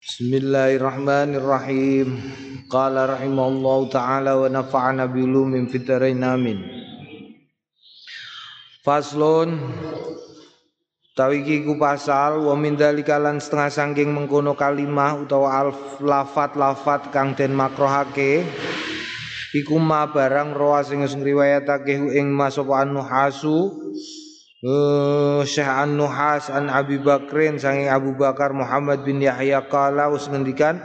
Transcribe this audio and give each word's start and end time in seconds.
Bismillahirrahmanirrahim. 0.00 2.08
Qala 2.72 3.04
rahimallahu 3.04 3.92
taala 3.92 4.32
wa 4.32 4.48
nafa'ana 4.48 5.04
bi 5.12 5.28
ulumin 5.28 5.68
fitarain 5.68 6.24
amin. 6.24 6.56
Faslun 8.80 9.60
Tawiki 11.12 11.68
ku 11.68 11.76
pasal 11.76 12.48
wa 12.48 12.56
min 12.56 12.80
dalika 12.80 13.20
lan 13.20 13.44
setengah 13.44 13.68
sangking 13.68 14.08
mengkono 14.08 14.56
kalimah 14.56 15.20
utawa 15.20 15.68
alf 15.68 16.00
lafat 16.00 16.56
lafat 16.56 17.12
kang 17.12 17.36
den 17.36 17.52
makrohake 17.52 18.48
iku 19.52 19.76
ma 19.76 20.08
barang 20.08 20.56
roa 20.56 20.80
sing 20.80 21.04
ngriwayatake 21.04 22.16
ing 22.16 22.32
ma 22.32 22.48
sapa 22.48 22.88
nuhasu 22.88 23.68
Uh, 24.60 25.40
Syekh 25.48 25.64
An-Nuhas 25.64 26.52
an 26.52 26.68
Abi 26.68 27.00
Bakrin 27.00 27.56
sangi 27.56 27.88
Abu 27.88 28.12
Bakar 28.12 28.52
Muhammad 28.52 29.00
bin 29.08 29.16
Yahya 29.16 29.64
kala 29.72 30.12
us 30.12 30.28
ngendikan 30.28 30.76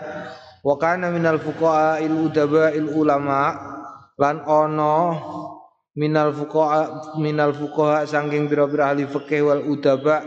wa 0.63 0.79
kana 0.79 1.11
minal 1.11 1.43
fuqaha 1.43 1.99
il 1.99 2.15
udaba 2.15 2.71
il 2.71 2.87
ulama 2.87 3.51
lan 4.15 4.47
ono 4.47 4.95
minal 5.91 6.31
fuqaha 6.31 7.19
minal 7.19 7.51
fuqaha 7.51 8.07
saking 8.07 8.47
pira-pira 8.47 8.95
ahli 8.95 9.11
fikih 9.11 9.43
wal 9.43 9.59
udaba 9.67 10.23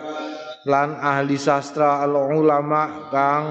lan 0.68 1.00
ahli 1.00 1.40
sastra 1.40 2.04
al 2.04 2.20
ulama 2.20 3.08
kang 3.08 3.44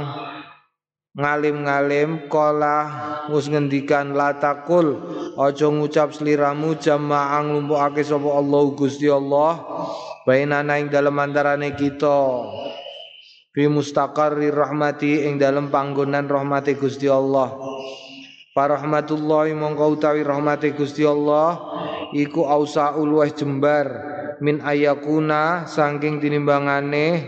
ngalim-ngalim 1.17 2.29
kala 2.29 2.77
mus 3.25 3.49
ngendikan 3.49 4.13
latakul 4.13 5.01
aja 5.33 5.65
ngucap 5.65 6.13
sliramu 6.13 6.77
jamaang 6.77 7.57
lumpukake 7.57 8.05
sapa 8.05 8.29
Allah 8.37 8.63
Gusti 8.77 9.09
Allah 9.09 9.57
bainana 10.29 10.77
ing 10.77 10.93
dalem 10.93 11.17
antarane 11.17 11.73
kita. 11.73 12.45
Fi 13.57 13.65
mustaqarrir 13.65 14.53
rahmati 14.53 15.25
ing 15.25 15.41
dalem 15.41 15.73
panggonan 15.73 16.29
rahmati 16.29 16.77
Gusti 16.77 17.09
Allah. 17.09 17.57
Parahmatullahi 18.53 19.57
mongko 19.57 19.97
utawi 19.97 20.21
rahmati 20.21 20.77
Gusti 20.77 21.01
Allah 21.01 21.57
iku 22.13 22.45
ausaul 22.45 23.17
wah 23.17 23.29
jembar 23.29 23.85
min 24.41 24.61
ayakuna 24.61 25.65
saking 25.65 26.21
tinimbangane 26.21 27.25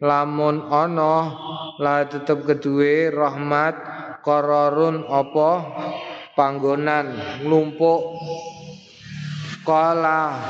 lamun 0.00 0.64
ana 0.72 1.36
la 1.76 2.08
tetep 2.08 2.48
kedue 2.48 3.12
rahmat 3.12 3.76
kororun 4.24 5.04
apa? 5.08 5.50
Panggonan 6.32 7.12
nglumpuk. 7.44 8.00
Kala 9.60 10.40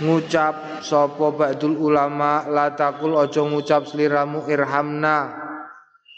ngucap 0.00 0.80
sapa 0.80 1.36
ba'dul 1.36 1.76
ulama 1.76 2.48
la 2.48 2.72
takul 2.72 3.20
aja 3.20 3.44
ngucap 3.44 3.84
sliramu 3.84 4.48
irhamna. 4.48 5.46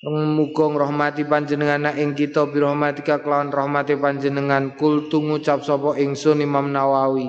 Mugong 0.01 0.81
rahmati 0.81 1.29
panjenengan 1.29 1.93
ing 1.99 2.17
kita 2.17 2.49
bi 2.49 2.63
rahmatika 2.63 3.21
kelawan 3.21 3.51
rahmati 3.51 3.99
panjenengan. 3.99 4.79
Kul 4.79 5.11
ngucap 5.11 5.67
sapa 5.67 5.99
ingsun 5.99 6.39
Imam 6.39 6.71
Nawawi. 6.71 7.29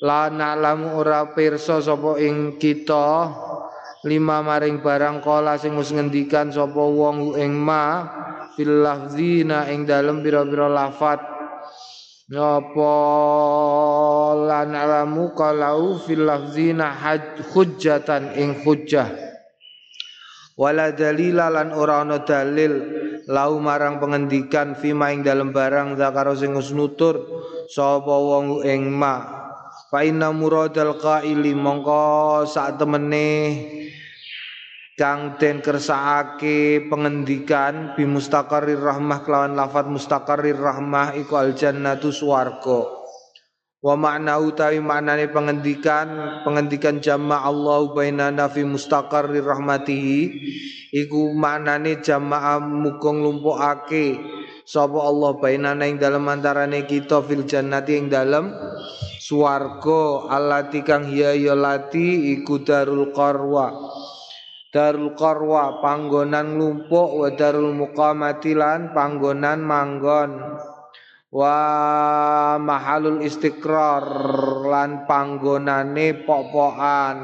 La 0.00 0.32
na'lamu 0.32 0.96
ora 0.96 1.36
pirsa 1.36 1.84
sapa 1.84 2.16
ing 2.18 2.56
kita 2.56 3.30
lima 4.06 4.38
maring 4.38 4.78
barang 4.80 5.18
kala 5.18 5.58
sing 5.58 5.74
wis 5.74 5.90
ngendikan 5.90 6.54
sapa 6.54 6.78
wong 6.78 7.34
ing 7.34 7.58
ma 7.58 8.06
fil 8.54 8.86
lafzina 8.86 9.66
ing 9.66 9.82
dalem 9.82 10.22
pira-pira 10.22 10.70
lafat. 10.70 11.20
Apa 12.26 12.94
lan 14.34 14.74
alamu 14.74 15.30
kalau 15.34 15.98
fil 15.98 16.22
lafzina 16.22 16.94
hujjatan 17.54 18.34
ing 18.38 18.62
hujjah. 18.62 19.10
Wala 20.56 20.94
dalila 20.96 21.52
lan 21.52 21.74
ora 21.76 22.00
ana 22.00 22.24
dalil 22.24 22.72
lau 23.28 23.60
marang 23.60 24.00
pengendikan 24.00 24.72
fima 24.78 25.12
ing 25.12 25.20
dalem 25.20 25.52
barang 25.52 26.00
zakaro 26.00 26.32
sing 26.32 26.54
wis 26.54 26.72
nutur 26.72 27.20
sapa 27.68 28.14
wong 28.14 28.62
ing 28.64 28.88
ma 28.88 29.35
fa 29.86 30.02
inna 30.02 30.34
muradal 30.34 30.98
qaili 30.98 31.54
mongko 31.54 32.42
sak 32.48 32.82
temene 32.82 33.30
kang 34.96 35.36
den 35.36 35.60
pengendikan 36.88 37.92
bi 37.92 38.08
mustaqarrir 38.08 38.80
rahmah 38.80 39.20
kelawan 39.22 39.52
lafat 39.52 39.86
mustaqarrir 39.92 40.56
rahmah 40.56 41.12
iku 41.20 41.36
al 41.36 41.52
jannatu 41.52 42.08
swarga 42.08 42.95
wa 43.86 43.94
makna 43.94 44.42
utawi 44.42 44.82
maknane 44.82 45.30
pengendikan 45.30 46.42
pengendikan 46.42 46.98
jama 46.98 47.38
Allah 47.38 47.86
bainana 47.94 48.50
fi 48.50 48.66
mustaqarrir 48.66 49.46
rahmatihi 49.46 50.18
iku 50.90 51.30
maknane 51.30 52.02
jama'a 52.02 52.58
mukong 52.58 53.22
lumpukake 53.22 54.18
sapa 54.66 54.98
Allah 54.98 55.38
bainana 55.38 55.86
ing 55.86 56.02
dalem 56.02 56.26
antarane 56.26 56.82
kita 56.82 57.22
fil 57.22 57.46
jannati 57.46 57.94
ing 57.94 58.10
dalem 58.10 58.50
swarga. 59.22 60.30
Allati 60.30 60.86
kang 60.86 61.06
hiya 61.10 61.34
ya 61.34 61.54
lati 61.58 62.34
iku 62.38 62.62
darul 62.62 63.10
qarwa. 63.10 63.70
Darul 64.76 65.16
Qarwa 65.16 65.80
panggonan 65.80 66.60
lumpuk 66.60 67.16
wa 67.16 67.32
Darul 67.32 67.72
panggonan 68.92 69.64
manggon 69.64 70.30
wa 71.36 72.56
mahalul 72.56 73.20
istiqrar 73.20 74.08
lan 74.64 75.04
panggonane 75.04 76.24
pok-pokan. 76.24 77.16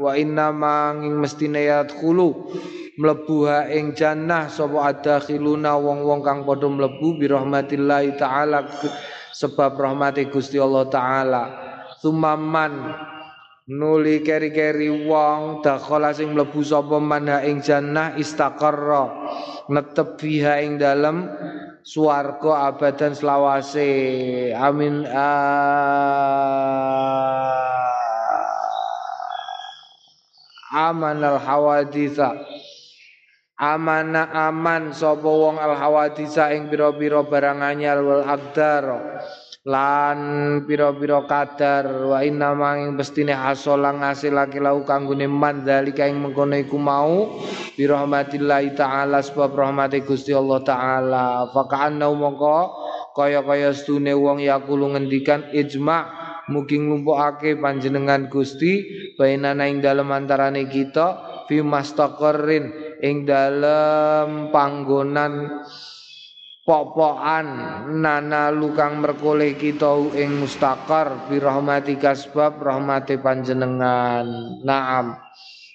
Wa 0.00 0.16
inna 0.16 0.48
manging 0.56 1.20
mestine 1.20 1.68
yadkhulu 1.68 2.48
mlebu 2.96 3.36
ha 3.44 3.68
ing 3.68 3.92
jannah 3.92 4.48
sapa 4.48 4.88
adakhiluna 4.96 5.76
wong-wong 5.76 6.24
kang 6.24 6.48
padha 6.48 6.66
mlebu 6.66 7.20
bi 7.20 7.28
rahmatillahi 7.28 8.16
taala 8.16 8.64
sebab 9.36 9.76
rahmati 9.76 10.32
Gusti 10.32 10.56
Allah 10.56 10.88
taala. 10.88 11.42
Sumaman 12.00 12.72
nuli 13.68 14.24
keri-keri 14.24 14.88
wong 14.88 15.60
dakhala 15.60 16.16
sing 16.16 16.32
mlebu 16.32 16.64
sapa 16.64 16.96
manha 16.96 17.44
ing 17.44 17.60
jannah 17.60 18.16
istaqarra 18.16 19.12
netep 19.68 20.16
fiha 20.16 20.64
ing 20.64 20.80
dalem 20.80 21.28
swarga 21.84 22.72
abadan 22.72 23.12
selawase. 23.12 23.88
Amin. 24.56 25.04
Aman 30.68 31.20
al 31.24 31.40
hawaditha. 31.40 32.36
Amana 33.58 34.30
aman 34.48 34.94
sapa 34.94 35.26
wong 35.26 35.58
al 35.58 35.74
hawaditha 35.74 36.54
ing 36.54 36.70
pira-pira 36.70 37.26
barang 37.26 37.58
anyar 37.60 37.98
wal 38.00 38.22
lan 39.68 40.18
pira-pira 40.64 41.28
kadar 41.28 42.08
wa 42.08 42.24
inna 42.24 42.56
manging 42.56 42.96
bestine 42.96 43.36
hasola 43.36 43.92
ngasilake 43.92 44.56
lau 44.64 44.80
kanggone 44.80 45.28
man 45.28 45.60
dalika 45.60 46.08
ing 46.08 46.24
mengkono 46.24 46.56
iku 46.56 46.80
mau 46.80 47.36
bi 47.76 47.84
rahmatillahi 47.84 48.72
taala 48.72 49.20
sebab 49.20 49.52
rahmati 49.52 50.00
Gusti 50.08 50.32
Allah 50.32 50.64
taala. 50.64 51.26
Fa 51.52 51.68
ka'anna 51.68 52.08
mongko 52.08 52.58
kaya-kaya 53.12 53.76
stune 53.76 54.16
wong 54.16 54.40
ngendikan 54.40 55.52
ijma 55.52 56.16
mugi 56.48 56.80
nglumpukake 56.80 57.60
panjenengan 57.60 58.32
Gusti 58.32 58.88
bainana 59.20 59.68
ing 59.68 59.84
dalem 59.84 60.08
antarane 60.08 60.64
kita 60.64 61.44
fi 61.44 61.60
mastaqarrin 61.60 62.72
ing 63.04 63.28
dalem 63.28 64.48
panggonan 64.48 65.60
popokan 66.68 67.48
nana 67.96 68.52
lukang 68.52 69.00
merkoleh 69.00 69.56
kita 69.56 70.12
ing 70.12 70.44
mustakar 70.44 71.24
bi 71.24 71.40
rahmatika 71.40 72.12
sebab 72.12 72.60
rahmati 72.60 73.16
panjenengan. 73.16 74.28
Naam. 74.68 75.16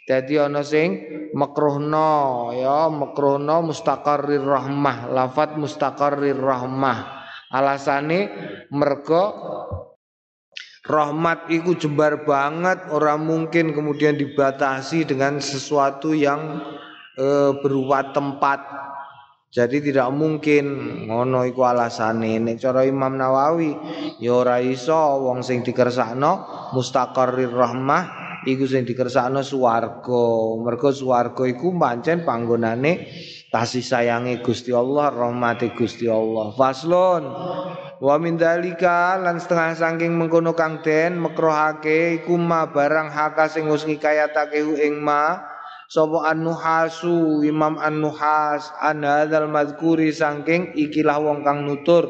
Jadi 0.06 0.38
ana 0.38 0.62
sing 0.62 1.02
makruhna 1.34 2.54
ya 2.54 2.94
makruhna 2.94 3.66
mustaqarrir 3.66 4.46
rahmah 4.46 5.10
lafat 5.10 5.58
mustaqarrir 5.58 6.38
rahmah. 6.38 7.26
Alasane 7.50 8.30
mergo 8.70 9.34
rahmat 10.86 11.50
iku 11.50 11.74
jembar 11.74 12.22
banget 12.22 12.86
orang 12.94 13.26
mungkin 13.26 13.74
kemudian 13.74 14.14
dibatasi 14.20 15.08
dengan 15.08 15.40
sesuatu 15.40 16.12
yang 16.12 16.60
e, 17.16 17.56
berupa 17.64 18.12
tempat 18.12 18.60
jadi 19.54 19.86
tidak 19.86 20.10
mungkin 20.18 20.66
ngono 21.06 21.46
iku 21.46 21.62
alasane 21.62 22.42
nek 22.42 22.58
cara 22.58 22.90
Imam 22.90 23.14
Nawawi 23.14 23.78
ya 24.18 24.42
ora 24.42 24.58
iso 24.58 24.98
wong 25.30 25.46
sing 25.46 25.62
dikersakno 25.62 26.50
mustaqarrir 26.74 27.54
rahmah 27.54 28.04
iku 28.50 28.66
sing 28.66 28.82
dikersakno 28.82 29.46
swarga. 29.46 30.58
Mergo 30.58 30.90
swarga 30.90 31.46
iku 31.46 31.70
pancen 31.78 32.26
panggonane 32.26 33.06
kasih 33.54 33.86
sayangi 33.86 34.42
Gusti 34.42 34.74
Allah, 34.74 35.14
rahmati 35.14 35.78
Gusti 35.78 36.10
Allah. 36.10 36.50
Faslun 36.58 37.24
wa 38.02 38.16
min 38.18 38.36
dalika 38.36 39.22
lan 39.22 39.38
setengah 39.38 39.78
saking 39.78 40.18
mengkono 40.18 40.58
kang 40.58 40.82
den 40.82 41.22
mekrohake 41.22 42.26
iku 42.26 42.42
ma 42.42 42.74
barang 42.74 43.14
haka 43.14 43.48
sing 43.48 43.70
wis 43.70 43.86
ngikayatake 43.86 44.66
ing 44.82 44.98
ma 44.98 45.53
sapa 45.94 46.34
an-nuhasu 46.34 47.46
Imam 47.46 47.78
an-nuhas 47.78 48.74
an 48.82 49.06
hadzal 49.06 49.46
mazkuri 49.46 50.10
saking 50.10 50.74
ikilah 50.74 51.22
wong 51.22 51.46
kang 51.46 51.70
nutur. 51.70 52.10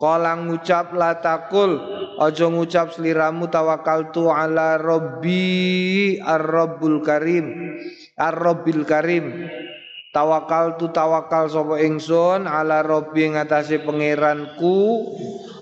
Kala 0.00 0.34
ngucap 0.34 0.96
la 0.96 1.22
takul 1.22 1.78
aja 2.18 2.50
ngucap 2.50 2.90
sliramu 2.90 3.46
tawakkaltu 3.46 4.32
ala 4.32 4.74
rabbi 4.80 6.18
ar-rabbul 6.18 7.04
karim. 7.06 7.78
Ar-rabbil 8.18 8.82
karim. 8.82 9.46
Tawakal 10.10 10.74
tu 10.74 10.90
tawakal 10.90 11.46
sapa 11.46 11.78
ingsun 11.78 12.50
ala 12.50 12.82
rabbi 12.82 13.30
ngatasé 13.30 13.86
pangeranku 13.86 15.06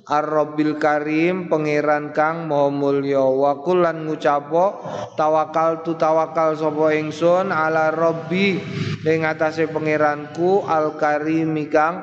ar-rabbil 0.08 0.80
karim 0.80 1.52
pangeran 1.52 2.16
kang 2.16 2.48
maha 2.48 2.72
mulya. 2.72 3.22
Wa 3.22 3.60
kullan 3.60 4.08
ngucapo 4.08 4.80
tawakal 5.14 5.84
tu 5.84 5.94
tawakal 6.00 6.56
sapa 6.56 6.96
ingsun 6.96 7.52
ala 7.52 7.92
rabbi 7.92 8.56
ing 9.04 9.18
ngatasé 9.22 9.68
pangeranku 9.68 10.64
al-karim 10.64 11.52
kang 11.68 12.02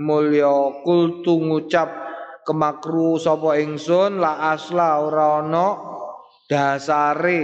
mulya. 0.00 0.80
Kultu 0.80 1.36
ngucap 1.44 1.92
kemakru 2.48 3.20
sapa 3.20 3.60
ingsun 3.60 4.18
la 4.18 4.56
asla 4.56 5.04
ora 5.04 5.44
ana 5.44 5.68
dasare 6.48 7.42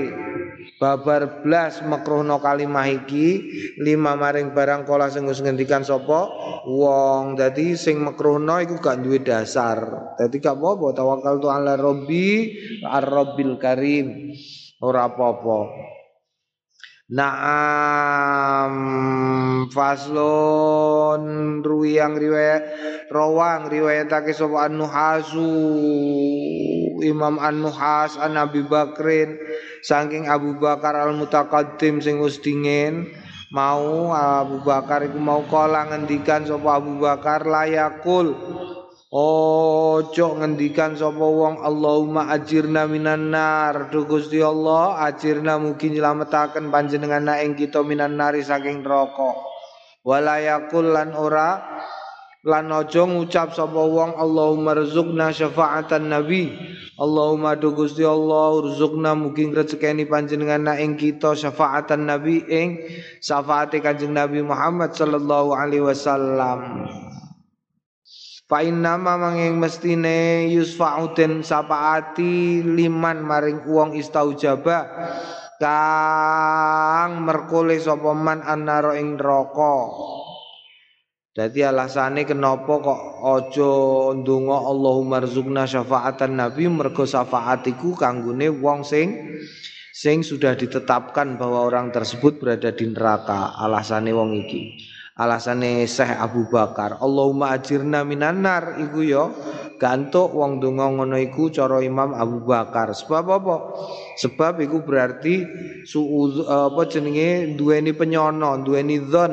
babar 0.79 1.43
blas 1.43 1.83
makruhno 1.83 2.39
kalimah 2.39 2.87
iki 2.87 3.43
lima 3.83 4.15
maring 4.15 4.55
barang 4.55 4.87
kala 4.87 5.11
sing 5.11 5.27
ngendikan 5.27 5.83
sapa? 5.85 6.31
Wong. 6.67 7.35
Dadi 7.39 7.75
sing 7.79 7.99
makruhno 8.03 8.59
iku 8.63 8.79
gak 8.79 9.03
duwe 9.03 9.19
dasar. 9.23 10.15
Dadi 10.19 10.39
gak 10.39 10.57
apa-apa 10.59 10.95
tawakal 10.95 11.39
tu 11.43 11.49
ala 11.51 11.75
rabbi 11.75 12.55
ar-rabbil 12.87 13.59
karim. 13.59 14.35
Ora 14.83 15.11
apa-apa. 15.11 15.59
Naam. 17.15 18.75
Faslon. 19.73 21.23
Ruwiyang 21.65 22.15
riwayat 22.17 22.63
rawang 23.09 23.73
riwayatake 23.73 24.37
sapa 24.37 24.69
An-Nuhasu 24.69 25.49
Imam 27.03 27.39
An-Nuhas 27.39 28.19
An 28.19 28.39
Abi 28.39 28.65
Bakrin 28.67 29.39
saking 29.83 30.27
Abu 30.27 30.59
Bakar 30.59 30.95
Al-Mutaqaddim 30.97 32.03
sing 32.03 32.19
wis 32.19 32.39
dingin 32.43 33.11
mau 33.55 34.13
Abu 34.13 34.61
Bakar 34.63 35.07
iku 35.07 35.17
mau 35.17 35.43
kala 35.49 35.89
ngendikan 35.89 36.45
sapa 36.45 36.79
Abu 36.79 37.01
Bakar 37.01 37.49
layakul 37.49 38.35
Ojo 39.09 40.37
ngendikan 40.37 40.93
sapa 40.93 41.25
wong 41.25 41.65
Allahumma 41.65 42.29
ajirna 42.29 42.85
minan 42.85 43.33
nar. 43.33 43.89
Duh 43.89 44.05
Gusti 44.05 44.37
Allah 44.45 45.01
ajirna 45.09 45.57
mugi 45.57 45.89
nyelametaken 45.89 46.69
panjenengan 46.69 47.25
ing 47.41 47.57
kita 47.57 47.81
minan 47.81 48.21
nari 48.21 48.45
saking 48.45 48.85
neraka. 48.85 49.33
Walayakul 50.05 50.93
lan 50.93 51.17
ora 51.17 51.57
lan 52.49 52.73
ojo 52.73 53.05
ngucap 53.05 53.53
sapa 53.53 53.77
wong 53.77 54.17
Allahumma 54.17 54.73
rzuqna 54.73 55.29
syafaatan 55.37 56.09
nabi 56.09 56.57
Allahumma 56.97 57.53
duh 57.61 57.77
Gusti 57.77 58.09
Allah 58.09 58.65
rzuqna 58.65 59.13
mugi 59.13 59.53
rezekeni 59.53 60.09
panjenengan 60.09 60.73
ing 60.81 60.97
kita 60.97 61.37
syafaatan 61.37 62.09
nabi 62.09 62.41
ing 62.49 62.81
syafaate 63.21 63.85
kanjeng 63.85 64.17
Nabi 64.17 64.41
Muhammad 64.41 64.97
sallallahu 64.97 65.53
alaihi 65.53 65.85
wasallam 65.85 66.89
Fa 68.49 68.65
inna 68.65 68.97
manging 68.97 69.61
mestine 69.61 70.49
yusfa'u 70.49 71.13
den 71.13 71.45
sapaati 71.45 72.65
liman 72.65 73.21
maring 73.21 73.61
wong 73.69 73.93
istaujaba 73.93 74.89
kang 75.61 77.29
merkole 77.29 77.77
sapa 77.77 78.17
man 78.17 78.41
annara 78.41 78.97
ing 78.97 79.21
neraka. 79.21 79.77
Dadi 81.37 81.61
alasane 81.61 82.25
kenapa 82.25 82.81
kok 82.81 83.01
aja 83.23 83.73
ndonga 84.17 84.59
Allahumma 84.65 85.21
rzuqna 85.23 85.69
syafaatan 85.69 86.41
nabi 86.41 86.67
mergo 86.67 87.05
syafaat 87.05 87.69
iku 87.69 87.93
kanggone 87.95 88.49
wong 88.49 88.81
sing 88.83 89.39
sing 89.93 90.25
sudah 90.25 90.57
ditetapkan 90.57 91.37
bahwa 91.37 91.69
orang 91.69 91.93
tersebut 91.93 92.41
berada 92.41 92.73
di 92.73 92.91
neraka. 92.91 93.55
Alasane 93.61 94.15
wong 94.15 94.31
iki. 94.47 94.79
Alasane 95.19 95.83
Syekh 95.91 96.15
Abu 96.15 96.47
Bakar. 96.47 97.03
Allahumma 97.03 97.51
ajirna 97.59 98.07
minan 98.07 98.47
nar. 98.47 98.79
Iku 98.79 99.03
ya 99.03 99.27
gantuk 99.83 100.31
wong 100.31 100.63
donga 100.63 100.87
ngono 100.91 101.19
iku 101.19 101.51
cara 101.51 101.83
Imam 101.83 102.15
Abu 102.15 102.47
Bakar. 102.47 102.95
Sebab 102.95 103.27
apa? 103.27 103.57
Sebab 104.23 104.63
iku 104.63 104.87
berarti 104.87 105.43
suuz 105.83 106.47
apa 106.47 106.87
jenenge 106.87 107.59
duweni 107.59 107.91
penyono 107.91 108.63
duweni 108.63 109.03
dzon 109.03 109.33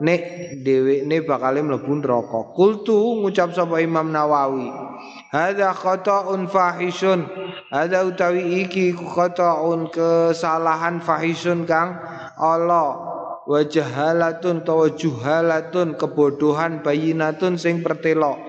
nek 0.00 0.22
dhewekne 0.64 1.22
bakal 1.26 1.58
mlebu 1.60 1.92
neraka. 2.00 2.54
Kultu 2.54 3.22
ngucap 3.22 3.54
sapa 3.54 3.78
Imam 3.82 4.10
Nawawi 4.10 4.70
hadza 5.30 5.74
khata'un 5.74 6.46
fahishun 6.50 7.26
hadza 7.70 8.06
utawi 8.06 8.66
iki 8.66 8.94
khata'un 8.94 9.90
kesalahan 9.92 11.02
fahishun 11.02 11.66
kang. 11.68 11.98
Allah 12.34 13.14
wa 13.44 13.60
jahalatun 13.60 14.64
juhalatun 14.96 16.00
kebodohan 16.00 16.80
bayinatun 16.80 17.60
sing 17.60 17.84
pertelo 17.84 18.40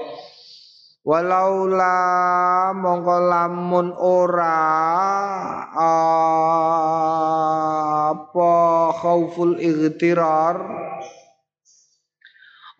walaula 1.05 2.73
mongko 2.73 3.17
lamun 3.29 3.93
ora 3.93 4.57
apa 8.15 8.53
khauful 8.97 9.59
igtirar 9.61 10.57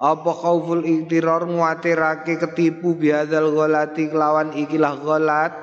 apa 0.06 0.32
khauful 0.38 0.86
igtirar 0.86 1.50
nguatirake 1.50 2.38
ketipu 2.38 2.94
biadzal 2.94 3.50
ghalati 3.50 4.14
kelawan 4.14 4.54
ikilah 4.54 5.02
ghalat? 5.02 5.54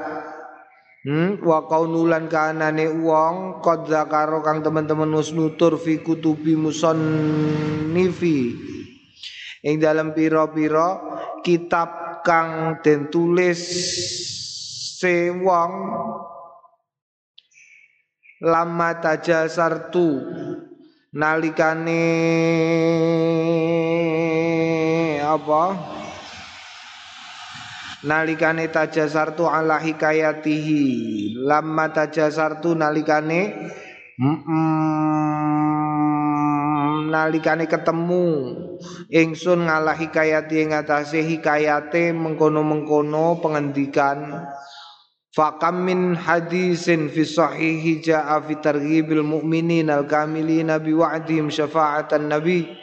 Hmm, 1.03 1.43
wa 1.43 1.67
kaunulan 1.67 2.31
kanane 2.31 2.87
wong 3.03 3.59
qad 3.59 3.91
zakaro 3.91 4.39
kang 4.39 4.63
teman-teman 4.63 5.11
wis 5.19 5.35
nutur 5.35 5.75
fi 5.75 5.99
kutubi 5.99 6.55
musannifi 6.55 8.55
ing 9.67 9.83
dalam 9.83 10.15
pira-pira 10.15 11.03
kitab 11.43 12.23
kang 12.23 12.79
den 12.87 13.11
tulis 13.11 13.59
se 15.03 15.35
wong 15.43 15.73
lama 18.47 18.91
tajasartu 19.03 20.23
nalikane 21.19 22.07
apa? 25.33 25.77
Nalikane 28.03 28.67
tajasartu 28.69 29.47
ala 29.47 29.79
hikayatihi. 29.79 31.39
Lamma 31.39 31.95
tajasartu 31.95 32.75
nalikane 32.75 33.71
mm, 34.19 34.43
nalikane 37.15 37.71
ketemu. 37.71 38.27
Ingsun 39.13 39.71
ngalah 39.71 39.95
hikayati 39.95 40.67
ing 40.67 40.75
atase 40.75 41.23
hikayate 41.23 42.11
mengkono-mengkono 42.11 43.39
pengendikan. 43.39 44.51
Fakam 45.33 45.89
min 45.89 46.13
hadisin 46.13 47.09
fi 47.09 47.25
sahihi 47.25 48.05
ja'a 48.05 48.37
fi 48.45 48.61
targhibil 48.61 49.25
mu'minin 49.25 49.89
al-kamilina 49.89 50.77
biwa'dihim 50.77 51.49
syafa'atan 51.49 52.29
nabi 52.29 52.82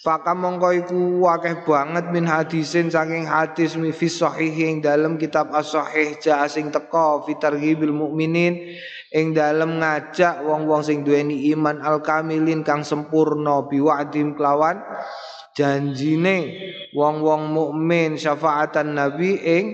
Faka 0.00 0.32
mongko 0.32 0.68
iku 0.72 1.28
akeh 1.28 1.60
banget 1.68 2.08
min 2.08 2.24
hadisin 2.24 2.88
saking 2.88 3.28
hadis 3.28 3.76
mi 3.76 3.92
fi 3.92 4.08
sahih 4.08 4.80
dalam 4.80 5.20
kitab 5.20 5.52
as-sahih 5.52 6.16
ja 6.16 6.48
sing 6.48 6.72
teka 6.72 7.20
fi 7.28 7.36
targhibil 7.36 7.92
mukminin 7.92 8.80
ing 9.12 9.36
dalam 9.36 9.76
ngajak 9.76 10.40
wong-wong 10.40 10.80
sing 10.80 11.04
duweni 11.04 11.52
iman 11.52 11.84
al-kamilin 11.84 12.64
kang 12.64 12.80
sempurna 12.80 13.68
biwa'dim 13.68 14.40
kelawan 14.40 14.80
janjine 15.56 16.36
wong-wong 16.94 17.50
mukmin 17.54 18.18
syafaatan 18.18 18.94
nabi 18.98 19.38
ing 19.38 19.64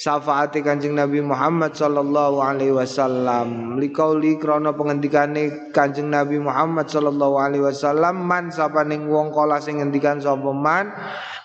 syafaate 0.00 0.64
Kanjeng 0.64 0.96
Nabi 0.96 1.20
Muhammad 1.20 1.76
sallallahu 1.76 2.40
alaihi 2.40 2.72
wasallam. 2.72 3.76
Likauli 3.76 4.40
krana 4.40 4.72
pengendikane 4.72 5.72
Kanjeng 5.76 6.08
Nabi 6.08 6.40
Muhammad 6.40 6.88
sallallahu 6.88 7.36
alaihi 7.36 7.68
wasallam 7.68 8.24
man 8.24 8.48
sapaning 8.48 9.12
wong 9.12 9.28
kala 9.28 9.60
sing 9.60 9.84
ngendikan 9.84 10.16
sapa 10.16 10.56
man? 10.56 10.88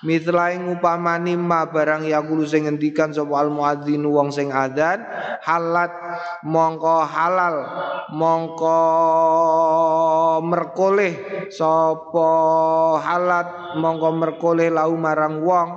Mitlaing 0.07 0.71
upamani 0.71 1.35
ma 1.35 1.67
barang 1.67 2.07
yakulu 2.07 2.47
sing 2.47 2.63
ngendikan 2.63 3.11
sapa 3.11 3.43
al 3.43 3.51
muadzin 3.51 4.07
wong 4.07 4.31
sing 4.31 4.55
adzan 4.55 5.03
halat 5.43 5.91
mongko 6.47 7.03
halal 7.03 7.55
mongko 8.15 8.79
merkoleh 10.45 11.13
sapa 11.51 12.29
halat 13.03 13.74
mongko 13.75 14.09
merkoleh 14.15 14.71
lau 14.71 14.95
marang 14.95 15.43
wong 15.43 15.69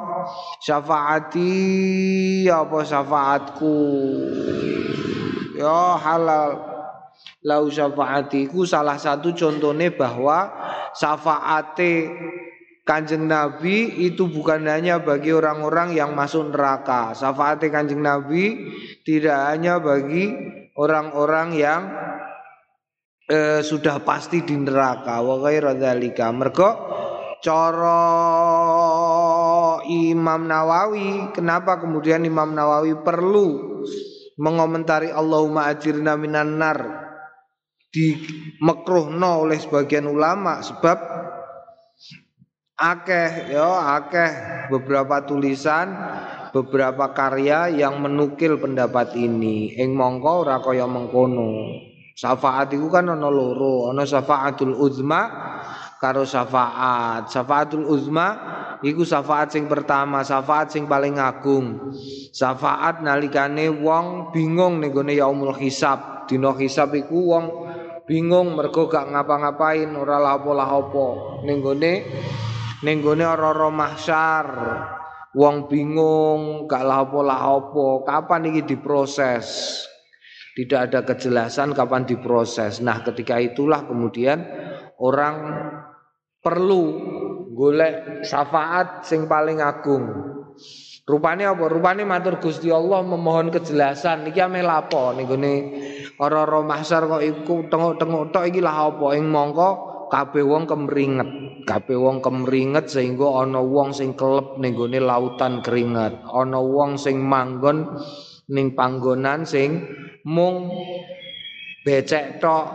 syafaati 0.62 1.50
apa 2.46 2.78
syafaatku 2.86 3.76
ya 5.58 5.98
halal 5.98 6.50
lau 7.42 7.66
syafaati 7.66 8.46
ku 8.48 8.62
salah 8.62 8.96
satu 8.96 9.34
contohnya 9.34 9.90
bahwa 9.92 10.50
syafaate 10.94 12.08
Kanjeng 12.88 13.28
Nabi 13.28 14.08
itu 14.08 14.32
bukan 14.32 14.64
hanya 14.64 14.96
bagi 14.96 15.28
orang-orang 15.28 15.92
yang 15.92 16.16
masuk 16.16 16.56
neraka. 16.56 17.12
Syafaat 17.12 17.60
Kanjeng 17.68 18.00
Nabi 18.00 18.64
tidak 19.04 19.36
hanya 19.44 19.76
bagi 19.76 20.32
orang-orang 20.72 21.52
yang 21.52 21.92
eh, 23.28 23.60
sudah 23.60 24.00
pasti 24.00 24.40
di 24.40 24.56
neraka. 24.56 25.20
Wa 25.20 25.36
ghairu 25.36 25.76
dzalika. 25.76 26.32
Mergo 26.32 26.87
cara 27.42 28.02
Imam 29.86 30.46
Nawawi, 30.46 31.32
kenapa 31.32 31.78
kemudian 31.78 32.26
Imam 32.26 32.52
Nawawi 32.52 32.98
perlu 33.02 33.82
mengomentari 34.38 35.10
Allahumma 35.10 35.70
ajirna 35.70 36.14
minan 36.18 36.58
nar? 36.58 36.78
Di 37.88 38.20
makruhno 38.60 39.48
oleh 39.48 39.56
sebagian 39.56 40.04
ulama 40.04 40.60
sebab 40.60 40.98
akeh 42.76 43.48
ya 43.48 43.96
akeh 43.96 44.30
beberapa 44.68 45.24
tulisan 45.24 45.96
beberapa 46.52 47.16
karya 47.16 47.72
yang 47.72 48.00
menukil 48.00 48.60
pendapat 48.60 49.16
ini. 49.16 49.72
Ing 49.76 49.96
mongko 49.96 50.46
ora 50.46 50.60
kaya 50.60 50.84
mengkono. 50.84 51.80
Syafaat 52.18 52.74
itu 52.74 52.90
kan 52.90 53.06
ana 53.14 53.30
loro 53.30 53.94
ana 53.94 54.02
syafaatul 54.02 54.74
uzma 54.74 55.30
karo 55.98 56.22
syafaat. 56.22 57.28
Syafaatul 57.28 57.84
uzma 57.84 58.28
iku 58.80 59.02
syafaat 59.02 59.52
sing 59.52 59.66
pertama 59.66 60.22
syafaat 60.22 60.72
sing 60.72 60.86
paling 60.86 61.18
agung. 61.18 61.92
Syafaat 62.32 63.02
nalikane 63.02 63.68
wong 63.68 64.30
bingung 64.30 64.78
ning 64.78 64.94
gone 64.94 65.12
yaumul 65.12 65.54
hisab. 65.58 66.24
Dina 66.30 66.54
hisab 66.54 66.94
iku 66.94 67.18
wong 67.34 67.44
bingung 68.08 68.56
mergo 68.56 68.88
gak 68.88 69.10
ngapa-ngapain 69.12 69.92
ora 69.92 70.16
lapo-lapo 70.16 71.40
ning 71.44 71.60
gone 71.60 71.92
ning 72.80 72.96
gone 73.02 73.24
ora-ora 73.26 73.68
mahsyar. 73.68 74.46
Wong 75.36 75.68
bingung 75.68 76.64
gak 76.64 76.88
lapo-lapo 76.88 78.02
kapan 78.06 78.48
iki 78.48 78.74
diproses? 78.74 79.76
Tidak 80.56 80.90
ada 80.90 81.06
kejelasan 81.06 81.70
kapan 81.70 82.02
diproses. 82.02 82.82
Nah 82.82 82.98
ketika 83.06 83.38
itulah 83.38 83.86
kemudian 83.86 84.42
orang 84.98 85.34
perlu 86.38 86.82
golek 87.52 88.24
syafaat 88.24 89.04
sing 89.04 89.26
paling 89.26 89.58
agung. 89.58 90.04
Rupane 91.08 91.48
apa? 91.48 91.64
Rupane 91.72 92.04
matur 92.04 92.36
Gusti 92.36 92.68
Allah 92.68 93.00
memohon 93.00 93.48
kejelasan. 93.48 94.28
Iki 94.28 94.40
ame 94.44 94.60
lapo? 94.60 95.16
Ning 95.16 95.24
gone 95.24 95.54
ora-ora 96.20 96.60
mahsyar 96.60 97.08
kok 97.08 97.24
iku 97.24 97.64
tengok-tengok 97.72 98.28
tok 98.28 98.44
iki 98.44 98.60
lah 98.60 98.92
apa? 98.92 99.16
Ing 99.16 99.32
mongko 99.32 99.68
kabeh 100.12 100.44
wong 100.44 100.68
kemringet. 100.68 101.28
Kabeh 101.64 101.96
wong 101.96 102.20
kemringet 102.20 102.92
sehingga 102.92 103.40
ana 103.40 103.64
wong 103.64 103.96
sing 103.96 104.12
kelep 104.12 104.60
ning 104.60 104.76
gone 104.76 105.00
lautan 105.00 105.64
keringat 105.64 106.28
ana 106.28 106.60
wong 106.60 107.00
sing 107.00 107.20
manggon 107.20 107.88
ning 108.48 108.72
panggonan 108.72 109.44
sing 109.44 109.84
mung 110.24 110.72
becek 111.86 112.42
tok. 112.42 112.66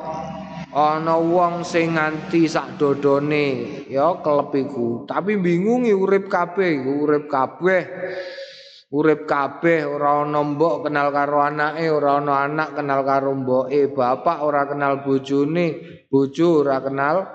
Ana 0.73 1.21
wong 1.21 1.61
sing 1.61 1.93
nganti 1.93 2.49
sak 2.49 2.81
dodone 2.81 3.85
ya 3.85 4.17
kelep 4.25 4.57
iku. 4.57 5.05
Tapi 5.05 5.37
bingungi 5.37 5.93
urip 5.93 6.25
kabeh 6.25 6.81
urip 6.81 7.29
kabeh. 7.29 7.81
Urip 8.93 9.25
kabeh 9.25 9.85
ora 9.89 10.21
ana 10.21 10.41
mbok 10.41 10.85
kenal 10.85 11.09
karo 11.13 11.41
anake 11.45 11.89
ora 11.89 12.17
ana 12.21 12.45
anak 12.49 12.77
kenal 12.77 13.01
karo 13.05 13.37
mboke. 13.37 13.93
Bapak 13.93 14.41
ora 14.41 14.65
kenal 14.65 15.05
bojone 15.05 15.77
bojo 16.09 16.65
ora 16.65 16.81
kenal 16.81 17.25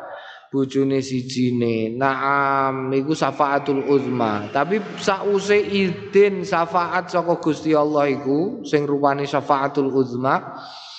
bojone 0.51 0.99
sijine. 0.99 1.95
Naam 1.95 2.91
iku 2.91 3.15
syafaatul 3.15 3.87
uzma. 3.87 4.51
Tapi 4.51 4.83
sause 4.99 5.63
idin 5.63 6.43
syafaat 6.43 7.11
saka 7.11 7.39
Gusti 7.39 7.71
Allah 7.71 8.11
iku 8.11 8.67
sing 8.67 8.83
rupane 8.83 9.27
syafaatul 9.31 9.95
uzma 9.95 10.59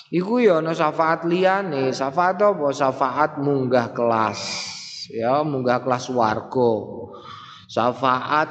iku 0.09 0.41
ya 0.41 0.61
ana 0.61 0.73
syafaat 0.73 1.25
liyane 1.29 1.93
syafaat 1.93 2.41
apa 2.41 2.67
syafaat 2.73 3.37
munggah 3.41 3.93
kelas 3.93 4.41
ya 5.13 5.41
munggah 5.45 5.81
kelas 5.85 6.09
warga 6.13 6.73
syafaat 7.69 8.49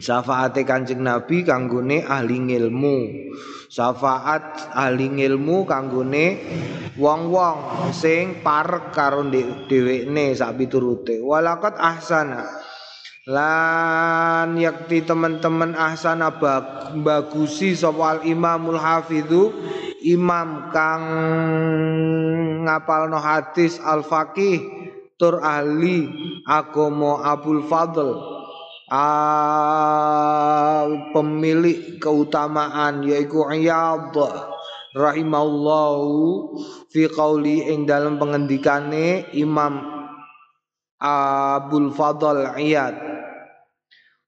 Syafaate 0.00 0.64
Kanjeng 0.64 1.04
Nabi 1.04 1.44
kanggone 1.44 2.06
ahli 2.06 2.40
ilmu. 2.56 3.28
Syafaat 3.68 4.72
ahli 4.72 5.08
ilmu 5.20 5.68
kanggone 5.68 6.26
wong-wong 6.96 7.88
sing 7.92 8.40
parek 8.40 8.92
karo 8.92 9.26
dhewekne 9.28 10.32
sak 10.32 10.56
piturute. 10.56 11.20
Walakat 11.20 11.76
ahsana. 11.76 12.44
Lan 13.28 14.58
yakti 14.58 15.04
teman-teman 15.06 15.78
ahsana 15.78 16.34
bagusi 17.04 17.78
sapa 17.78 18.18
al 18.18 18.20
imamul 18.26 18.80
hafidhu 18.80 19.54
imam 20.02 20.74
kang 20.74 21.04
ngapalno 22.66 23.18
hadis 23.18 23.78
al 23.82 24.02
faqih 24.02 24.62
tur 25.16 25.38
ahli 25.38 26.10
agama 26.46 27.22
Abdul 27.22 27.62
Fadl. 27.70 28.10
Uh, 28.92 29.24
pemilik 31.16 31.96
keutamaan 31.96 33.00
yaitu 33.08 33.40
Iyad 33.40 34.12
rahimallahu 34.92 36.60
fi 36.92 37.08
qauli 37.08 37.72
ing 37.72 37.88
dalam 37.88 38.20
pengendikane 38.20 39.32
Imam 39.32 39.80
Abul 41.00 41.88
Fadl 41.96 42.52
Iyad. 42.60 42.94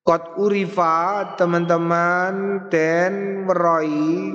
Kot 0.05 0.37
urifa 0.37 1.33
teman-teman 1.37 2.69
dan 2.69 3.45
merai 3.49 4.33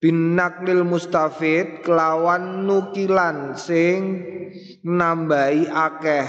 bin 0.00 0.34
naklil 0.34 0.82
mustafid 0.82 1.84
kelawan 1.84 2.64
nukilan 2.64 3.52
sing 3.54 4.24
nambahi 4.82 5.68
akeh. 5.68 6.28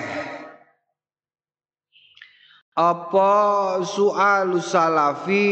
Apa 2.76 3.80
soal 3.84 4.60
salafi 4.64 5.48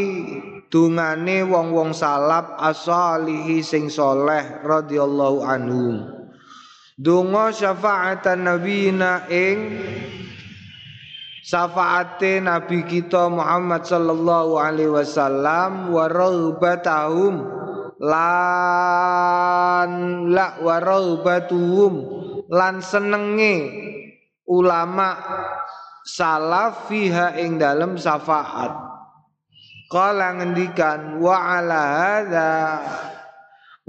dungane 0.70 1.44
wong-wong 1.44 1.92
salaf 1.92 2.54
asalihi 2.62 3.60
sing 3.66 3.90
soleh 3.90 4.62
radhiyallahu 4.62 5.42
anhum 5.42 6.20
donga 7.00 7.50
syafaatan 7.50 8.46
nabiyina 8.46 9.26
ing 9.34 9.82
syafaate 11.42 12.38
nabi 12.44 12.86
kita 12.86 13.32
Muhammad 13.34 13.82
sallallahu 13.88 14.62
alaihi 14.62 14.94
wasallam 14.94 15.90
wa 15.90 16.06
rahbatahum 16.06 17.59
lan 18.00 19.92
la 20.32 20.56
wa 20.64 20.76
rahbatuhum 20.80 21.94
lan 22.48 22.80
senenge 22.80 23.56
ulama 24.48 25.20
salaf 26.08 26.88
fiha 26.88 27.36
ing 27.38 27.60
dalem 27.60 28.00
syafaat. 28.00 28.72
Qala 29.90 30.38
ngendikan 30.38 31.18
wa 31.18 31.60
ala 31.60 31.82
hadza 31.98 32.52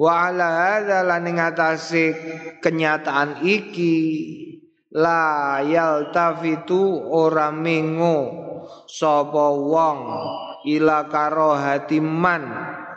wa 0.00 0.32
ala 0.32 0.48
hadza 0.48 1.04
lan 1.04 1.28
ing 1.28 1.38
kenyataan 2.64 3.44
iki 3.44 3.96
la 4.96 5.60
yaltafitu 5.60 7.04
ora 7.12 7.52
mengo 7.52 8.48
sapa 8.88 9.54
wong 9.54 10.00
ila 10.66 11.04
karo 11.06 11.52
hatiman 11.52 12.42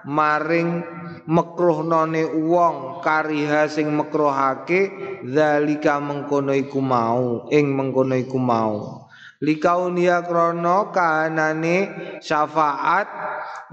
maring 0.07 0.83
mekruhnone 1.27 2.23
wong 2.43 2.99
kariha 2.99 3.67
sing 3.71 3.91
mekruhake 3.95 4.91
zalika 5.23 5.99
mengkono 6.03 6.51
iku 6.51 6.79
mau 6.83 7.47
ing 7.47 7.71
mengkono 7.71 8.15
iku 8.19 8.39
mau 8.39 9.03
likaunia 9.43 10.23
krono 10.23 10.91
kanane 10.95 11.77
syafaat 12.23 13.07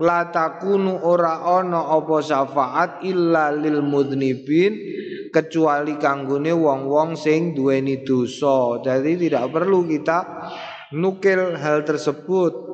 la 0.02 0.26
takunu 0.34 0.98
ora 1.06 1.46
ono 1.46 1.94
opo 1.94 2.18
syafaat 2.18 3.06
illa 3.06 3.54
lil 3.54 3.78
mudnibin 3.78 4.74
kecuali 5.30 5.94
kanggone 5.94 6.50
wong-wong 6.50 7.14
sing 7.14 7.54
duweni 7.54 8.02
dosa. 8.02 8.82
Jadi 8.82 9.14
tidak 9.14 9.54
perlu 9.54 9.86
kita 9.86 10.18
nukil 10.98 11.54
hal 11.54 11.86
tersebut 11.86 12.69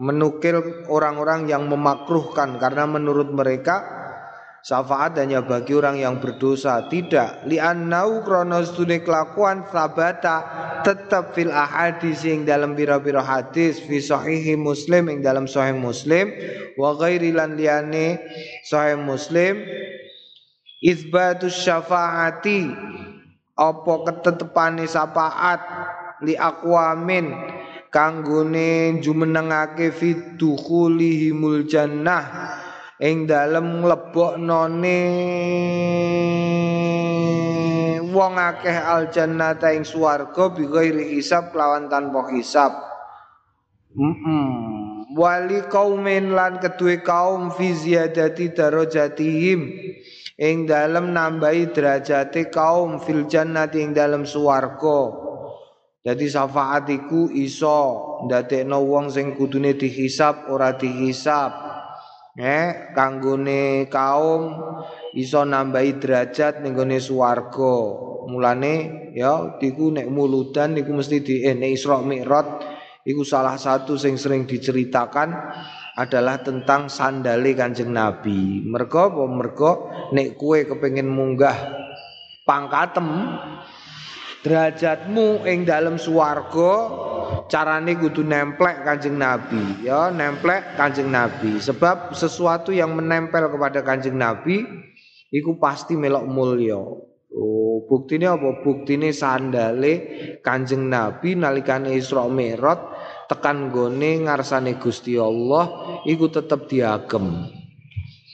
menukil 0.00 0.86
orang-orang 0.90 1.46
yang 1.46 1.70
memakruhkan 1.70 2.58
karena 2.58 2.86
menurut 2.86 3.30
mereka 3.30 4.04
Syafaat 4.64 5.20
hanya 5.20 5.44
bagi 5.44 5.76
orang 5.76 6.00
yang 6.00 6.24
berdosa. 6.24 6.88
Tidak. 6.88 7.44
Li'annau 7.44 8.24
kronos 8.24 8.72
dunia 8.72 9.04
kelakuan 9.04 9.60
Sabata 9.68 10.40
tetap 10.80 11.36
fil 11.36 11.52
ahadis 11.52 12.24
yang 12.24 12.48
dalam 12.48 12.72
bira-bira 12.72 13.20
hadis 13.20 13.76
Fi 13.84 14.00
sahihi 14.00 14.56
muslim 14.56 15.12
yang 15.12 15.20
dalam 15.20 15.44
sahih 15.44 15.76
muslim 15.76 16.32
Wa 16.80 16.96
ghairi 16.96 17.36
lan 17.36 17.60
liane 17.60 18.24
sahih 18.64 18.96
muslim. 18.96 19.60
Isbatus 20.80 21.60
syafaati 21.60 22.72
apa 23.60 23.94
ketetepane 24.08 24.88
syafaat 24.88 25.60
li 26.24 26.40
aqwamin 26.40 27.36
kanggone 27.94 28.98
jumenengake 28.98 29.94
fit 29.94 30.34
dukhulihimul 30.34 31.62
jannah. 31.70 32.58
Ing 32.98 33.30
dalem 33.30 33.82
ngleboknone 33.82 34.98
wong 38.10 38.34
akeh 38.38 38.78
al 38.78 39.10
jannata 39.14 39.70
ing 39.74 39.86
swarga 39.86 40.50
bi 40.50 40.66
ghairi 40.66 41.14
hisab 41.14 41.54
lawan 41.54 41.86
tanpa 41.86 42.26
hisab. 42.34 42.74
Mm 43.94 44.14
-mm. 44.14 44.46
wali 45.14 45.62
kaumin 45.70 46.34
lan 46.34 46.58
kedue 46.58 46.98
kaum 47.06 47.54
fi 47.54 47.70
ziyadati 47.74 48.50
darajatihim. 48.50 49.60
Ing 50.34 50.66
dalem 50.66 51.14
nambahi 51.14 51.70
derajate 51.70 52.50
kaum 52.50 52.98
fil 52.98 53.30
jannati 53.30 53.86
ing 53.86 53.94
dalem 53.94 54.26
swarga 54.26 55.33
jadi 56.04 56.28
syafaat 56.28 56.84
iku 56.92 57.32
iso 57.32 57.80
ndadekno 58.28 58.76
wong 58.84 59.08
sing 59.08 59.32
kudune 59.32 59.72
dihisap 59.72 60.52
ora 60.52 60.76
dihisap. 60.76 61.72
Eh, 62.34 62.92
kanggone 62.92 63.88
kaum 63.88 64.52
iso 65.16 65.48
nambahi 65.48 65.96
derajat 65.96 66.60
ning 66.60 66.76
gone 66.76 67.00
swarga. 67.00 67.76
Mulane 68.28 69.08
ya 69.16 69.56
diku 69.56 69.96
nek 69.96 70.12
muludan 70.12 70.76
niku 70.76 70.92
mesti 70.92 71.24
di 71.24 71.40
eh, 71.40 71.56
nek 71.56 71.72
Isra 71.72 71.96
Mi'raj 72.04 72.48
iku 73.08 73.24
salah 73.24 73.56
satu 73.56 73.96
sing 73.96 74.20
sering 74.20 74.44
diceritakan 74.44 75.32
adalah 75.96 76.44
tentang 76.44 76.92
sandale 76.92 77.56
Kanjeng 77.56 77.96
Nabi. 77.96 78.60
Mergo 78.60 79.08
apa 79.08 79.24
mergo 79.24 79.72
nek 80.12 80.36
kue 80.36 80.68
kepengin 80.68 81.08
munggah 81.08 81.56
pangkatem 82.44 83.08
derajatmu 84.44 85.48
ing 85.48 85.64
dalam 85.64 85.96
swarga 85.96 86.72
carane 87.48 87.96
kudu 87.96 88.20
nemplek 88.20 88.84
Kanjeng 88.84 89.16
Nabi 89.16 89.88
ya 89.88 90.12
nemplek 90.12 90.76
Kanjeng 90.76 91.08
Nabi 91.08 91.56
sebab 91.56 92.12
sesuatu 92.12 92.68
yang 92.68 92.92
menempel 92.92 93.48
kepada 93.48 93.80
Kanjeng 93.80 94.20
Nabi 94.20 94.68
iku 95.32 95.56
pasti 95.56 95.96
melok 95.96 96.28
mulya 96.28 96.80
Oh, 97.34 97.82
buktine 97.90 98.30
apa? 98.30 98.62
Buktine 98.62 99.10
sandale 99.10 99.92
Kanjeng 100.38 100.86
Nabi 100.86 101.34
nalikane 101.34 101.90
Isra 101.98 102.30
Mi'raj 102.30 102.78
tekan 103.26 103.74
gone 103.74 104.22
ngarsane 104.22 104.78
Gusti 104.78 105.18
Allah 105.18 105.98
iku 106.06 106.30
tetep 106.30 106.70
diagem. 106.70 107.50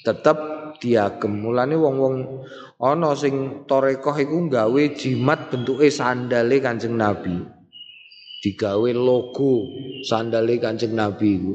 Tetep 0.05 0.37
diagem. 0.85 1.33
Mulane 1.33 1.81
wong-wong 1.81 2.45
ana 2.81 3.13
sing 3.13 3.69
torekoh 3.69 4.17
iku 4.17 4.49
gawe 4.49 4.83
jimat 4.97 5.53
bentuke 5.53 5.93
sandale 5.93 6.57
Kanjeng 6.65 6.97
Nabi. 6.97 7.37
Digawe 8.41 8.91
logo 8.97 9.69
sandale 10.01 10.57
Kanjeng 10.57 10.97
Nabi 10.97 11.29
iku. 11.37 11.55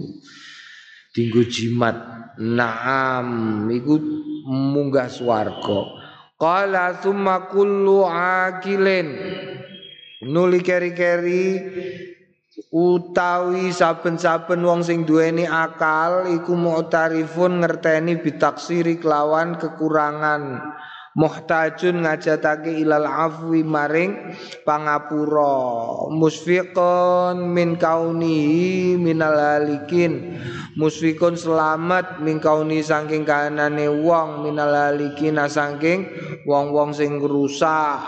Dinggo 1.10 1.41
jimat. 1.50 1.98
Naam 2.38 3.65
iku 3.74 3.98
munggah 4.46 5.10
swarga. 5.10 5.82
Qala 6.38 7.01
summa 7.01 7.50
kullu 7.50 8.05
akilin. 8.05 9.08
Nuli 10.25 10.60
keri-keri 10.62 11.58
utawi 12.75 13.72
saben-saben 13.72 14.63
wong 14.63 14.84
sing 14.84 15.08
duweni 15.08 15.48
akal 15.48 16.27
iku 16.27 16.55
mu'tarifun 16.55 17.63
ngerteni 17.63 18.20
bitaksiri 18.20 19.00
kelawan 19.00 19.55
kekurangan 19.60 20.60
muhtajun 21.15 22.03
ngajatake 22.03 22.75
ilal 22.75 23.07
afwi 23.07 23.63
maring 23.63 24.36
pangapura. 24.67 26.12
Musfiqon 26.12 27.55
min 27.55 27.79
kauni 27.79 28.93
minal 29.00 29.39
halikin. 29.39 30.38
Musfiqun 30.75 31.39
selamat 31.39 32.19
min 32.19 32.43
kauni 32.43 32.84
saking 32.84 33.23
kanane 33.23 33.88
wong 33.88 34.43
minal 34.43 34.75
halikin 34.75 35.39
saking 35.47 36.12
wong-wong 36.43 36.91
sing 36.91 37.23
rusak. 37.23 37.99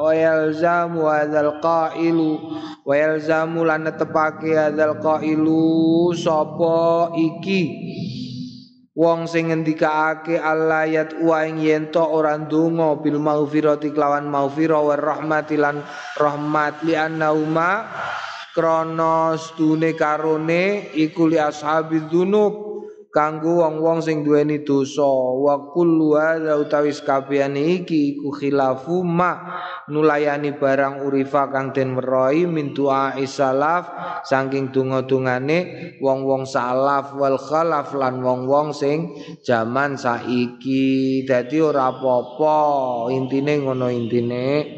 Wa 0.00 0.10
yalzamu 0.10 1.04
hadzal 1.06 1.60
qailu. 1.60 2.40
Wa 2.84 2.96
yalzamu 2.96 3.68
lan 3.68 3.92
tepake 3.92 4.56
hadzal 4.56 4.98
qailu 5.04 6.12
sapa 6.16 7.12
iki 7.12 7.62
Wong 8.94 9.26
sing 9.26 9.50
ngendikaake 9.50 10.38
alayat 10.38 11.18
wa 11.18 11.42
ing 11.42 11.58
yen 11.58 11.90
to 11.90 11.98
ora 11.98 12.38
ndonga 12.38 13.02
bil 13.02 13.18
maghfirati 13.18 13.90
kelawan 13.90 14.30
maghfirah 14.30 14.82
wa 14.86 14.94
rahmati 14.94 15.58
lan 15.58 15.82
rahmat. 16.14 16.86
Li 16.86 16.94
annauma 16.94 17.90
krana 18.54 19.34
stune 19.34 19.98
karone 19.98 20.94
iku 20.94 21.26
li 21.26 21.42
ashabi 21.42 22.06
dzunub 22.06 22.73
kanggo 23.14 23.62
wong-wong 23.62 24.02
sing 24.02 24.26
duweni 24.26 24.66
dosa. 24.66 25.06
Wa 25.38 25.70
kullu 25.70 26.18
hadza 26.18 26.58
utawi 26.58 26.90
sakabehane 26.90 27.62
iki 27.80 28.18
iku 28.18 28.34
khilafu 28.34 29.06
ma 29.06 29.62
nulayani 29.86 30.58
barang 30.58 31.06
urifa 31.06 31.46
kang 31.54 31.70
den 31.70 31.94
werohi 31.94 32.50
min 32.50 32.74
doa 32.74 33.14
salaf 33.22 33.86
saking 34.26 34.74
donga-dungane 34.74 35.94
wong-wong 36.02 36.42
salaf 36.42 37.14
wal 37.14 37.38
khalaf 37.38 37.94
lan 37.94 38.18
wong-wong 38.18 38.74
sing 38.74 39.14
jaman 39.46 39.94
saiki. 39.94 41.22
Dadi 41.22 41.62
ora 41.62 41.94
apa-apa 41.94 42.58
intine 43.14 43.62
ngono 43.62 43.86
intine. 43.94 44.74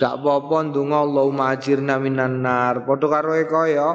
Gak 0.00 0.16
apa-apa 0.18 0.72
ndonga 0.72 1.06
Allahumma 1.06 1.54
ajirna 1.54 2.00
minan 2.02 2.40
nar. 2.42 2.88
Padha 2.88 3.06
karo 3.06 3.36
kaya 3.46 3.88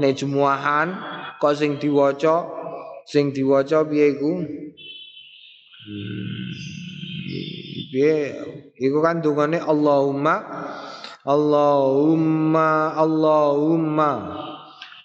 nek 0.00 0.16
jumuahan 0.16 0.88
kok 1.36 1.52
sing 1.52 1.76
diwaca 1.76 2.59
sing 3.06 3.32
diwaca 3.32 3.84
piye 3.86 4.16
iku? 4.16 4.32
Hmm. 5.80 6.50
piye? 7.92 8.16
Iku 8.80 8.98
kan 9.04 9.20
dungane 9.20 9.60
Allahumma 9.60 10.40
Allahumma 11.24 12.96
Allahumma. 12.96 14.12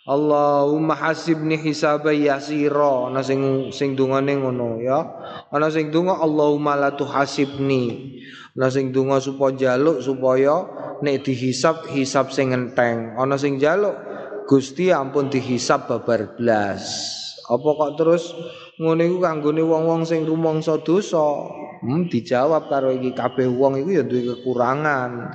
Allahumma 0.06 0.94
hasibni 0.94 1.58
hisaba 1.58 2.14
yasira. 2.14 3.10
Ana 3.10 3.26
sing 3.26 3.74
sing 3.74 3.98
dungane 3.98 4.38
ngono 4.38 4.80
ya. 4.80 5.02
Ana 5.50 5.68
sing 5.74 5.90
donga 5.92 6.22
Allahumma 6.22 6.78
la 6.78 6.94
tuhasibni. 6.94 8.16
Ana 8.56 8.72
sing 8.72 8.96
donga 8.96 9.20
supaya 9.20 9.76
jaluk 9.76 10.00
supaya 10.00 10.86
nek 11.04 11.28
dihisab 11.28 11.92
hisab 11.92 12.32
sing 12.32 12.56
enteng 12.56 13.18
ana 13.20 13.36
sing 13.36 13.60
jaluk 13.60 13.96
Gusti 14.46 14.94
ampun 14.94 15.28
dihisab 15.28 15.90
babar 15.90 16.38
blas 16.38 16.86
apa 17.46 17.70
kok 17.78 17.92
terus 18.02 18.34
ngono 18.82 19.02
iku 19.06 19.18
kanggone 19.22 19.62
wong-wong 19.62 20.02
sing 20.02 20.26
rumangsa 20.26 20.82
dosa? 20.82 21.46
Hmm, 21.86 22.10
dijawab 22.10 22.66
karo 22.66 22.90
iki 22.90 23.14
kabeh 23.14 23.46
wong 23.46 23.86
iku 23.86 23.90
ya 24.02 24.04
duwe 24.04 24.34
kekurangan. 24.34 25.30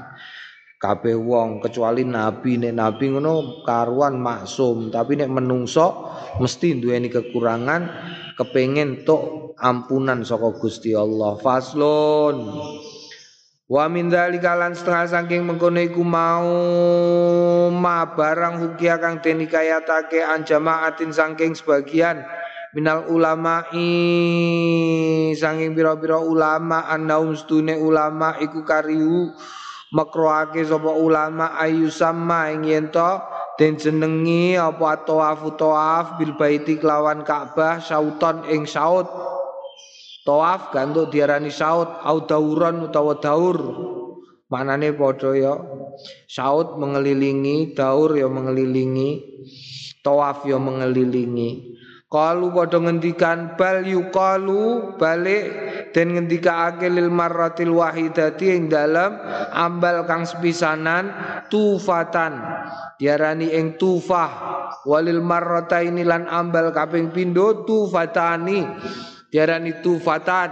Kabeh 0.80 1.12
wong 1.12 1.60
kecuali 1.60 2.08
nabi 2.08 2.56
nek 2.56 2.74
nabi 2.74 3.12
ngono 3.12 3.62
karuan 3.62 4.16
maksum, 4.16 4.88
tapi 4.88 5.20
nek 5.20 5.28
menungso 5.28 6.08
mesti 6.40 6.80
duweni 6.80 7.12
kekurangan 7.12 7.82
kepengin 8.34 9.04
tok 9.04 9.54
ampunan 9.60 10.24
saka 10.24 10.56
Gusti 10.56 10.96
Allah. 10.96 11.36
Faslun. 11.36 12.36
Wa 13.70 13.86
min 13.86 14.10
dzalika 14.10 14.58
lan 14.58 14.74
setengah 14.74 15.06
saking 15.06 15.46
mengkono 15.46 15.78
iku 15.78 16.02
mau 16.02 16.42
ma 17.70 18.02
barang 18.02 18.58
hukia 18.66 18.98
kang 18.98 19.22
den 19.22 19.46
kayatake 19.46 20.26
an 20.26 20.42
jamaatin 20.42 21.14
saking 21.14 21.54
sebagian 21.54 22.26
minal 22.74 23.06
ulama'i. 23.06 23.94
Saking 25.38 25.78
pira-pira 25.78 26.18
ulama 26.18 26.90
annaum 26.90 27.38
stune 27.38 27.78
ulama 27.78 28.34
iku 28.42 28.66
kariu 28.66 29.30
makroake 29.94 30.66
sapa 30.66 30.90
ulama 30.90 31.54
ayu 31.62 31.94
sama 31.94 32.50
ing 32.50 32.66
yen 32.66 32.90
den 33.54 33.78
jenengi 33.78 34.58
apa 34.58 35.06
tawaf 35.06 35.46
tawaf 35.54 36.18
bil 36.18 36.34
baiti 36.34 36.74
kelawan 36.74 37.22
Ka'bah 37.22 37.78
sauton 37.78 38.42
ing 38.50 38.66
saut 38.66 39.06
Tawaf 40.20 40.68
gantuk 40.76 41.08
diarani 41.08 41.48
saut 41.48 41.88
au 42.04 42.28
dauran 42.28 42.84
utawa 42.84 43.16
daur. 43.16 43.58
Manane 44.52 44.92
padha 44.92 45.32
ya. 45.32 45.54
Saut 46.28 46.76
mengelilingi, 46.76 47.72
daur 47.72 48.16
ya 48.16 48.28
mengelilingi, 48.28 49.10
tawaf 50.04 50.44
ya 50.44 50.60
mengelilingi. 50.60 51.76
Kalu 52.10 52.50
padha 52.50 52.82
ngendikan 52.82 53.54
bal 53.54 53.86
yuqalu 53.86 54.98
balik 54.98 55.44
den 55.94 56.18
ngendikake 56.18 56.90
lil 56.90 57.06
marratil 57.06 57.70
wahidati 57.70 58.50
ing 58.50 58.66
dalam 58.66 59.14
ambal 59.54 60.02
kang 60.10 60.26
sepisanan 60.26 61.14
tufatan 61.46 62.42
diarani 62.98 63.54
ing 63.54 63.78
tufah 63.78 64.30
walil 64.90 65.22
marrataini 65.22 66.02
lan 66.02 66.26
ambal 66.26 66.74
kaping 66.74 67.14
pindho 67.14 67.62
tufatani 67.62 68.66
diarani 69.30 69.78
tufatan 69.80 70.50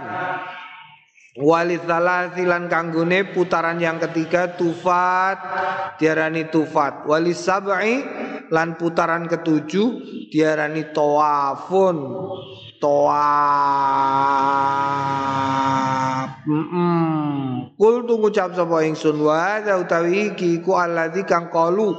Walithalathi 1.39 2.43
lan 2.43 2.67
kanggone 2.67 3.31
putaran 3.31 3.79
yang 3.79 3.95
ketiga 3.95 4.59
tufat 4.59 5.39
diarani 5.95 6.51
tufat. 6.51 7.07
Walisab'i 7.07 8.03
lan 8.51 8.75
putaran 8.75 9.23
ketujuh 9.23 9.87
diarani 10.33 10.91
tawafun. 10.91 11.95
Tawaf. 12.83 13.19
-mm. 16.49 17.77
Kul 17.77 18.09
tu 18.09 18.17
ngucap 18.17 18.57
sapa 18.57 18.81
ingsun 18.81 19.21
wa 19.21 19.61
utawi 19.61 20.33
iki 20.33 20.65
ku 20.65 20.73
alladzi 20.73 21.21
kang 21.23 21.53
kalu 21.53 21.93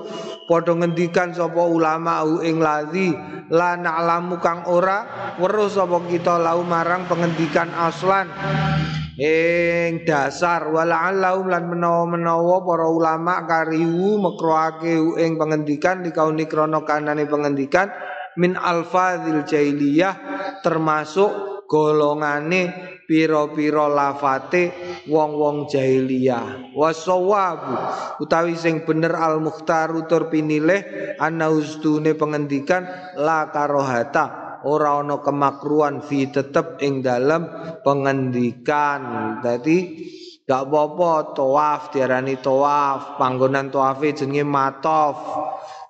padha 0.51 0.75
ngendikan 0.75 1.31
sapa 1.31 1.63
ulama 1.63 2.27
ing 2.43 2.59
ladzi 2.59 3.15
la 3.55 3.79
na'lamu 3.79 4.43
kang 4.43 4.67
ora 4.67 5.33
weruh 5.39 5.71
sapa 5.71 6.03
kita 6.11 6.43
lau 6.43 6.67
marang 6.67 7.07
pengendikan 7.07 7.71
aslan 7.71 8.27
ing 9.21 10.03
dasar 10.03 10.67
wala'allahum 10.73 11.47
lan 11.47 11.71
menawa-menawa 11.71 12.65
para 12.67 12.87
ulama 12.91 13.45
kariwu 13.47 14.19
mekroake 14.19 14.99
ing 15.23 15.39
pengendikan 15.39 16.03
dikauni 16.03 16.51
krana 16.51 16.83
kanane 16.83 17.29
pengendikan 17.29 17.93
min 18.35 18.57
alfadzil 18.57 19.45
jahiliyah 19.47 20.15
termasuk 20.65 21.50
golongane 21.71 22.75
pira-pira 23.07 23.87
lafate 23.87 24.75
wong-wong 25.07 25.71
jahiliyah 25.71 26.75
wasawabu 26.75 27.79
utawi 28.19 28.59
sing 28.59 28.83
bener 28.83 29.15
al 29.15 29.39
mukhtar 29.39 29.95
tur 30.11 30.27
pinilih 30.27 31.15
ana 31.23 31.47
ustune 31.47 32.19
pengendikan 32.19 32.91
la 33.15 33.55
karohata 33.55 34.51
ora 34.65 35.01
ana 35.01 35.21
kemakruan 35.25 36.05
fi 36.05 36.29
tetep 36.29 36.81
ing 36.85 37.01
dalam 37.01 37.49
pengendikan. 37.81 39.01
Dadi 39.41 39.79
gak 40.45 40.69
apa-apa 40.69 41.37
tawaf 41.37 41.95
diarani 41.95 42.37
tawaf, 42.41 43.17
panggonan 43.17 43.73
tawafe 43.73 44.13
jenenge 44.13 44.45
matof. 44.45 45.17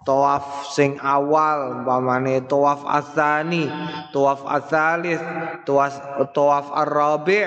Tawaf 0.01 0.73
sing 0.73 0.97
awal 1.05 1.85
umpamane 1.85 2.41
tawaf 2.49 2.89
asani, 2.89 3.69
tawaf 4.17 4.49
asalis, 4.49 5.21
tawaf 5.69 6.25
tawaf 6.33 6.73
ar-rabi', 6.73 7.45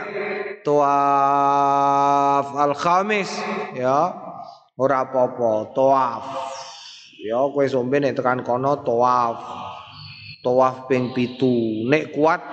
tawaf 0.61 2.47
al-khamis 2.53 3.33
ya. 3.73 4.13
Ora 4.77 5.01
apa-apa, 5.01 5.73
tawaf. 5.73 6.21
Ya 7.25 7.41
kowe 7.41 7.65
sombe 7.65 7.97
nek 7.97 8.21
tekan 8.21 8.45
kono 8.45 8.85
tawaf. 8.85 9.37
Tawaf 10.43 10.91
ping 10.91 11.15
pitu 11.15 11.87
Nek 11.87 12.11
kuat 12.11 12.43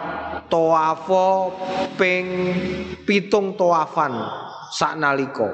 Tawafo 0.46 1.50
ping 1.98 2.54
pitung 3.02 3.58
tawafan 3.58 4.14
Sak 4.70 4.94
naliko 4.94 5.50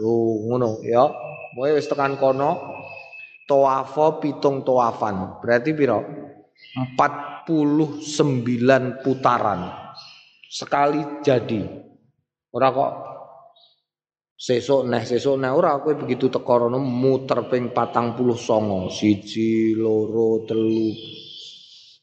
Oh 0.00 0.48
ngono 0.48 0.80
ya 0.80 1.04
Moe 1.52 1.76
wis 1.76 1.84
tekan 1.84 2.16
kono 2.16 2.73
Tawafo 3.44 4.24
pitung 4.24 4.64
tawafan 4.64 5.44
Berarti 5.44 5.76
piro? 5.76 6.00
49 6.96 9.04
putaran. 9.04 9.60
Sekali 10.48 11.20
jadi. 11.22 11.62
Ora 12.54 12.70
kok 12.70 12.92
Sesuk 14.34 14.90
neh 14.90 15.06
sesuk 15.06 15.40
neh. 15.40 15.48
Ora 15.48 15.80
kowe 15.80 15.94
begitu 15.94 16.28
teko 16.28 16.68
muter 16.76 17.48
ping 17.48 17.72
49 17.72 18.90
siji 18.90 19.78
loro 19.78 20.44
telu. 20.44 20.90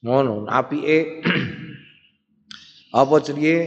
Ngono. 0.01 0.49
Apike 0.49 1.21
apa 2.99 3.15
jenenge? 3.21 3.57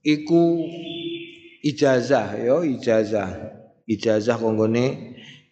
Iku 0.00 0.64
ijazah 1.60 2.40
ya 2.40 2.56
ijazah. 2.64 3.30
Ijazah 3.84 4.36
konggone 4.40 5.09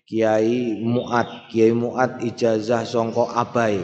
Kiai 0.09 0.81
Muat 0.81 1.53
Kiai 1.53 1.77
Muat 1.77 2.25
ijazah 2.25 2.81
songko 2.89 3.29
abai. 3.29 3.77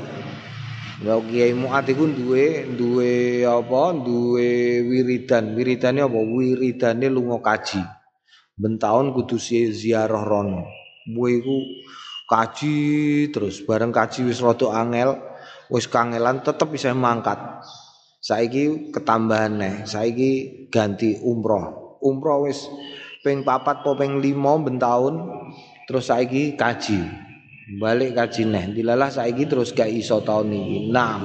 Ya 1.04 1.20
Kiai 1.20 1.52
Muat 1.52 1.84
iku 1.84 2.08
duwe 2.08 2.64
duwe 2.72 3.44
apa? 3.44 3.92
Duwe 3.92 4.80
wiridan. 4.88 5.52
Wiridane 5.52 6.00
apa? 6.00 6.16
Wiridane 6.16 7.12
lunga 7.12 7.44
kaji. 7.44 7.84
Ben 8.56 8.80
taun 8.80 9.12
kudu 9.12 9.36
ziarah 9.68 10.24
rono. 10.24 10.64
Buwe 11.04 11.44
iku 11.44 11.56
kaji 12.24 12.76
terus. 13.28 13.60
Bareng 13.60 13.92
kaji 13.92 14.24
wis 14.24 14.40
rada 14.40 14.72
angel 14.80 15.20
wis 15.68 15.84
kangelan 15.92 16.40
tetep 16.40 16.72
bisa 16.72 16.96
mangkat. 16.96 17.36
Saiki 18.24 18.88
ketambahan 18.96 19.60
nih, 19.60 19.74
saiki 19.84 20.32
ganti 20.72 21.20
umroh. 21.20 22.00
Umroh 22.00 22.48
wis 22.48 22.64
ping 23.20 23.44
papat 23.44 23.84
po 23.84 23.92
ping 23.92 24.24
limo 24.24 24.56
bentaun 24.64 25.28
terus 25.86 26.08
saiki 26.08 26.58
kaji. 26.58 27.24
Balik 27.80 28.12
kaji 28.12 28.44
nih, 28.44 28.64
dilalah 28.76 29.08
saiki 29.08 29.48
terus 29.48 29.72
gak 29.72 29.88
iso 29.88 30.20
tahun 30.20 30.52
ini. 30.52 30.92
Nah, 30.92 31.16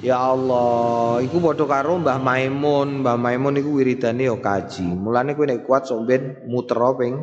Ya 0.00 0.16
Allah, 0.16 1.20
iku 1.20 1.44
padha 1.44 1.68
karo 1.68 2.00
Mbah 2.00 2.16
Maimun. 2.16 3.04
Mbah 3.04 3.20
Maimun 3.20 3.60
iku 3.60 3.76
wiridane 3.76 4.32
ya 4.32 4.36
kaji. 4.40 4.88
Mulane 4.96 5.36
kowe 5.36 5.44
nek 5.44 5.68
kuat 5.68 5.84
sok 5.84 6.08
ben 6.08 6.40
muter 6.48 6.80
ping 6.96 7.20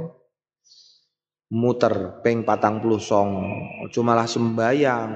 muter 1.50 2.22
ping 2.22 2.46
40 2.46 3.02
song. 3.02 3.30
Aja 3.82 4.00
malah 4.06 4.30
sembayang 4.30 5.10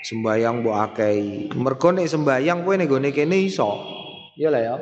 sembayang 0.00 0.54
mbok 0.64 0.76
akei. 0.88 1.52
Mergo 1.52 1.92
nek 1.92 2.08
sembayang 2.08 2.64
kowe 2.64 2.80
nek 2.80 2.88
gone 2.88 3.08
kene 3.12 3.36
iso. 3.44 3.70
Iya 4.40 4.48
lah 4.48 4.60
ya. 4.64 4.74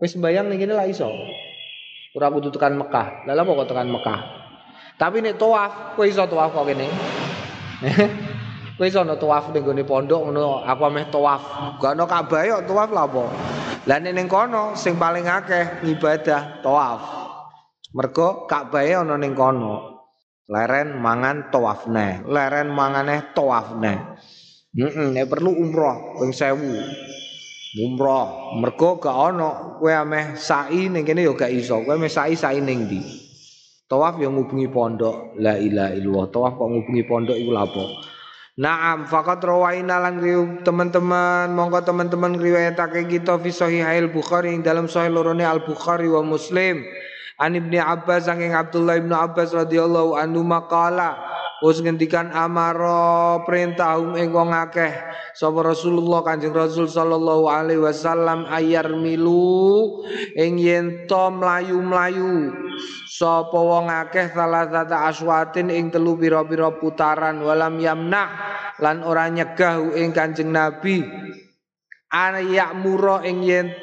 Kowe 0.00 0.08
sembayang 0.08 0.48
ning 0.48 0.64
kene 0.64 0.72
lah 0.72 0.88
iso. 0.88 1.12
Ora 2.16 2.32
kudu 2.32 2.48
tekan 2.48 2.80
Mekah. 2.80 3.28
Lah 3.28 3.36
lha 3.36 3.44
kok 3.44 3.68
tekan 3.68 3.92
Mekah? 3.92 4.43
Tapi 4.94 5.18
nek 5.18 5.34
tawaf, 5.34 5.98
kowe 5.98 6.06
iso 6.06 6.22
tawaf 6.22 6.54
kok 6.54 6.70
kene. 6.70 6.86
kowe 8.78 8.86
iso 8.86 9.02
nek 9.02 9.18
tawaf 9.18 9.50
ning 9.50 9.66
gone 9.66 9.82
pondok 9.82 10.30
ngono, 10.30 10.62
aku 10.62 10.82
ameh 10.86 11.10
tawaf. 11.10 11.42
Gak 11.82 11.98
ono 11.98 12.04
Ka'bah 12.06 12.42
yo 12.46 12.62
tawaf 12.62 12.90
lah 12.94 13.10
apa? 13.10 13.24
Lah 13.90 13.98
nek 13.98 14.14
ning 14.14 14.30
kono 14.30 14.78
sing 14.78 14.94
paling 14.94 15.26
akeh 15.26 15.82
ibadah 15.90 16.62
tawaf. 16.62 17.02
Mergo 17.90 18.46
Ka'bah 18.46 19.02
ono 19.02 19.18
ning 19.18 19.34
kono. 19.34 19.94
Leren 20.44 21.00
mangan 21.00 21.48
tawaf 21.48 21.88
neh, 21.88 22.20
leren 22.28 22.68
mangane 22.68 23.32
tawaf 23.32 23.80
neh. 23.80 23.98
Heeh, 24.76 25.10
nek 25.10 25.26
perlu 25.26 25.56
umroh 25.56 26.20
ping 26.20 26.30
1000. 26.30 27.74
Umroh, 27.74 28.54
mergo 28.62 29.02
gak 29.02 29.10
ono 29.10 29.80
kowe 29.82 29.90
ameh 29.90 30.38
sa'i 30.38 30.86
ning 30.86 31.02
kene 31.02 31.26
ya 31.26 31.34
gak 31.34 31.50
iso. 31.50 31.82
Kowe 31.82 31.98
ameh 31.98 32.12
sa'i 32.12 32.38
sa'i 32.38 32.62
ning 32.62 32.86
ndi? 32.86 33.02
Tawaf 33.84 34.16
yang 34.16 34.40
ngubungi 34.40 34.72
pondok. 34.72 35.36
La 35.36 35.60
ilaha 35.60 35.92
illallah. 35.92 36.26
Tawaf 36.32 36.52
kok 36.56 36.68
ngubungi 36.72 37.04
pondok 37.04 37.36
iku 37.36 37.52
lapo? 37.52 37.84
Naam 38.54 39.04
faqat 39.10 39.42
rawaina 39.42 39.98
lan 39.98 40.22
teman-teman 40.62 41.50
monggo 41.50 41.82
teman-teman 41.82 42.38
riwayatake 42.38 43.10
kita 43.10 43.34
fi 43.42 43.50
sahihail 43.50 44.14
Bukhari 44.14 44.54
ing 44.54 44.62
dalam 44.62 44.86
sahih 44.86 45.10
lorone 45.10 45.42
Al 45.42 45.66
Bukhari 45.66 46.06
wa 46.06 46.22
Muslim. 46.22 46.86
An 47.42 47.58
Ibnu 47.58 47.82
Abbas 47.82 48.30
saking 48.30 48.54
Abdullah 48.54 49.02
Ibnu 49.02 49.10
Abbas 49.10 49.50
radhiyallahu 49.50 50.14
anhu 50.14 50.46
maqala 50.46 51.18
Wis 51.64 51.80
ngendikan 51.80 52.28
amaro 52.28 53.40
perintah 53.48 53.96
um 53.96 54.12
ing 54.20 54.36
wong 54.36 54.52
akeh. 54.52 54.92
Sapa 55.32 55.64
Rasulullah 55.64 56.20
Kanjeng 56.20 56.52
Rasul 56.52 56.92
sallallahu 56.92 57.48
alaihi 57.48 57.80
wasallam 57.80 58.44
ayar 58.52 58.92
milu 58.92 60.04
ing 60.36 60.60
yen 60.60 61.08
to 61.08 61.24
mlayu-mlayu. 61.32 62.52
Sapa 63.08 63.56
wong 63.56 63.88
akeh 63.88 64.28
salah 64.36 64.68
aswatin 65.08 65.72
ing 65.72 65.88
telu 65.88 66.20
pira-pira 66.20 66.68
putaran 66.76 67.40
walam 67.40 67.80
yamna 67.80 68.28
lan 68.76 69.00
ora 69.00 69.32
nyegah 69.32 69.88
ing 69.96 70.12
Kanjeng 70.12 70.52
Nabi. 70.52 71.00
Ayak 72.12 72.76
muro 72.76 73.24
ing 73.24 73.40
yen 73.40 73.80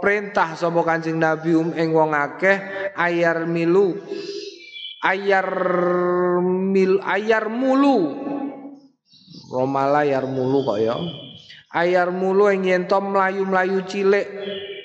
perintah 0.00 0.56
sapa 0.56 0.80
Kanjeng 0.80 1.20
Nabi 1.20 1.52
um 1.52 1.76
ing 1.76 1.92
wong 1.92 2.16
akeh 2.16 2.56
ayar 2.96 3.44
milu 3.44 4.00
ayar 5.06 5.48
mil 6.42 6.98
ayar 7.06 7.46
mulu. 7.46 8.26
Romala 9.46 10.02
ayar 10.02 10.26
mulu 10.26 10.66
kok 10.66 10.78
ya. 10.82 10.98
Ayar 11.70 12.10
mulu 12.10 12.50
ing 12.50 12.66
yen 12.66 12.84
mlayu-mlayu 12.90 13.86
cilik. 13.86 14.26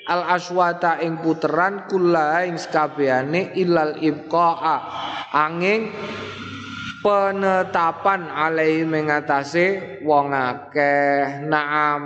Al 0.02 0.34
aswata 0.34 0.98
ing 0.98 1.22
puteran 1.22 1.86
kula 1.90 2.46
ing 2.46 2.58
sekabehane 2.58 3.54
ilal 3.58 3.98
ibqaa. 3.98 4.78
Angin 5.34 5.90
penetapan 7.02 8.30
alai 8.30 8.86
mengatasi 8.86 9.98
wong 10.06 10.30
akeh. 10.30 11.42
Naam 11.46 12.02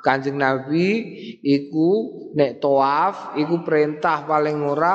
kanjeng 0.00 0.40
nabi 0.40 0.88
iku 1.44 1.90
nek 2.32 2.60
toaf 2.62 3.36
iku 3.36 3.60
perintah 3.64 4.24
paling 4.24 4.64
ora 4.64 4.94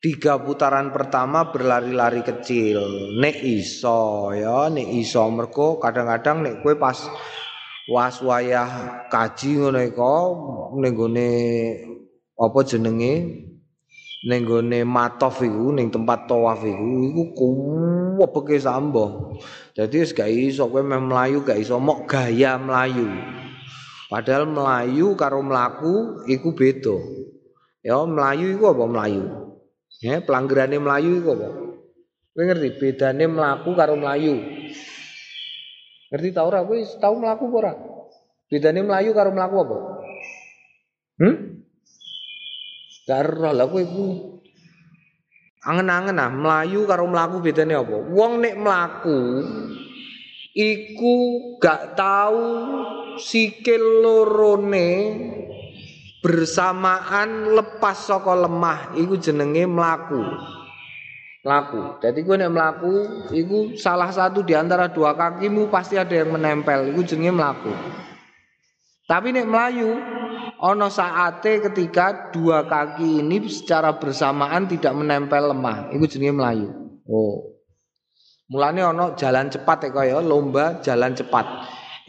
tiga 0.00 0.40
putaran 0.40 0.96
pertama 0.96 1.52
berlari-lari 1.52 2.24
kecil 2.24 2.80
nek 3.20 3.36
iso 3.44 4.32
ya 4.32 4.72
nek 4.72 4.88
iso 4.96 5.28
merko 5.28 5.76
kadang-kadang 5.76 6.40
nek 6.40 6.54
kue 6.64 6.72
pas 6.80 6.96
was 7.84 8.16
wayah 8.24 9.04
kaji 9.12 9.60
ngono 9.60 9.80
iku 9.84 10.16
ning 10.80 10.92
gone 10.96 11.30
apa 12.32 12.58
jenenge 12.64 13.12
ning 14.24 14.40
gone 14.48 14.80
matof 14.88 15.44
iku 15.44 15.68
ning 15.76 15.92
tempat 15.92 16.24
tawaf 16.24 16.64
iku 16.64 16.88
iku 17.12 17.22
kuwebeke 17.36 18.56
sambo. 18.56 19.36
Dadi 19.76 20.00
wis 20.00 20.16
gak 20.16 20.32
iso 20.32 20.72
kowe 20.72 20.80
meh 20.80 21.00
mlayu 21.00 21.44
gak 21.44 21.60
iso 21.60 21.76
mok 21.76 22.08
gaya 22.08 22.56
mlayu. 22.56 23.04
Padahal 24.08 24.48
melayu 24.48 25.12
karo 25.12 25.44
mlaku 25.44 26.24
iku 26.24 26.56
beda. 26.56 26.96
Ya 27.84 28.00
melayu 28.04 28.56
iku 28.56 28.64
apa 28.72 28.84
melayu? 28.88 29.49
Ya 30.00 30.24
pelanggarane 30.24 30.80
melayu 30.80 31.20
iku 31.20 31.36
apa? 31.36 31.48
Kowe 32.32 32.42
ngerti 32.48 32.80
bedane 32.80 33.24
mlaku 33.28 33.76
karo 33.76 34.00
melayu? 34.00 34.40
Ngerti 36.08 36.28
tau 36.32 36.48
ora 36.48 36.64
kowe 36.64 36.78
tau 36.96 37.14
mlaku 37.20 37.44
apa 37.52 37.56
ora? 37.60 37.72
Bedane 38.48 38.80
mlayu 38.80 39.12
karo 39.12 39.30
mlaku 39.36 39.54
apa? 39.60 39.78
Hmm? 41.20 41.36
Karo 43.04 43.52
lah 43.52 43.68
kowe 43.68 43.82
iku 43.84 44.06
angen-angen 45.68 46.16
ah 46.16 46.32
mlayu 46.32 46.88
karo 46.88 47.04
mlaku 47.04 47.44
bedane 47.44 47.76
apa? 47.76 48.00
Wong 48.00 48.40
nek 48.40 48.56
mlaku 48.56 49.20
iku 50.56 51.14
gak 51.60 51.92
tahu 51.92 52.48
sikil 53.20 54.00
lorone 54.00 54.90
bersamaan 56.20 57.56
lepas 57.56 57.96
saka 58.08 58.36
lemah 58.36 58.92
iku 58.96 59.16
jenenge 59.16 59.64
mlaku. 59.64 60.20
Mlaku. 61.40 61.96
Jadi 62.04 62.20
gue 62.20 62.36
nek 62.36 62.52
mlaku 62.52 62.92
iku 63.32 63.72
salah 63.80 64.12
satu 64.12 64.44
di 64.44 64.52
antara 64.52 64.92
dua 64.92 65.16
kakimu 65.16 65.72
pasti 65.72 65.96
ada 65.96 66.12
yang 66.12 66.36
menempel, 66.36 66.92
iku 66.92 67.00
jenenge 67.00 67.32
mlaku. 67.32 67.72
Tapi 69.08 69.32
nek 69.32 69.48
melayu 69.48 69.96
ono 70.60 70.92
saate 70.92 71.64
ketika 71.64 72.28
dua 72.30 72.68
kaki 72.68 73.24
ini 73.24 73.48
secara 73.48 73.96
bersamaan 73.96 74.68
tidak 74.68 74.92
menempel 74.92 75.50
lemah, 75.56 75.88
iku 75.96 76.04
jenenge 76.04 76.36
melayu. 76.36 76.68
Oh. 77.08 77.56
Mulane 78.50 78.82
ono 78.84 79.14
jalan 79.16 79.48
cepat 79.48 79.88
ya 79.88 79.90
kaya 79.94 80.18
lomba 80.20 80.84
jalan 80.84 81.16
cepat. 81.16 81.46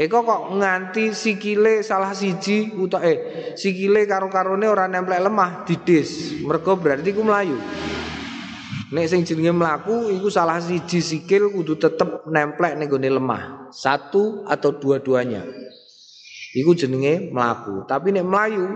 Eko 0.02 0.26
kok 0.26 0.58
nganti 0.58 1.14
sikile 1.14 1.86
salah 1.86 2.18
siji 2.18 2.74
uta 2.74 3.06
eh 3.06 3.54
sikile 3.54 4.10
karo-karone 4.10 4.66
ora 4.66 4.90
nempel 4.90 5.22
lemah 5.22 5.62
didis. 5.62 6.42
Mergo 6.42 6.74
berarti 6.74 7.14
ku 7.14 7.22
melayu. 7.22 7.62
Nek 8.90 9.06
sing 9.06 9.22
jenenge 9.22 9.54
mlaku 9.54 10.10
iku 10.10 10.34
salah 10.34 10.58
siji 10.58 11.06
sikil 11.06 11.54
kudu 11.54 11.78
tetep 11.78 12.26
nemplek 12.26 12.82
ning 12.82 12.90
gone 12.90 13.14
lemah. 13.14 13.70
Satu 13.70 14.42
atau 14.50 14.74
dua-duanya. 14.74 15.46
Iku 16.58 16.74
jenenge 16.74 17.30
mlaku. 17.30 17.86
Tapi 17.86 18.10
nek 18.10 18.26
melayu 18.26 18.74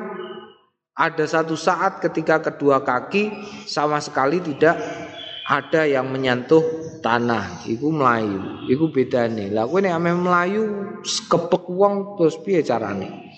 ada 0.94 1.26
satu 1.26 1.58
saat 1.58 2.06
ketika 2.06 2.38
kedua 2.38 2.86
kaki 2.86 3.34
sama 3.66 3.98
sekali 3.98 4.46
tidak 4.46 4.78
ada 5.50 5.90
yang 5.90 6.06
menyentuh 6.06 6.85
tanah 7.06 7.70
iku 7.70 7.94
melayu 7.94 8.66
iku 8.66 8.90
bedane. 8.90 9.54
Lah 9.54 9.70
kowe 9.70 9.78
nek 9.78 10.02
melayu 10.02 10.98
kepek 11.06 11.70
wong 11.70 12.18
terus 12.18 12.42
piye 12.42 12.66
carane? 12.66 13.30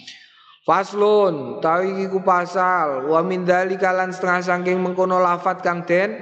Faslun 0.63 1.59
tawi 1.63 2.07
iku 2.07 2.23
pasal 2.23 3.07
wa 3.07 3.19
min 3.23 3.47
setengah 3.47 4.43
saking 4.43 4.83
mengkono 4.83 5.15
lafat 5.19 5.63
kang 5.63 5.87
den 5.87 6.15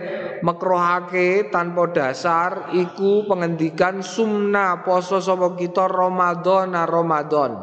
mekrohake 0.46 1.50
tanpa 1.50 1.90
dasar 1.90 2.70
iku 2.74 3.26
pengendikan 3.26 4.06
sumna 4.06 4.86
poso 4.86 5.18
sapa 5.18 5.58
kita 5.58 5.90
Ramadan 5.90 6.78
Ramadan 6.78 7.58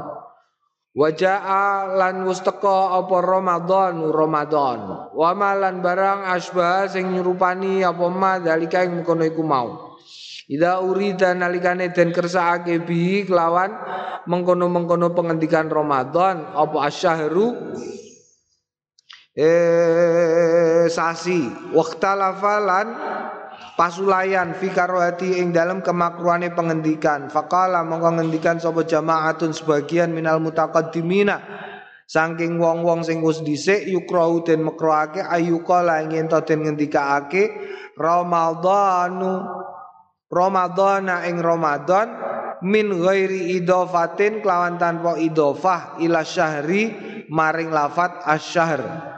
Waja'a 0.93 1.97
lan 1.97 2.29
wis 2.29 2.45
teka 2.45 3.01
apa 3.01 3.17
Ramadan 3.25 4.13
Ramadan. 4.13 5.09
Wa 5.17 5.33
malan 5.33 5.81
barang 5.81 6.29
asbah 6.29 6.85
sing 6.85 7.17
nyerupani 7.17 7.81
apa 7.81 8.13
ma 8.13 8.37
dalika 8.37 8.85
ing 8.85 9.01
mengkono 9.01 9.25
iku 9.25 9.41
mau. 9.41 9.97
Ida 10.53 10.85
urida 10.85 11.33
nalikane 11.33 11.97
den 11.97 12.13
kersakake 12.13 12.85
bi 12.85 13.25
kelawan 13.25 13.73
mengkono-mengkono 14.29 15.17
pengendikan 15.17 15.73
Ramadan 15.73 16.45
apa 16.53 16.77
asyahru 16.85 17.73
eh 19.33 20.93
sasi 20.93 21.49
waktalafalan 21.73 22.87
pasulayan 23.83 24.55
fi 24.55 24.71
karohati 24.71 25.43
ing 25.43 25.51
dalam 25.51 25.83
kemakruhane 25.83 26.55
pengendikan. 26.55 27.27
Faqala 27.27 27.83
mongko 27.83 28.23
ngendikan 28.23 28.63
sapa 28.63 28.87
jamaatun 28.87 29.51
sebagian 29.51 30.15
minal 30.15 30.39
mutaqaddimina. 30.39 31.43
Saking 32.07 32.63
wong-wong 32.63 33.03
sing 33.03 33.27
wis 33.27 33.43
dhisik 33.43 33.83
yukrahu 33.91 34.47
den 34.47 34.63
makruhake 34.63 35.19
ayyuqala 35.19 36.07
ing 36.07 36.15
ento 36.15 36.39
den 36.47 36.63
ngendikake 36.63 37.51
ramadhanu 37.99 39.43
ramadhana 40.31 41.27
ing 41.27 41.43
ramadan 41.43 42.15
min 42.63 42.87
ghairi 43.03 43.59
idofatin 43.59 44.45
kelawan 44.45 44.79
tanpa 44.79 45.19
idofah 45.19 45.99
ila 45.99 46.23
syahri 46.23 46.95
maring 47.33 47.73
lafat 47.73 48.23
asyahr 48.29 49.12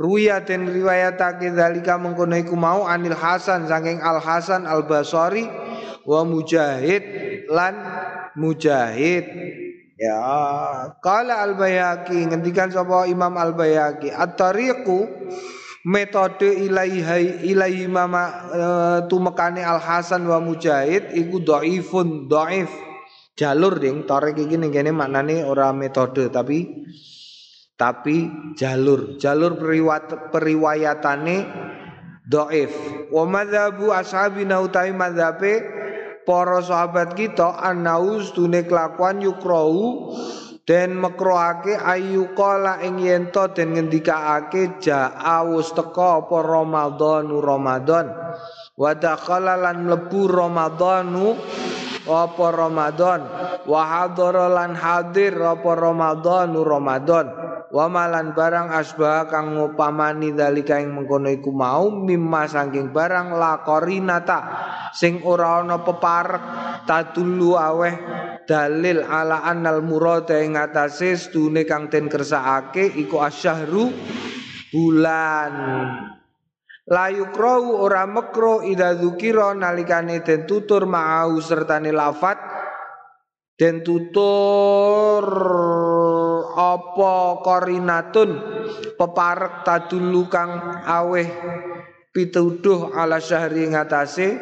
Ruya 0.00 0.40
den 0.40 0.72
riwayatake 0.72 1.52
zalika 1.52 2.00
mengkono 2.00 2.32
iku 2.32 2.56
mau 2.56 2.88
Anil 2.88 3.12
Hasan 3.12 3.68
saking 3.68 4.00
Al 4.00 4.24
Hasan 4.24 4.64
Al 4.64 4.88
Basri 4.88 5.44
wa 6.08 6.24
Mujahid 6.24 7.04
lan 7.52 7.76
Mujahid. 8.32 9.28
Ya 10.00 10.18
kala 11.04 11.44
Al 11.44 11.54
Bayhaqi 11.54 12.24
ngendikan 12.24 12.72
sapa 12.72 13.04
Imam 13.04 13.36
Al 13.36 13.52
Bayhaqi 13.52 14.10
at-tariqu 14.10 15.06
metode 15.84 16.50
ilaihi 16.50 17.46
ilaihi 17.52 17.86
mama 17.86 18.48
e, 18.48 18.62
tumekane 19.06 19.60
Al 19.60 19.78
Hasan 19.78 20.24
wa 20.24 20.40
Mujahid 20.40 21.12
iku 21.14 21.44
dhaifun 21.44 22.32
dhaif. 22.32 22.72
Jalur 23.36 23.76
ding 23.76 24.08
tarik 24.08 24.40
iki 24.40 24.56
ning 24.56 24.72
kene 24.72 24.90
maknane 24.90 25.44
ora 25.44 25.70
metode 25.70 26.32
tapi 26.32 26.84
tapi 27.76 28.30
jalur 28.54 29.16
jalur 29.18 29.58
periwat, 29.58 30.30
periwayatane 30.30 31.36
doif. 32.26 32.72
Wa 33.10 33.26
madhabu 33.26 33.90
ashabina 33.90 34.62
utai 34.62 34.94
madhabe 34.94 35.62
para 36.22 36.62
sahabat 36.62 37.18
kita 37.18 37.58
anaus 37.58 38.30
tune 38.30 38.62
kelakuan 38.62 39.18
yukrau 39.18 40.14
den 40.62 40.94
mekroake 40.94 41.74
ayu 41.74 42.30
kala 42.38 42.78
ing 42.86 43.02
yento 43.02 43.50
den 43.50 43.74
ngendikaake 43.74 44.78
jaa 44.78 45.42
wus 45.42 45.74
teka 45.74 46.22
apa 46.22 46.36
ramadhanu 46.38 47.42
ramadan. 47.42 48.14
Wa 48.78 48.94
dakhala 48.94 49.58
lan 49.58 49.90
mlebu 49.90 50.30
ramadhanu 50.30 51.34
apa 52.06 52.46
ramadan. 52.54 53.20
Wa 53.66 54.06
lan 54.30 54.72
hadir 54.78 55.34
apa 55.34 55.70
ramadhanu 55.74 56.62
ramadan 56.62 57.41
wa 57.72 57.88
malan 57.88 58.36
barang 58.36 58.68
asbah 58.68 59.32
kang 59.32 59.56
ngupamani 59.56 60.36
dalika 60.36 60.76
ing 60.76 60.92
mengkono 60.92 61.32
iku 61.32 61.48
mau 61.56 61.88
mimma 61.88 62.44
saking 62.44 62.92
barang 62.92 63.32
lakorinata 63.32 64.40
sing 64.92 65.24
ora 65.24 65.64
ana 65.64 65.80
peparek 65.80 66.44
tadulu 66.84 67.56
aweh 67.56 67.94
dalil 68.44 69.00
ala 69.00 69.40
annal 69.48 69.80
murad 69.80 70.28
ing 70.36 70.60
atase 70.60 71.16
stune 71.16 71.64
kang 71.64 71.88
den 71.88 72.12
kersakake 72.12 72.92
iku 73.00 73.24
asyahru 73.24 73.88
bulan. 74.68 75.54
Layu 76.82 77.30
krau 77.30 77.78
ora 77.78 78.04
mekro 78.04 78.60
ida 78.66 78.98
dzukira 78.98 79.54
nalikane 79.56 80.20
den 80.20 80.44
tutur 80.44 80.84
ma'au 80.84 81.38
sertane 81.38 81.94
lafat 81.94 82.36
den 83.54 83.86
tutur 83.86 85.24
apa 86.52 87.42
korinatun? 87.42 88.30
Peparek 88.96 89.66
tadulu 89.66 90.28
kang 90.30 90.82
aweh 90.84 91.28
pituduh 92.12 92.92
ala 92.92 93.18
syahri 93.18 93.72
ngatasé 93.72 94.36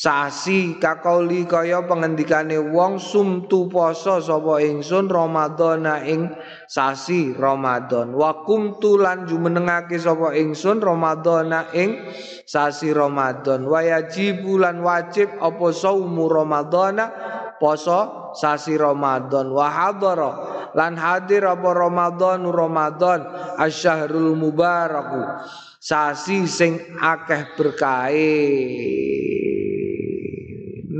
sasi 0.00 0.80
kakauli 0.80 1.44
kaya 1.44 1.84
pengendikane 1.84 2.56
wong 2.56 2.96
sumtu 2.96 3.68
poso 3.68 4.16
sapa 4.16 4.64
ingsun 4.64 5.12
ramadhana 5.12 6.00
ing 6.08 6.32
sasi 6.64 7.36
Ramadan 7.36 8.16
wa 8.16 8.40
kumtu 8.48 8.96
lan 8.96 9.28
jumenengake 9.28 10.00
sapa 10.00 10.32
ingsun 10.32 10.80
ramadhana 10.80 11.68
ing 11.76 12.00
sasi 12.48 12.96
Ramadan 12.96 13.68
wa 13.68 13.84
yajibu 13.84 14.56
lan 14.56 14.80
wajib 14.80 15.36
apa 15.36 15.68
saumu 15.68 16.32
ramadhana? 16.32 17.12
Poso 17.60 18.32
sasi 18.40 18.80
Ramadan 18.80 19.52
wa 19.52 19.68
hadara 19.68 20.32
lan 20.72 20.96
hadir 20.96 21.44
apa 21.44 21.76
Ramadan 21.76 22.48
Ramadan 22.48 23.20
asyahrul 23.60 24.32
mubaraku. 24.32 25.44
Sasi 25.76 26.48
sing 26.48 26.80
akeh 27.04 27.52
berkahe 27.52 28.40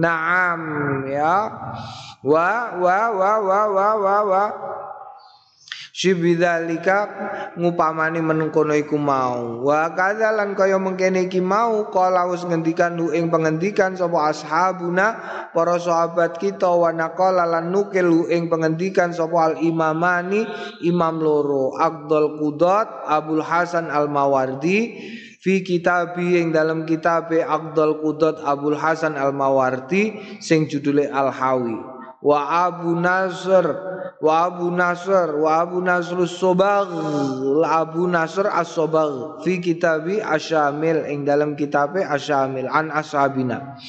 Naam 0.00 0.62
ya. 1.04 1.36
Wa 2.24 2.80
wa 2.80 2.98
wa 3.12 3.32
wa 3.40 3.60
wa 3.68 3.88
wa 4.00 4.16
wa 4.24 4.44
Syibidhalika 5.90 6.98
ngupamani 7.58 8.22
menengkono 8.22 8.74
iku 8.78 8.94
mau. 8.94 9.66
Wa 9.66 9.90
kadzalan 9.92 10.54
kaya 10.54 10.78
mengkene 10.78 11.26
iki 11.26 11.42
mau 11.42 11.90
Kala 11.90 12.30
wis 12.30 12.46
ngendikan 12.46 12.94
lu 12.94 13.10
ing 13.10 13.26
pengendikan 13.26 13.98
Sapa 13.98 14.30
ashabuna 14.30 15.06
Para 15.50 15.76
sahabat 15.82 16.38
kita 16.38 16.70
Wa 16.70 16.94
naqala 16.94 17.42
lan 17.42 17.74
nukil 17.74 18.06
lu 18.06 18.20
ing 18.30 18.46
pengendikan 18.46 19.10
Sapa 19.10 19.50
al 19.50 19.54
imamani 19.58 20.46
Imam 20.86 21.18
loro 21.18 21.74
Abdul 21.74 22.38
Qudat 22.38 23.10
Abul 23.10 23.42
Hasan 23.42 23.90
al 23.90 24.06
Mawardi 24.06 24.94
fi 25.40 25.64
kitabi 25.64 26.36
yang 26.36 26.52
dalam 26.52 26.84
kitab 26.84 27.32
Abdul 27.32 28.04
Qudot 28.04 28.44
Abdul 28.44 28.76
Hasan 28.76 29.16
Al 29.16 29.32
Mawardi 29.32 30.36
sing 30.38 30.68
judule 30.68 31.08
Al 31.08 31.32
Hawi 31.32 31.80
wa 32.20 32.68
Abu 32.68 32.92
Nasr 33.00 33.64
wa 34.20 34.52
Abu 34.52 34.68
Nasr 34.68 35.32
wa 35.40 35.64
Abu 35.64 35.80
Nasr 35.80 36.20
Sobag 36.28 36.92
Abu 37.64 38.04
Nasr 38.04 38.46
As-Sobag 38.52 39.40
fi 39.40 39.58
kitabi 39.58 40.20
Asyamil 40.20 41.08
ing 41.08 41.24
dalam 41.24 41.56
kitab 41.56 41.96
Asyamil 41.96 42.68
an 42.68 42.92
ashabina. 42.92 43.80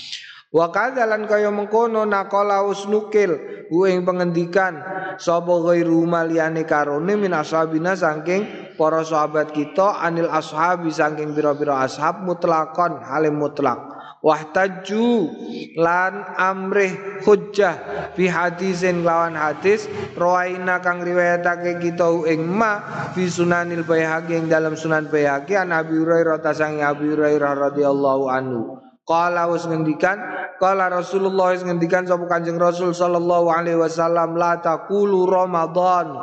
Wa 0.51 0.67
kadzalan 0.67 1.31
kaya 1.31 1.47
mengkono 1.47 2.03
naqala 2.03 2.67
usnukil 2.67 3.39
ing 3.71 4.03
pengendikan 4.03 4.83
sapa 5.15 5.53
ghairu 5.63 6.03
maliyane 6.03 6.67
karone 6.67 7.15
min 7.15 7.31
ashabina 7.31 7.95
saking 7.95 8.75
para 8.75 8.99
sahabat 9.03 9.55
kita 9.55 10.03
anil 10.03 10.27
ashabi 10.27 10.91
saking 10.91 11.31
pira-pira 11.31 11.87
ashab 11.87 12.23
mutlakon 12.27 12.99
halim 12.99 13.39
mutlak 13.39 14.00
wahtaju 14.21 15.33
lan 15.81 16.13
amrih 16.37 17.21
hujjah 17.25 17.75
fi 18.13 18.29
hadisin 18.29 19.01
lawan 19.01 19.33
hadis 19.33 19.89
rawaina 20.13 20.77
kang 20.79 21.01
riwayatake 21.01 21.81
kita 21.81 22.05
ing 22.29 22.45
ma 22.45 23.09
fi 23.17 23.25
sunanil 23.25 23.81
bayhaqi 23.81 24.37
ing 24.37 24.45
dalam 24.45 24.77
sunan 24.77 25.09
bayhaqi 25.09 25.57
an 25.57 25.73
Abi 25.73 25.97
Hurairah 25.97 26.37
tasang 26.41 26.85
Abi 26.85 27.09
Hurairah 27.09 27.73
radhiyallahu 27.73 28.29
anhu 28.29 28.81
Kala 29.01 29.49
wis 29.49 29.65
ngendikan, 29.65 30.21
kala 30.61 30.87
Rasulullah 30.87 31.51
wis 31.51 31.65
ngendikan 31.65 32.05
sapa 32.05 32.29
Kanjeng 32.29 32.61
Rasul 32.61 32.93
sallallahu 32.93 33.49
alaihi 33.49 33.81
wasallam 33.81 34.37
la 34.37 34.61
taqulu 34.61 35.25
Ramadan. 35.25 36.15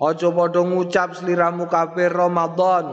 Aja 0.00 0.28
padha 0.32 0.64
ngucap 0.64 1.14
sliramu 1.14 1.68
kabeh 1.68 2.08
Ramadan. 2.08 2.90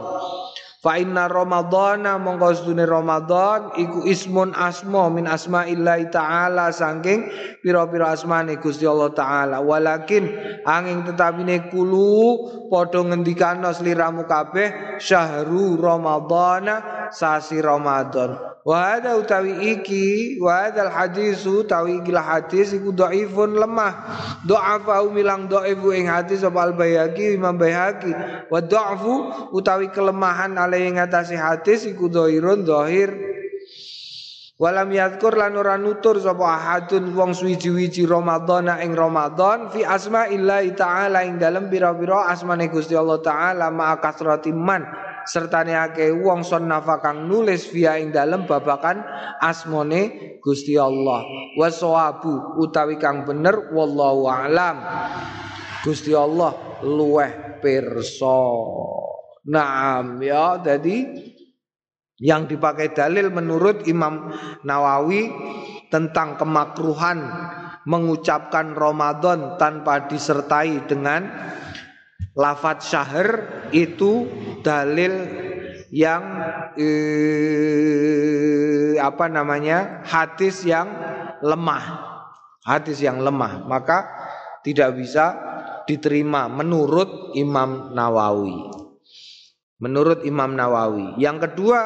Fa 0.84 1.00
inna 1.00 1.32
Ramadhana 1.32 2.20
mongko 2.20 2.60
sedune 2.60 2.84
Ramadan 2.84 3.72
iku 3.80 4.04
ismun 4.04 4.52
asma 4.52 5.08
min 5.08 5.24
asma'illahi 5.24 6.12
taala 6.12 6.68
saking 6.68 7.24
pira-pira 7.64 8.12
asmane 8.12 8.60
Gusti 8.60 8.84
Allah 8.84 9.08
taala. 9.16 9.64
Walakin 9.64 10.28
angin 10.68 11.08
tetapine 11.08 11.72
kulu 11.72 12.68
padha 12.68 13.00
ngendikana 13.00 13.72
sliramu 13.72 14.28
kabeh 14.28 15.00
syahru 15.00 15.80
Ramadhana 15.80 17.08
sasi 17.08 17.64
Ramadan. 17.64 18.54
Wa 18.64 18.96
hadza 18.96 19.20
utawi 19.20 19.76
iki 19.76 20.40
wa 20.40 20.64
hadzal 20.64 20.88
hadisu 20.88 21.68
utawi 21.68 22.00
iki 22.00 22.16
hadis 22.16 22.72
iku 22.72 22.96
dhaifun 22.96 23.60
lemah. 23.60 23.92
Dha'afa 24.48 25.04
milang 25.12 25.52
dhaifu 25.52 25.92
ing 25.92 26.08
hadis 26.08 26.40
sapa 26.40 26.64
al 26.64 26.72
Baihaqi 26.72 27.36
Imam 27.36 27.60
Baihaqi. 27.60 28.08
Wa 28.48 28.64
utawi 29.52 29.92
kelemahan 29.92 30.56
ale 30.74 30.90
ing 30.90 30.98
atase 30.98 31.38
hadis 31.38 31.86
iku 31.86 32.10
dhairun 32.10 32.66
dhahir. 32.66 33.14
Walam 34.54 34.90
yadkur 34.94 35.34
lan 35.34 35.58
ora 35.58 35.74
nutur 35.74 36.18
sapa 36.22 36.46
ahadun 36.46 37.10
wong 37.14 37.34
suwiji-wiji 37.34 38.06
Ramadan 38.06 38.70
ing 38.82 38.94
Ramadan 38.94 39.70
fi 39.70 39.82
asma'illahi 39.82 40.78
taala 40.78 41.26
ing 41.26 41.42
dalem 41.42 41.66
pira-pira 41.66 42.30
asmane 42.30 42.70
Gusti 42.70 42.94
Allah 42.94 43.18
taala 43.18 43.74
ma 43.74 43.98
kasrati 43.98 44.54
man 44.54 44.86
sertane 45.26 45.74
akeh 45.74 46.14
wong 46.14 46.46
sonnafa 46.46 47.02
kang 47.02 47.26
nulis 47.26 47.66
via 47.74 47.98
ing 47.98 48.14
dalem 48.14 48.46
babakan 48.46 49.02
asmone 49.42 50.38
Gusti 50.38 50.78
Allah. 50.78 51.26
Wasawabu 51.58 52.62
utawi 52.62 52.94
kang 52.94 53.26
bener 53.26 53.74
wallahu 53.74 54.30
alam. 54.30 54.78
Gusti 55.82 56.14
Allah 56.14 56.78
luweh 56.86 57.58
pirsa 57.58 58.42
Naam 59.44 60.24
ya. 60.24 60.56
Jadi 60.64 61.04
yang 62.22 62.48
dipakai 62.48 62.96
dalil 62.96 63.28
menurut 63.28 63.84
Imam 63.84 64.32
Nawawi 64.64 65.28
tentang 65.92 66.40
kemakruhan 66.40 67.20
mengucapkan 67.84 68.72
Ramadan 68.72 69.60
tanpa 69.60 70.08
disertai 70.08 70.88
dengan 70.88 71.28
lafat 72.32 72.80
syahr 72.80 73.28
itu 73.70 74.24
dalil 74.64 75.12
yang 75.92 76.24
eh, 76.80 77.36
apa 78.96 79.28
namanya 79.28 80.00
hadis 80.08 80.64
yang 80.64 80.88
lemah. 81.44 82.16
Hadis 82.64 83.04
yang 83.04 83.20
lemah. 83.20 83.68
Maka 83.68 84.08
tidak 84.64 84.96
bisa 84.96 85.36
diterima 85.84 86.48
menurut 86.48 87.36
Imam 87.36 87.92
Nawawi 87.92 88.83
menurut 89.84 90.24
Imam 90.24 90.56
Nawawi 90.56 91.20
yang 91.20 91.36
kedua 91.36 91.80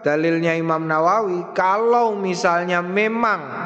dalilnya 0.00 0.56
Imam 0.56 0.88
Nawawi 0.88 1.52
kalau 1.52 2.16
misalnya 2.16 2.80
memang 2.80 3.64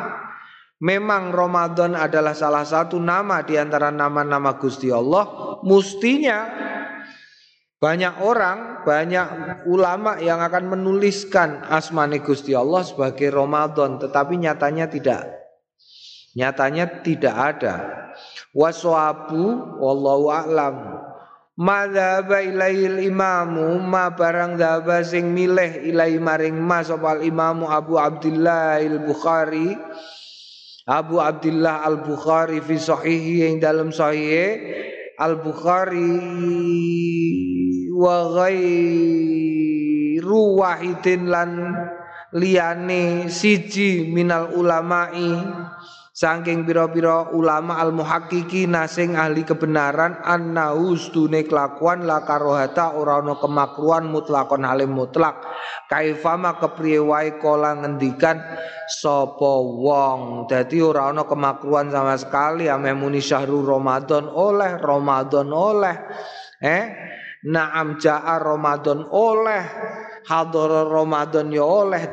Memang 0.79 1.35
Ramadan 1.35 1.99
adalah 1.99 2.39
salah 2.39 2.63
satu 2.63 3.03
nama 3.03 3.43
di 3.43 3.59
antara 3.59 3.91
nama-nama 3.91 4.55
Gusti 4.63 4.95
Allah, 4.95 5.27
mustinya 5.67 6.47
banyak 7.83 8.23
orang, 8.23 8.87
banyak 8.87 9.27
ulama 9.67 10.23
yang 10.23 10.39
akan 10.39 10.79
menuliskan 10.79 11.67
asmani 11.67 12.23
Gusti 12.23 12.55
Allah 12.55 12.87
sebagai 12.87 13.27
Ramadan, 13.35 13.99
tetapi 13.99 14.39
nyatanya 14.39 14.87
tidak. 14.87 15.27
Nyatanya 16.39 17.03
tidak 17.03 17.35
ada. 17.35 17.75
Waswabu 18.55 19.79
wallahu 19.83 20.31
a'lam. 20.31 20.77
Madzhaba 21.59 22.39
ilaihil 22.39 23.03
imamu 23.03 23.83
ma 23.83 24.15
barang 24.15 24.55
dhaba 24.55 25.03
sing 25.03 25.35
milih 25.35 25.83
ilai 25.91 26.15
maring 26.23 26.55
ma 26.55 26.87
sapa 26.87 27.19
imamu 27.19 27.67
Abu 27.67 27.99
Abdullah 27.99 28.79
al-Bukhari. 28.79 29.75
Abu 30.89 31.21
Abdullah 31.21 31.85
Al 31.85 32.01
Bukhari 32.01 32.65
fi 32.65 32.81
sahihi 32.81 33.45
yang 33.45 33.61
dalam 33.61 33.93
sahih 33.93 34.57
Al 35.21 35.37
Bukhari 35.45 36.17
wa 37.93 38.25
ghairu 38.41 39.53
wahidin 40.57 41.29
lan 41.29 41.77
liyane 42.33 43.29
siji 43.29 44.09
minal 44.09 44.49
ulama'i 44.57 45.37
Saking 46.19 46.67
biro-biro 46.67 47.31
ulama 47.31 47.79
al 47.79 47.95
muhakiki 47.95 48.67
nasing 48.67 49.15
ahli 49.15 49.47
kebenaran 49.47 50.19
annahu 50.27 50.99
stune 50.99 51.47
kelakuan 51.47 52.11
la 52.11 52.27
karohata 52.27 52.99
ora 52.99 53.23
kemakruan 53.39 54.11
mutlakon 54.11 54.67
halim 54.67 54.99
mutlak. 54.99 55.39
Kaifama 55.87 56.59
kepriye 56.59 56.99
wae 56.99 57.39
kala 57.39 57.79
ngendikan 57.79 58.43
sapa 58.99 59.53
wong? 59.63 60.51
Dadi 60.51 60.83
ora 60.83 61.15
kemakruan 61.15 61.95
sama 61.95 62.19
sekali 62.19 62.67
ame 62.67 62.99
muni 62.99 63.23
syahrul 63.23 63.63
ramadan 63.63 64.27
oleh 64.27 64.75
ramadan 64.75 65.55
oleh. 65.55 65.95
Eh? 66.59 66.85
Naam 67.47 68.03
jaa 68.03 68.43
ramadan 68.43 69.07
oleh 69.07 69.63
hadara 70.29 70.85
ramadan 70.85 71.49
ya 71.49 71.65
oleh. 71.65 72.05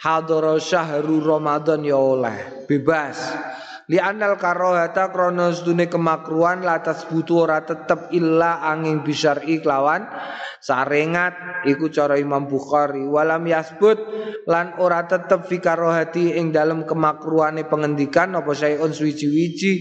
Hadara 0.00 0.56
syahrul 0.56 1.20
ramadan 1.20 1.84
ya 1.84 2.00
oleh. 2.00 2.64
Bebas 2.64 3.20
li 3.90 3.98
anal 3.98 4.38
karohata 4.38 5.10
kronos 5.10 5.66
dune 5.66 5.90
kemakruan 5.90 6.62
latas 6.62 7.02
butuh 7.10 7.50
ora 7.50 7.66
tetep 7.66 8.14
illa 8.14 8.62
angin 8.62 9.02
bisyari 9.02 9.58
kelawan 9.58 10.06
sarengat 10.60 11.64
iku 11.64 11.88
cara 11.88 12.20
Imam 12.20 12.46
Bukhari. 12.46 13.02
Walam 13.02 13.48
yasbut 13.48 13.98
lan 14.46 14.76
ora 14.78 15.08
tetep 15.08 15.48
fi 15.48 15.58
karohati 15.58 16.36
ing 16.36 16.52
dalam 16.52 16.84
kemakruane 16.84 17.64
pengendikan 17.66 18.36
apa 18.36 18.52
sayun 18.52 18.92
suwiji-wiji. 18.92 19.72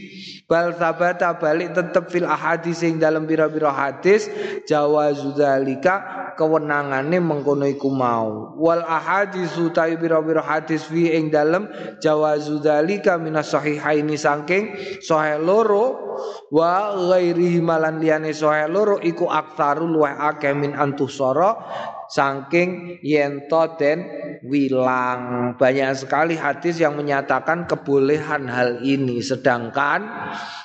Bal 0.49 0.73
sabata 0.73 1.37
balik 1.37 1.77
tetep 1.77 2.09
fil 2.09 2.25
ahadis 2.25 2.81
ing 2.81 2.97
dalam 2.97 3.29
bira-bira 3.29 3.69
hadis. 3.69 4.25
Jawazu 4.65 5.37
dzalika 5.37 6.33
kewenangane 6.39 7.21
mengkono 7.21 7.69
iku 7.69 7.91
mau. 7.93 8.57
Wal 8.57 8.81
ahadis 8.81 9.53
utawi 9.59 9.99
bira-bira 9.99 10.41
hadis 10.41 10.87
fi 10.87 11.13
ing 11.13 11.29
dalam 11.29 11.69
jawazu 12.01 12.63
dzalika 12.63 13.19
minas 13.21 13.51
sahihaini 13.99 14.15
saking 14.15 14.63
sahih 15.03 15.39
loro 15.43 16.17
wa 16.51 16.95
ghairihi 16.95 17.59
malan 17.59 17.99
liyane 17.99 18.31
sahih 18.31 18.71
loro 18.71 18.97
iku 19.03 19.27
aktsarul 19.27 19.91
wa 19.91 20.31
akeh 20.31 20.55
min 20.55 20.71
saking 22.09 22.99
yen 23.05 23.45
to 23.45 23.63
den 23.77 23.99
wilang. 24.43 25.53
Banyak 25.55 25.93
sekali 25.93 26.33
hadis 26.33 26.81
yang 26.81 26.97
menyatakan 26.97 27.69
kebolehan 27.69 28.49
hal 28.49 28.81
ini. 28.81 29.21
Sedangkan 29.21 30.09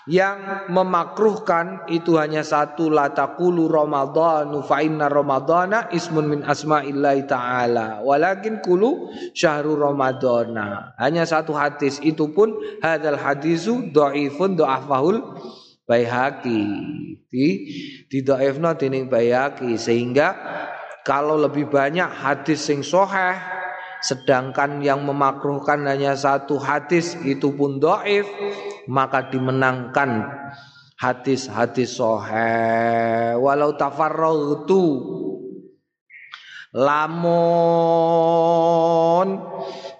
yang 0.09 0.69
memakruhkan 0.73 1.85
itu 1.93 2.17
hanya 2.17 2.41
satu 2.41 2.89
la 2.89 3.13
taqulu 3.13 3.69
ramadhanu 3.69 4.65
fa 4.65 4.81
inna 4.81 5.13
ramadhana 5.13 5.93
ismun 5.93 6.33
min 6.33 6.41
asma'illahi 6.41 7.29
ta'ala. 7.29 8.01
Walakin 8.01 8.65
kulu 8.65 9.13
syahrul 9.37 9.79
ramadhana. 9.79 10.97
Hanya 10.97 11.29
satu 11.29 11.53
hadis 11.53 12.01
itu 12.01 12.33
pun 12.33 12.57
hadal 12.81 13.21
hadisu 13.21 13.93
dhaifun 13.93 14.57
dha'afahul 14.57 15.21
Baihaqi 15.85 16.65
di 17.29 17.47
di 18.09 18.19
dhaifna 18.25 18.73
dening 18.73 19.13
Baihaqi 19.13 19.77
sehingga 19.77 20.33
kalau 21.05 21.37
lebih 21.37 21.69
banyak 21.69 22.09
hadis 22.09 22.65
sing 22.65 22.81
soheh 22.81 23.37
sedangkan 24.05 24.81
yang 24.85 25.05
memakruhkan 25.05 25.85
hanya 25.89 26.17
satu 26.17 26.57
hadis 26.61 27.17
itu 27.25 27.53
pun 27.57 27.81
doif 27.81 28.29
maka 28.89 29.29
dimenangkan 29.29 30.29
hadis-hadis 31.01 32.01
soheh 32.01 33.37
walau 33.37 33.77
tafarragtu 33.77 34.85
lamun 36.75 37.29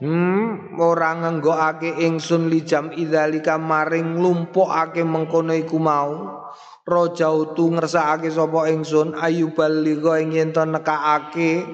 hmm, 0.05 0.77
orang 0.81 1.23
ngenggokake 1.25 2.03
ingsun 2.05 2.53
lijam 2.53 2.93
idzalika 2.93 3.57
maring 3.57 4.21
nglumpukake 4.21 5.01
mengkono 5.01 5.57
iku 5.57 5.79
mau 5.81 6.44
rojautu 6.85 7.73
ngersakake 7.73 8.29
sapa 8.29 8.69
ingsun 8.69 9.17
ayubaligha 9.17 10.21
ing 10.21 10.37
yen 10.37 10.53
to 10.53 10.61
nekakake 10.69 11.65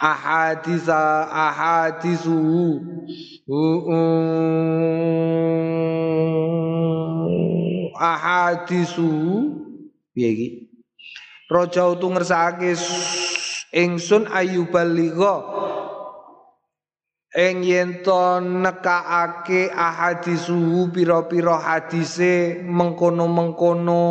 ahadisa 0.00 1.28
ahadisu 1.28 2.40
ahadisu 7.96 9.08
piye 10.16 10.28
iki? 10.32 10.48
Rojautu 11.52 12.08
ngersakake 12.08 12.72
ingsun 13.76 14.24
ayubaligha 14.32 15.34
ing 17.36 17.60
yen 17.60 18.00
to 18.00 18.40
nekaake 18.40 19.68
ahadisu 19.68 20.88
pira-pira 20.88 21.60
hadise 21.60 22.64
mengkono-mengkono 22.64 24.02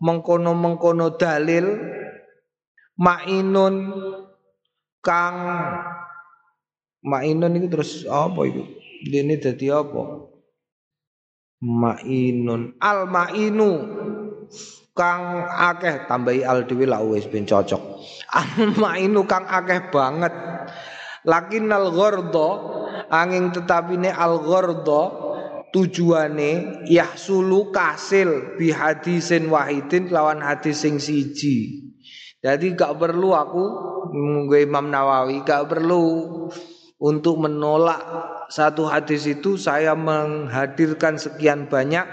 mengkono-mengkono 0.00 1.20
dalil 1.20 1.76
mainun 2.96 3.74
kang 5.04 5.36
mainun 7.04 7.56
itu 7.60 7.68
terus 7.68 7.92
apa 8.08 8.40
itu 8.48 8.64
ini 9.00 9.40
jadi 9.40 9.80
apa? 9.80 10.28
Mainun. 11.60 12.76
Al 12.80 13.08
mainu 13.08 13.70
kang 14.92 15.48
akeh 15.48 16.04
tambahi 16.04 16.44
al 16.44 16.68
dhewe 16.68 16.84
lah 16.84 17.00
wis 17.04 17.24
ben 17.28 17.48
cocok. 17.48 17.80
Al 18.32 18.76
mainu 18.76 19.24
kang 19.24 19.48
akeh 19.48 19.88
banget 19.88 20.32
lakinnal 21.26 21.92
gharda 21.92 22.48
angin 23.10 23.52
tetapine 23.52 24.08
al 24.12 24.40
gharda 24.40 25.02
tujuane 25.70 26.82
yahsulu 26.90 27.70
kasil 27.70 28.58
bi 28.58 28.74
hadisin 28.74 29.46
wahidin 29.48 30.10
lawan 30.10 30.42
hadis 30.42 30.82
sing 30.82 30.98
siji. 30.98 31.88
Jadi 32.40 32.72
gak 32.72 32.96
perlu 32.96 33.36
aku 33.36 33.64
gue 34.48 34.64
Imam 34.64 34.88
Nawawi 34.88 35.44
gak 35.44 35.68
perlu 35.68 36.04
untuk 36.96 37.36
menolak 37.36 38.00
satu 38.48 38.88
hadis 38.88 39.28
itu 39.28 39.60
saya 39.60 39.92
menghadirkan 39.92 41.20
sekian 41.20 41.68
banyak 41.68 42.08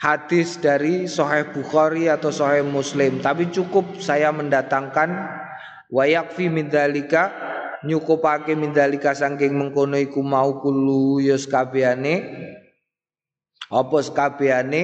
hadis 0.00 0.60
dari 0.60 1.08
Sahih 1.08 1.48
Bukhari 1.52 2.12
atau 2.12 2.28
Sahih 2.28 2.64
Muslim. 2.64 3.20
Tapi 3.24 3.48
cukup 3.48 4.00
saya 4.00 4.32
mendatangkan 4.32 5.12
wayakfi 5.88 6.48
min 6.52 6.68
dzalika 6.68 7.49
nyukupake 7.86 8.52
mindalika 8.58 9.16
saking 9.16 9.56
mengkono 9.56 9.96
iku 9.96 10.20
mau 10.20 10.60
kulu 10.60 11.20
ya 11.24 11.36
kabehane 11.40 12.14
apa 13.70 13.98
kabehane 14.10 14.82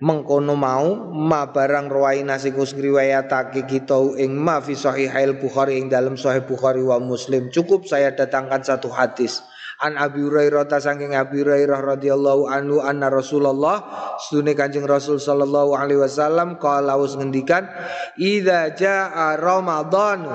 mengkono 0.00 0.56
mau 0.56 1.12
ma 1.12 1.52
barang 1.52 1.92
rawaina 1.92 2.40
sing 2.40 2.56
ngriwayatake 2.56 3.68
kita 3.68 4.00
ing 4.16 4.32
ma 4.34 4.58
fi 4.64 4.72
sahihail 4.72 5.36
bukhari 5.36 5.78
ing 5.78 5.92
dalam 5.92 6.16
sahih 6.16 6.42
bukhari 6.44 6.80
wa 6.80 6.96
muslim. 6.96 7.52
Cukup 7.52 7.84
saya 7.84 8.16
datangkan 8.16 8.64
satu 8.64 8.88
hadis. 8.88 9.44
An 9.82 9.98
Abi 9.98 10.22
Hurairah 10.22 10.70
ta 10.70 10.78
saking 10.78 11.18
Abi 11.18 11.42
Hurairah 11.42 11.82
radhiyallahu 11.82 12.46
anhu 12.46 12.78
anna 12.78 13.10
Rasulullah 13.10 13.82
sunne 14.22 14.54
Kanjeng 14.54 14.86
Rasul 14.86 15.18
sallallahu 15.18 15.74
alaihi 15.74 15.98
wasallam 15.98 16.62
qala 16.62 16.94
us 16.94 17.18
ngendikan 17.18 17.66
idza 18.14 18.70
jaa 18.78 19.34
Ramadan 19.34 20.30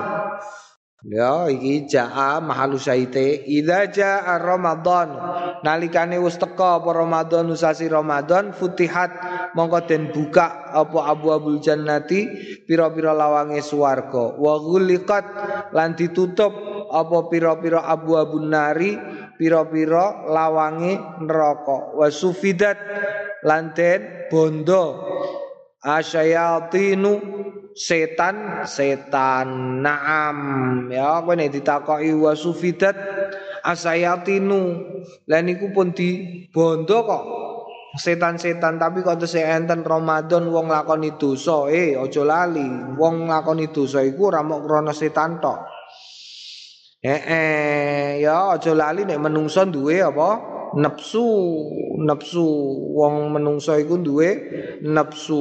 Ya 1.00 1.48
iki 1.48 1.88
jaa 1.88 2.44
mahalu 2.44 2.76
saite. 2.76 3.40
Idza 3.48 3.88
jaa 3.88 4.36
Ramadan 4.36 5.16
nalikane 5.64 6.20
wis 6.20 6.36
teka 6.36 6.76
apa 6.76 6.92
Ramadan 6.92 7.48
usasi 7.48 7.88
Ramadan 7.88 8.52
futihat 8.52 9.08
mongko 9.56 9.88
den 9.88 10.12
buka 10.12 10.68
apa 10.76 11.08
abu-abul 11.08 11.56
jannati 11.56 12.28
pira-pira 12.68 13.16
lawange 13.16 13.64
swarga. 13.64 14.36
Wa 14.36 14.60
ghuliqat 14.60 15.24
lan 15.72 15.96
ditutup 15.96 16.52
apa 16.92 17.32
pira-pira 17.32 17.80
abu-abun 17.80 18.52
nari 18.52 19.00
pira-pira 19.40 20.28
lawange 20.28 21.00
neraka. 21.24 21.96
Wa 21.96 22.12
sufidat 22.12 22.76
lan 23.40 23.72
den 23.72 24.28
bondo 24.28 25.00
asyayatinu 25.80 27.12
setan 27.76 28.66
setan 28.68 29.80
naam. 29.80 30.38
Ya 30.92 31.24
kowe 31.24 31.34
nek 31.36 31.52
ditakoki 31.56 32.12
wa 32.16 32.32
sufidat? 32.36 32.96
Asayatinu 33.60 34.60
lan 35.28 35.42
niku 35.44 35.72
pun 35.72 35.92
dibondo 35.92 37.04
kok. 37.04 37.24
Setan-setan 37.90 38.78
tapi 38.78 39.02
kok 39.02 39.18
tesih 39.18 39.42
enten 39.42 39.82
Ramadan 39.82 40.46
wong 40.48 40.70
lakoni 40.70 41.18
dosa. 41.18 41.66
Eh 41.68 41.98
aja 41.98 42.22
lali. 42.22 42.64
Wong 42.96 43.28
lakoni 43.28 43.68
dosa 43.68 44.00
iku 44.00 44.30
ora 44.30 44.40
mok 44.46 44.64
krana 44.64 44.92
setan 44.94 45.42
tok. 45.42 45.58
Eh, 47.00 47.20
eh 47.24 48.08
ya 48.20 48.56
aja 48.56 48.76
lali 48.76 49.08
nek 49.08 49.20
menungso 49.20 49.64
duwe 49.64 50.04
apa 50.04 50.49
nafsu 50.76 51.24
nafsu 51.98 52.44
wong 52.94 53.34
menungso 53.34 53.74
iku 53.78 53.98
duwe 53.98 54.28
nafsu 54.86 55.40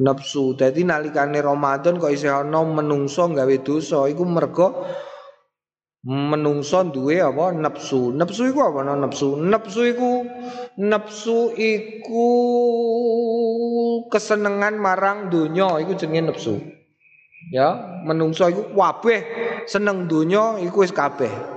nafsu 0.00 0.56
dadi 0.56 0.84
nalikane 0.84 1.40
Ramadan 1.40 2.00
kok 2.00 2.12
isih 2.12 2.32
ana 2.32 2.64
menungso 2.64 3.28
gawe 3.32 3.56
dosa 3.64 4.08
iku 4.08 4.24
mergo 4.24 4.86
menungso 6.06 6.86
duwe 6.86 7.18
apa? 7.18 7.50
Nafsu 7.50 8.14
nafsu 8.14 8.54
iku 8.54 8.60
apa 8.62 8.80
nafsu 8.94 9.28
nafsu 9.42 9.80
iku 9.90 10.10
nafsu 10.78 11.50
iku 11.56 12.28
kesenengan 14.12 14.78
marang 14.78 15.32
donya 15.34 15.82
iku 15.82 15.98
jenenge 15.98 16.30
nafsu 16.30 16.54
ya 17.50 18.00
menungso 18.06 18.46
iku 18.46 18.70
kabeh 18.74 19.20
seneng 19.66 20.06
donya 20.06 20.62
iku 20.62 20.86
wis 20.86 20.94
kabeh 20.94 21.55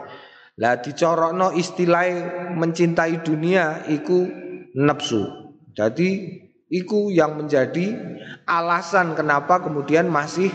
lah 0.59 0.83
dicorokno 0.83 1.55
istilah 1.55 2.05
mencintai 2.51 3.23
dunia 3.23 3.87
iku 3.87 4.27
nafsu. 4.75 5.23
Jadi 5.71 6.35
iku 6.67 7.07
yang 7.07 7.39
menjadi 7.39 7.95
alasan 8.43 9.15
kenapa 9.15 9.63
kemudian 9.63 10.11
masih 10.11 10.51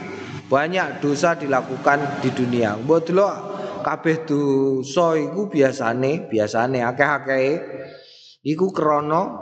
banyak 0.52 1.00
dosa 1.00 1.32
dilakukan 1.40 2.20
di 2.20 2.28
dunia. 2.36 2.76
Mbok 2.76 3.00
delok 3.08 3.34
kabeh 3.80 4.28
dosa 4.28 5.16
iku 5.16 5.48
biasane 5.48 6.28
biasane 6.28 6.84
akeh-akeh 6.84 7.48
iku 8.44 8.68
krana 8.76 9.32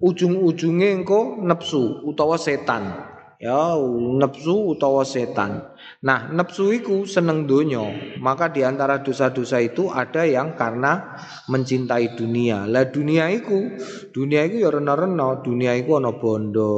ujung-ujunge 0.00 0.88
engko 0.96 1.44
nafsu 1.44 2.08
utawa 2.08 2.40
setan. 2.40 3.04
Ya, 3.38 3.76
nafsu 4.18 4.74
utawa 4.74 5.04
setan. 5.06 5.62
Nah, 5.98 6.30
nafsu 6.30 6.70
itu 6.70 7.10
seneng 7.10 7.50
donya, 7.50 7.82
maka 8.22 8.46
di 8.54 8.62
antara 8.62 9.02
dosa-dosa 9.02 9.58
itu 9.58 9.90
ada 9.90 10.22
yang 10.22 10.54
karena 10.54 11.18
mencintai 11.50 12.14
dunia. 12.14 12.70
Lah 12.70 12.86
dunia 12.86 13.26
itu, 13.34 13.66
dunia 14.14 14.46
itu 14.46 14.62
ya 14.62 14.70
rena-rena, 14.70 15.42
dunia 15.42 15.74
itu 15.74 15.98
ana 15.98 16.14
bondo, 16.14 16.70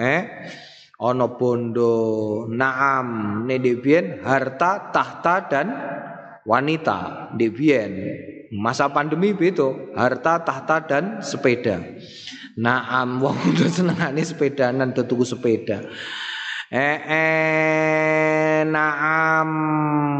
eh? 0.00 0.48
Ana 0.96 1.36
bondo, 1.36 1.92
naam, 2.48 3.44
nedebien 3.44 4.24
harta, 4.24 4.88
tahta 4.88 5.52
dan 5.52 5.66
wanita, 6.48 7.36
debien. 7.36 7.92
Masa 8.56 8.88
pandemi 8.88 9.36
beto, 9.36 9.92
harta, 9.92 10.40
tahta 10.40 10.76
dan 10.88 11.04
sepeda. 11.20 11.76
Naam, 12.56 13.20
wong 13.20 13.36
udah 13.52 13.68
senengane 13.76 14.24
sepedanan 14.24 14.96
tuku 14.96 15.28
sepeda. 15.28 15.84
Eh, 16.66 16.98
eh 16.98 18.60
naam. 18.66 19.50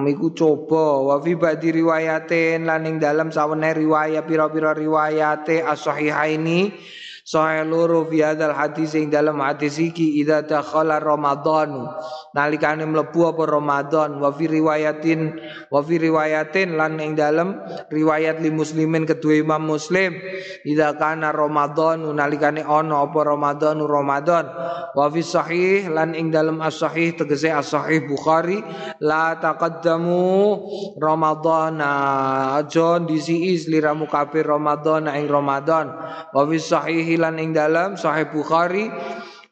Iku 0.07 0.30
coba. 0.30 1.03
Wa 1.03 1.16
fi 1.18 1.34
ba'di 1.34 1.74
riwayatin 1.74 2.62
lan 2.62 2.86
ing 2.86 3.03
dalem 3.03 3.34
sawene 3.34 3.74
riwayat 3.74 4.22
pira-pira 4.22 4.70
riwayate 4.70 5.66
as-sahihaini 5.66 6.70
Sahih 7.26 7.66
loro 7.66 8.06
fi 8.06 8.22
hadzal 8.22 8.54
hadis 8.54 8.94
ing 8.94 9.10
dalam 9.10 9.42
hadis 9.42 9.82
iki 9.82 10.22
idza 10.22 10.46
dakhala 10.46 11.02
Ramadan. 11.02 11.90
Nalikane 12.30 12.86
mlebu 12.86 13.34
apa 13.34 13.50
Ramadan? 13.50 14.22
Wa 14.22 14.30
riwayatin 14.30 15.34
wa 15.66 15.82
riwayatin 15.82 16.78
lan 16.78 17.02
ing 17.02 17.18
dalam 17.18 17.58
riwayat 17.90 18.38
li 18.38 18.54
muslimin 18.54 19.10
kedua 19.10 19.42
Imam 19.42 19.58
Muslim. 19.66 20.14
Idza 20.62 20.94
kana 21.02 21.34
Ramadan 21.34 22.06
nalikane 22.14 22.62
ana 22.62 23.02
apa 23.02 23.18
Ramadan? 23.26 23.82
Ramadan. 23.82 24.46
Wa 24.94 25.10
fi 25.10 25.18
sahih 25.18 25.90
lan 25.90 26.14
ing 26.14 26.30
dalam 26.30 26.62
as-sahih 26.62 27.18
tegese 27.18 27.50
as-sahih 27.50 28.06
Bukhari 28.06 28.62
la 29.02 29.34
taqaddamu 29.42 30.62
Ramadan 30.94 31.82
aja 31.82 33.02
disi 33.02 33.50
sliramu 33.58 34.06
kafir 34.06 34.46
Ramadan 34.46 35.10
ing 35.10 35.26
Ramadan. 35.26 35.90
Wa 36.30 36.46
fi 36.46 36.62
sahih 36.62 37.15
lan 37.18 37.40
ing 37.40 37.52
dalam 37.56 37.96
Sahih 37.96 38.28
Bukhari 38.30 38.88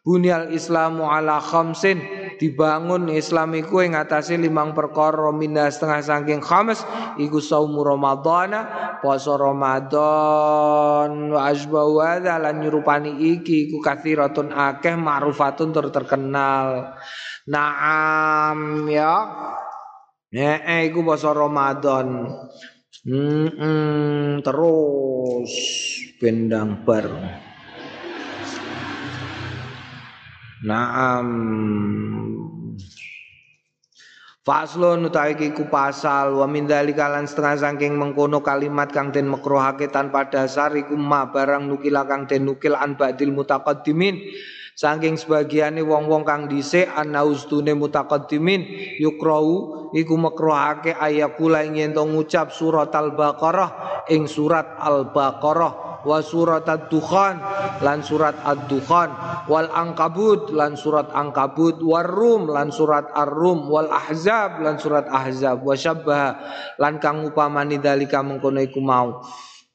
Bunyal 0.05 0.53
Islamu 0.53 1.09
ala 1.09 1.41
khamsin 1.41 1.97
dibangun 2.37 3.09
Islam 3.09 3.57
iku 3.57 3.81
ing 3.81 3.97
limang 4.37 4.77
perkara 4.77 5.33
minda 5.33 5.65
setengah 5.65 6.05
saking 6.05 6.45
khams 6.45 6.85
iku 7.17 7.41
saumu 7.41 7.81
Ramadhana 7.81 9.01
puasa 9.01 9.41
Ramadan 9.41 11.11
wa 11.33 11.41
asbahu 11.49 12.05
lan 12.21 12.61
nyurupani 12.61 13.17
iki 13.33 13.73
iku 13.73 13.81
kathiratun 13.81 14.53
akeh 14.53 14.93
ma'rufatun 14.93 15.73
tur 15.73 15.89
terkenal 15.89 16.93
Naam 17.45 18.89
ya 18.89 19.13
Eh, 20.35 20.91
iku 20.91 21.07
puasa 21.07 21.31
Ramadan. 21.31 22.27
Hmm, 23.07 23.47
hmm, 23.55 24.43
terus 24.43 25.53
bendang 26.19 26.83
bar. 26.83 27.07
Naam. 30.65 31.29
Faslun 34.45 35.09
utawi 35.09 35.37
iku 35.53 35.69
pasal 35.69 36.41
wa 36.41 36.49
min 36.49 36.65
dzalika 36.65 37.09
lan 37.09 37.29
setengah 37.29 37.61
saking 37.61 37.97
mengkono 38.01 38.41
kalimat 38.41 38.89
kang 38.89 39.13
den 39.13 39.29
makruhake 39.29 39.93
tanpa 39.93 40.29
dasar 40.29 40.73
iku 40.73 40.97
ma 40.97 41.29
barang 41.29 41.69
nukil 41.69 41.97
kang 42.09 42.25
den 42.25 42.49
nukil 42.49 42.77
an 42.77 42.97
ba'dil 42.97 43.33
mutaqaddimin. 43.37 44.21
Saking 44.75 45.21
sebagiane 45.21 45.85
wong-wong 45.85 46.25
kang 46.25 46.49
dhisik 46.49 46.89
ana 46.97 47.29
ustune 47.29 47.77
mutaqaddimin. 47.77 48.65
Yukrau 49.05 49.93
iku 49.93 50.17
makruhake 50.17 50.97
ayakula 50.97 51.61
ing 51.61 51.93
ngucap 51.93 52.57
surat 52.57 52.89
al-baqarah 52.89 54.05
ing 54.09 54.25
surat 54.25 54.81
al-baqarah 54.81 55.94
wa 56.05 56.21
surat 56.21 56.69
ad-dukhan 56.69 57.41
lan 57.81 58.05
surat 58.05 58.37
ad-dukhan 58.45 59.11
wal 59.49 59.69
angkabut 59.73 60.53
lan 60.53 60.77
surat 60.77 61.09
angkabut 61.11 61.81
war 61.81 62.07
rum 62.07 62.49
lan 62.53 62.71
surat 62.71 63.09
ar-rum 63.13 63.67
wal 63.67 63.89
ahzab 63.89 64.61
lan 64.61 64.77
surat 64.77 65.09
ahzab 65.09 65.65
wa 65.65 65.75
syabbaha 65.75 66.31
lan 66.79 67.01
kang 67.01 67.25
upamani 67.25 67.81
dalika 67.81 68.21
mengkono 68.21 68.61
iku 68.61 68.81
mau. 68.85 69.25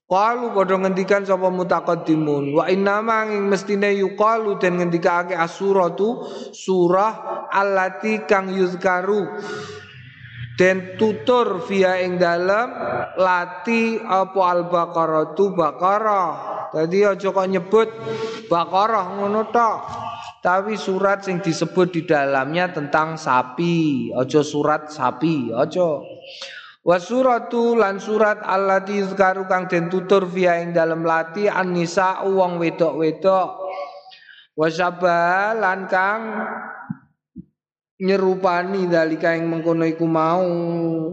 Qalu 0.09 0.57
padha 0.57 0.73
ngendikan 0.81 1.21
sapa 1.21 1.53
mutaqaddimun 1.53 2.57
wa 2.57 2.65
inna 2.65 2.97
manging 2.97 3.45
mestine 3.45 3.93
yuqalu 3.93 4.57
den 4.57 4.81
ngendikake 4.81 5.37
asuratu 5.37 6.25
surah 6.49 7.45
allati 7.53 8.25
kang 8.25 8.49
yuzkaru 8.49 9.29
den 10.59 10.99
tutur 10.99 11.63
via 11.63 12.03
ing 12.03 12.19
dalam 12.19 12.67
lati 13.15 13.95
apa 13.95 14.41
al 14.43 14.67
baqarah 14.67 15.31
tu 15.31 15.55
baqarah. 15.55 16.31
Tadi 16.75 16.99
aja 17.07 17.31
kok 17.31 17.47
nyebut 17.47 17.87
baqarah 18.51 19.23
ngono 19.23 19.47
tapi 20.39 20.75
surat 20.75 21.23
sing 21.23 21.39
disebut 21.39 21.95
di 21.95 22.01
dalamnya 22.03 22.75
tentang 22.75 23.15
sapi. 23.15 24.11
Aja 24.11 24.43
surat 24.43 24.91
sapi 24.91 25.55
aja. 25.55 26.03
Wa 26.83 26.95
suratu 26.99 27.79
lan 27.79 28.03
surat 28.03 28.43
allati 28.43 28.99
yuzkaru 28.99 29.47
kang 29.47 29.71
den 29.71 29.87
tutur 29.87 30.27
via 30.27 30.59
ing 30.59 30.75
dalam 30.75 31.07
lati 31.07 31.47
an-nisa 31.47 32.23
wong 32.27 32.59
wedok-wedok. 32.59 33.49
Wa 34.59 34.67
lan 35.55 35.87
kang 35.87 36.21
nyerupani 37.99 38.87
dalika 38.87 39.35
yang 39.35 39.51
mengkono 39.51 39.83
iku 39.83 40.07
mau. 40.07 40.47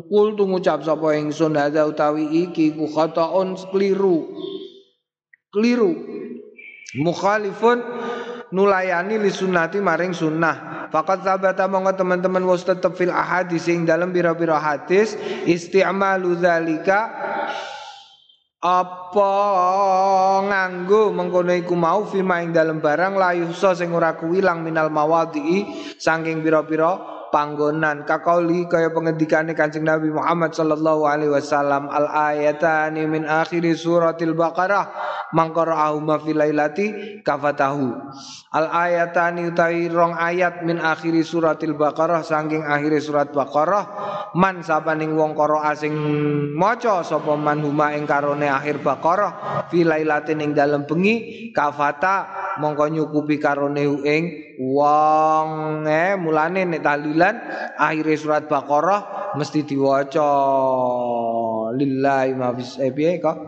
Kul 0.07 0.39
tu 0.39 0.47
ngucap 0.47 0.87
sapa 0.87 1.18
ingsun 1.18 1.59
hadza 1.59 1.82
utawi 1.82 2.47
iki 2.47 2.72
ku 2.78 2.87
khataun 2.87 3.59
keliru. 3.74 4.30
Keliru. 5.51 5.93
Mukhalifun 6.97 7.82
nulayani 8.55 9.18
li 9.18 9.30
sunnati 9.34 9.82
maring 9.82 10.14
sunnah. 10.14 10.89
Fakat 10.95 11.26
sabata 11.26 11.66
monggo 11.66 11.91
teman-teman 11.99 12.47
was 12.47 12.62
tetep 12.62 12.95
fil 12.95 13.11
ahadis 13.11 13.66
sing 13.66 13.82
dalam 13.82 14.14
bira-bira 14.14 14.57
hadis 14.57 15.18
isti'malu 15.45 16.39
zalika 16.39 17.11
apa 18.67 19.33
nganggo 20.43 21.14
mengkono 21.14 21.55
iku 21.55 21.79
mau 21.79 22.03
fima 22.03 22.43
ing 22.43 22.51
dalem 22.51 22.83
barang 22.83 23.14
layu 23.14 23.55
so 23.55 23.71
sing 23.71 23.95
ora 23.95 24.19
kuwilang 24.19 24.67
minal 24.67 24.91
mawadhi 24.91 25.71
saking 26.03 26.43
pira-pira 26.43 27.16
panggonan. 27.37 28.09
Kakauli 28.09 28.64
kaya 28.64 28.89
pengendikane 28.89 29.53
Kanjeng 29.53 29.84
Nabi 29.84 30.09
Muhammad 30.09 30.57
sallallahu 30.57 31.05
alaihi 31.05 31.28
wasallam 31.28 31.93
al 31.93 32.09
ayatani 32.09 33.05
min 33.05 33.28
akhiri 33.28 33.76
suratil 33.76 34.32
baqarah 34.32 34.89
mangqara'ahu 35.37 36.01
ma 36.01 36.16
fil 36.16 36.41
lailati 36.41 37.20
kafatahu. 37.20 37.93
Al 38.57 38.66
ayatani 38.72 39.53
utawi 39.53 39.93
rong 39.93 40.16
ayat 40.16 40.64
min 40.64 40.80
akhiri 40.80 41.20
suratil 41.20 41.76
baqarah 41.76 42.24
saking 42.24 42.64
akhiri 42.64 43.05
surat 43.05 43.28
baqarah 43.37 43.84
man 44.32 44.64
sapaning 44.64 45.12
wong 45.12 45.37
karo 45.37 45.61
asing 45.61 45.93
maca 46.57 47.05
sapa 47.05 47.37
man 47.37 47.61
huma 47.61 47.93
ing 47.93 48.09
karone 48.09 48.49
akhir 48.49 48.80
baqarah 48.80 49.68
fil 49.68 49.93
lailatin 49.93 50.41
ing 50.41 50.57
dalem 50.57 50.89
bengi 50.89 51.53
kafata 51.53 52.47
mongko 52.57 52.89
nyukupi 52.89 53.37
karone 53.37 53.84
ing 54.05 54.24
wong 54.57 55.84
eh 55.84 56.16
mulane 56.16 56.64
nek 56.64 56.80
akhir 57.79 58.07
surat 58.14 58.45
Baqarah 58.47 59.35
mesti 59.35 59.64
diwaca. 59.66 60.31
Lillahi 61.77 62.31
ma 62.37 62.55
fis 62.55 62.79
eh 62.79 62.93
piye 62.95 63.18
kok? 63.18 63.39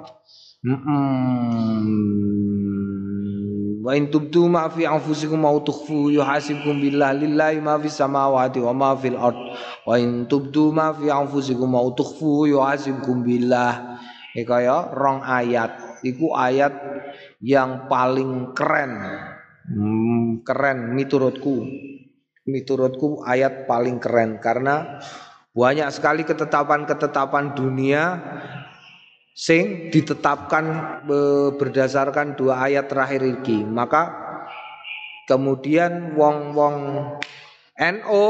Wa 3.78 3.96
in 3.96 4.10
tubdu 4.12 4.50
ma 4.50 4.68
fi 4.68 4.84
anfusikum 4.84 5.40
au 5.48 5.62
tukhfu 5.64 6.10
yuhasibkum 6.12 6.76
billah 6.82 7.14
lillahi 7.16 7.62
ma 7.62 7.78
fis 7.78 7.96
samawati 7.96 8.60
wa 8.60 8.74
ma 8.74 8.90
fil 8.98 9.16
ard. 9.16 9.38
Wa 9.86 9.94
in 9.96 10.26
tubdu 10.28 10.74
ma 10.74 10.92
fi 10.92 11.08
anfusikum 11.08 11.72
au 11.78 11.94
tukhfu 11.94 12.50
yuhasibkum 12.50 13.24
billah. 13.24 14.02
E 14.34 14.44
kaya 14.44 14.92
rong 14.92 15.24
ayat. 15.24 16.02
Iku 16.04 16.34
ayat 16.34 16.74
yang 17.40 17.86
paling 17.88 18.52
keren. 18.52 18.92
Hmm, 19.68 20.40
keren 20.48 20.96
miturutku 20.96 21.60
miturutku 22.48 23.20
ayat 23.28 23.68
paling 23.68 24.00
keren 24.00 24.40
karena 24.40 24.98
banyak 25.52 25.92
sekali 25.92 26.24
ketetapan-ketetapan 26.24 27.52
dunia 27.52 28.02
sing 29.36 29.92
ditetapkan 29.92 30.64
berdasarkan 31.60 32.34
dua 32.34 32.64
ayat 32.64 32.88
terakhir 32.88 33.22
ini 33.22 33.62
maka 33.68 34.10
kemudian 35.28 36.16
wong-wong 36.16 36.76
NO 37.78 38.26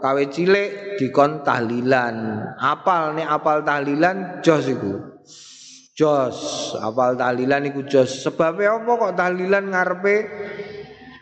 kawe 0.00 0.24
cilik 0.32 0.96
dikon 0.96 1.44
tahlilan. 1.44 2.40
Apal 2.56 3.12
nih 3.12 3.28
apal 3.28 3.60
tahlilan 3.60 4.40
jos 4.40 4.64
iku. 4.72 5.20
Jos 5.92 6.36
apal 6.80 7.12
tahlilan 7.12 7.68
iku 7.68 7.84
jos. 7.84 8.24
Sebabnya 8.24 8.80
apa 8.80 8.90
kok 8.96 9.14
tahlilan 9.20 9.64
ngarepe 9.68 10.16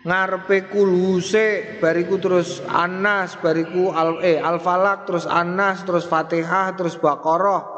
ngarepe 0.04 0.68
kulhuse 0.68 1.80
bariku 1.80 2.20
terus 2.20 2.60
anas 2.68 3.40
bariku 3.40 3.88
al 3.88 4.20
eh 4.20 4.36
al 4.36 4.60
falak 4.60 5.08
terus 5.08 5.24
anas 5.24 5.80
terus 5.88 6.04
fatihah 6.04 6.76
terus 6.76 7.00
baqarah 7.00 7.74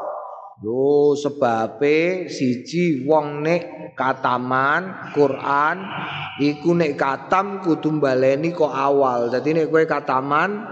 Yo 0.57 1.13
sebabe 1.13 2.25
siji 2.33 3.05
wong 3.05 3.45
nek 3.45 3.93
kataman 3.93 5.13
Quran 5.13 5.77
iku 6.41 6.73
nek 6.73 6.97
katam 6.97 7.61
kudu 7.61 8.01
baleni 8.01 8.57
kok 8.57 8.73
awal. 8.73 9.29
Dadi 9.29 9.53
nek 9.53 9.69
kowe 9.69 9.85
kataman 9.85 10.65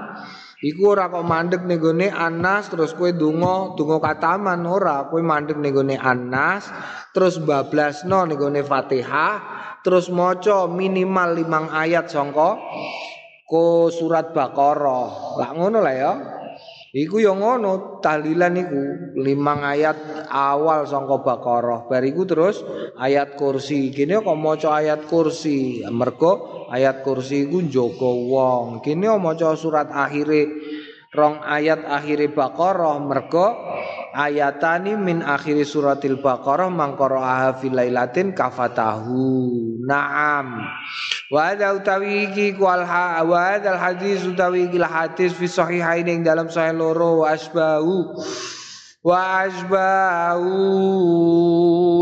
Iku 0.63 0.95
ora 0.95 1.11
kok 1.11 1.27
mandek 1.27 1.67
ning 1.67 1.83
gone 1.83 2.07
Anas 2.07 2.71
terus 2.71 2.95
kowe 2.95 3.11
donga, 3.11 3.75
donga 3.75 3.99
kataman 3.99 4.63
ora, 4.63 5.03
kowe 5.11 5.19
mandek 5.19 5.59
ning 5.59 5.75
gone 5.75 5.99
Anas 5.99 6.71
terus 7.11 7.43
bablasno 7.43 8.23
ning 8.23 8.39
gone 8.39 8.63
Fatihah, 8.63 9.35
terus 9.83 10.07
maca 10.07 10.63
minimal 10.71 11.35
limang 11.35 11.67
ayat 11.67 12.07
sangka 12.07 12.55
ko 13.43 13.91
surat 13.91 14.31
Baqarah. 14.31 15.35
Lah 15.43 15.49
ngono 15.51 15.83
lah 15.83 15.95
ya. 15.95 16.13
Iku 16.95 17.19
yang 17.19 17.43
ngono 17.43 17.99
tahlilan 17.99 18.55
iku 18.55 18.83
limang 19.19 19.67
ayat 19.67 20.31
awal 20.31 20.87
sangka 20.87 21.19
Baqarah. 21.19 21.91
Bariku 21.91 22.23
terus 22.23 22.63
ayat 22.95 23.35
kursi. 23.35 23.91
Kini 23.91 24.15
kok 24.23 24.39
maca 24.39 24.79
ayat 24.79 25.03
kursi. 25.03 25.83
Mergo 25.91 26.63
ayat 26.71 27.03
kursi 27.03 27.51
iku 27.51 27.59
njaga 27.59 28.11
wong. 28.31 28.79
Kini 28.79 29.11
maca 29.19 29.59
surat 29.59 29.91
akhire 29.91 30.47
rong 31.15 31.39
ayat 31.41 31.87
akhire 31.87 32.27
Baqarah 32.29 32.99
mergo 32.99 33.55
ayatani 34.13 34.99
min 34.99 35.23
akhiri 35.23 35.63
suratil 35.63 36.19
Baqarah 36.19 36.69
mangqara'aha 36.69 37.57
fil 37.63 37.73
lailatin 37.73 38.35
kafatahu. 38.35 39.79
Naam. 39.87 40.61
Wa 41.33 41.49
hadza 41.49 41.73
utawi 41.73 42.29
iki 42.29 42.53
ha 42.61 43.25
wa 43.25 43.37
hadzal 43.49 43.81
hadis 43.81 44.21
utawi 44.27 44.69
iki 44.69 44.77
hadis 44.77 45.33
fi 45.33 45.49
sahihain 45.49 46.05
ing 46.05 46.21
dalam 46.21 46.51
sahih 46.53 46.77
loro 46.77 47.25
wa 47.25 47.33
asbahu 47.33 48.13
wa 49.05 49.45
asbahu 49.45 50.49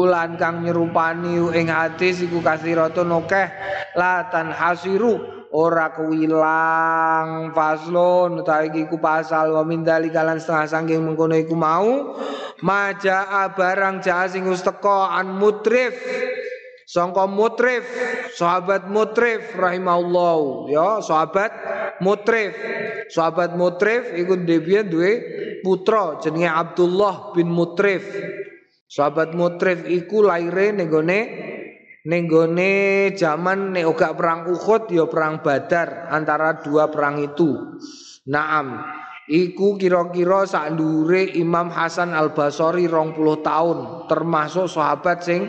lan 0.07 0.39
kang 0.39 0.63
nyerupani 0.63 1.35
ing 1.51 1.67
hadis 1.67 2.23
iku 2.23 2.39
kasiratun 2.39 3.11
akeh 3.11 3.51
latan 3.99 4.55
hasiru 4.55 5.32
ora 5.53 5.93
kewilang 5.93 7.53
faslon 7.53 8.41
utawi 8.41 8.73
iki 8.73 8.89
ku 8.89 8.97
pasal 8.97 9.53
wa 9.53 9.61
min 9.61 9.85
kalan 9.85 10.41
setengah 10.41 10.65
sangking 10.65 11.05
mengkono 11.05 11.37
iku 11.37 11.53
mau. 11.53 12.17
Maja 12.65 13.49
barang 13.53 14.01
jaa 14.01 14.25
sing 14.25 14.49
teka 14.49 15.13
an 15.13 15.37
mutrif. 15.37 15.93
Sangka 16.83 17.25
mutrif 17.29 17.85
sahabat 18.35 18.89
mutrif 18.89 19.53
rahimahullah. 19.55 20.69
Ya 20.73 20.89
sahabat 21.05 21.51
mutrif. 22.01 22.53
Sahabat 23.13 23.53
mutrif 23.53 24.13
iku 24.17 24.35
dhewe 24.41 24.79
duwe 24.89 25.11
putra 25.61 26.17
jenenge 26.19 26.49
Abdullah 26.49 27.31
bin 27.37 27.49
Mutrif. 27.49 28.03
Sahabat 28.89 29.33
mutrif 29.33 29.85
iku 29.89 30.21
laire 30.25 30.75
ning 30.75 30.89
Nenggone 32.03 33.15
zaman 33.15 33.71
nek 33.71 33.95
perang 33.95 34.51
Uhud 34.51 34.91
ya 34.91 35.07
perang 35.07 35.39
Badar 35.39 36.11
antara 36.11 36.59
dua 36.59 36.91
perang 36.91 37.23
itu. 37.23 37.79
Naam. 38.27 38.83
Iku 39.23 39.79
kira-kira 39.79 40.43
sak 40.43 40.75
ndure 40.75 41.31
Imam 41.39 41.71
Hasan 41.71 42.11
Al 42.11 42.35
Basri 42.35 42.91
20 42.91 43.15
tahun 43.39 43.77
termasuk 44.11 44.67
sahabat 44.67 45.23
sing 45.23 45.47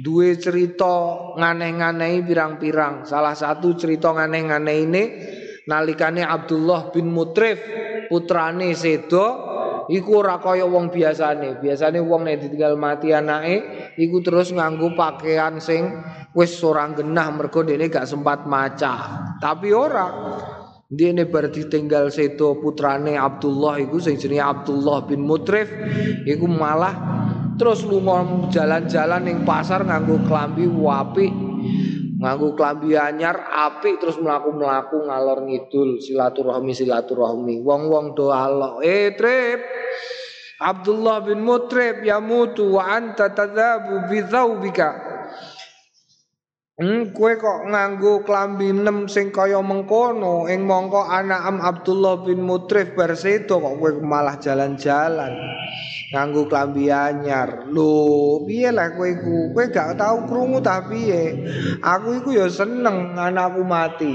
duwe 0.00 0.40
cerita 0.40 1.36
nganeh-nganehi 1.36 2.24
pirang-pirang. 2.24 3.04
Salah 3.04 3.36
satu 3.36 3.76
cerita 3.76 4.16
nganeh-nganeh 4.16 4.76
ini 4.88 5.02
nalikane 5.68 6.24
Abdullah 6.24 6.88
bin 6.88 7.12
Mutrif 7.12 7.60
putrane 8.08 8.72
Sedo 8.72 9.47
iku 9.88 10.20
ora 10.24 10.36
kaya 10.38 10.68
wong 10.68 10.92
biasane. 10.92 11.58
Biasane 11.58 11.98
wong 12.00 12.28
nek 12.28 12.44
ditinggal 12.44 12.76
mati 12.76 13.12
anake 13.12 13.56
iku 13.96 14.20
terus 14.20 14.52
nganggo 14.52 14.92
pakaian 14.94 15.58
sing 15.58 15.88
wis 16.36 16.56
ora 16.62 16.86
genah 16.92 17.28
mergo 17.32 17.64
dene 17.64 17.88
gak 17.88 18.06
sempat 18.06 18.44
maca. 18.44 18.94
Tapi 19.40 19.68
ora. 19.72 20.06
Dene 20.88 21.28
bar 21.28 21.52
ditinggal 21.52 22.08
sedo 22.08 22.56
putrane 22.56 23.12
Abdullah 23.12 23.76
iku 23.76 24.00
sing 24.00 24.16
jenenge 24.16 24.40
Abdullah 24.40 25.04
bin 25.04 25.20
Mutrif 25.20 25.68
iku 26.24 26.48
malah 26.48 26.96
terus 27.60 27.84
lunga 27.84 28.48
jalan-jalan 28.48 29.20
ning 29.20 29.38
pasar 29.44 29.84
nganggo 29.84 30.24
klambi 30.24 30.64
wapi 30.64 31.47
nganggo 32.18 32.58
klambi 32.58 32.98
anyar 32.98 33.38
apik 33.38 34.02
terus 34.02 34.18
mlaku-mlaku 34.18 35.06
ngalor 35.06 35.46
ngidul 35.46 36.02
silaturahmi 36.02 36.74
silaturahmi. 36.74 37.62
Wong-wong 37.62 38.18
do 38.18 38.34
Allah 38.34 38.82
eh 38.82 39.14
trip 39.14 39.62
Abdullah 40.58 41.22
bin 41.22 41.46
Mutrib 41.46 42.02
yamutu 42.02 42.74
wa 42.74 42.90
anta 42.90 43.30
tadhabu 43.30 44.10
bi 44.10 44.18
Hmm, 46.78 47.10
kue 47.10 47.34
kok 47.34 47.66
nganggo 47.66 48.22
klambi 48.22 48.70
nem 48.70 49.10
sing 49.10 49.34
kaya 49.34 49.58
mengkono. 49.58 50.46
Ing 50.46 50.62
mongko 50.62 51.10
anak 51.10 51.42
am 51.42 51.58
Abdullah 51.58 52.22
bin 52.22 52.38
Mutrif 52.38 52.94
bersedo 52.94 53.58
kok 53.58 53.82
kue 53.82 53.98
malah 53.98 54.38
jalan-jalan. 54.38 55.34
Nganggo 56.14 56.46
klambi 56.46 56.86
anyar. 56.86 57.66
Lho 57.66 58.46
piye 58.46 58.70
lah 58.70 58.94
kue 58.94 59.18
ku 59.18 59.50
kue 59.50 59.74
gak 59.74 59.98
tau 59.98 60.22
krungu 60.30 60.62
tapi 60.62 61.10
piye? 61.10 61.22
Aku 61.82 62.22
iku 62.22 62.30
ya 62.30 62.46
seneng 62.46 63.18
anakku 63.18 63.66
mati. 63.66 64.14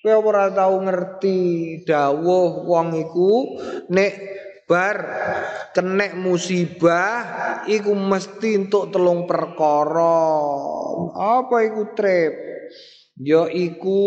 Kue 0.00 0.16
ora 0.16 0.48
tau 0.48 0.80
ngerti 0.80 1.84
dawuh 1.84 2.64
wong 2.64 2.96
iku 2.96 3.60
nek 3.92 4.12
bar 4.68 4.96
kenek 5.72 6.12
musibah 6.20 7.64
iku 7.64 7.96
mesti 7.96 8.68
untuk 8.68 8.92
telung 8.92 9.24
perkara. 9.24 10.28
Apa 11.16 11.56
iku 11.64 11.96
trip? 11.96 12.32
Ya 13.18 13.50
iku 13.50 14.04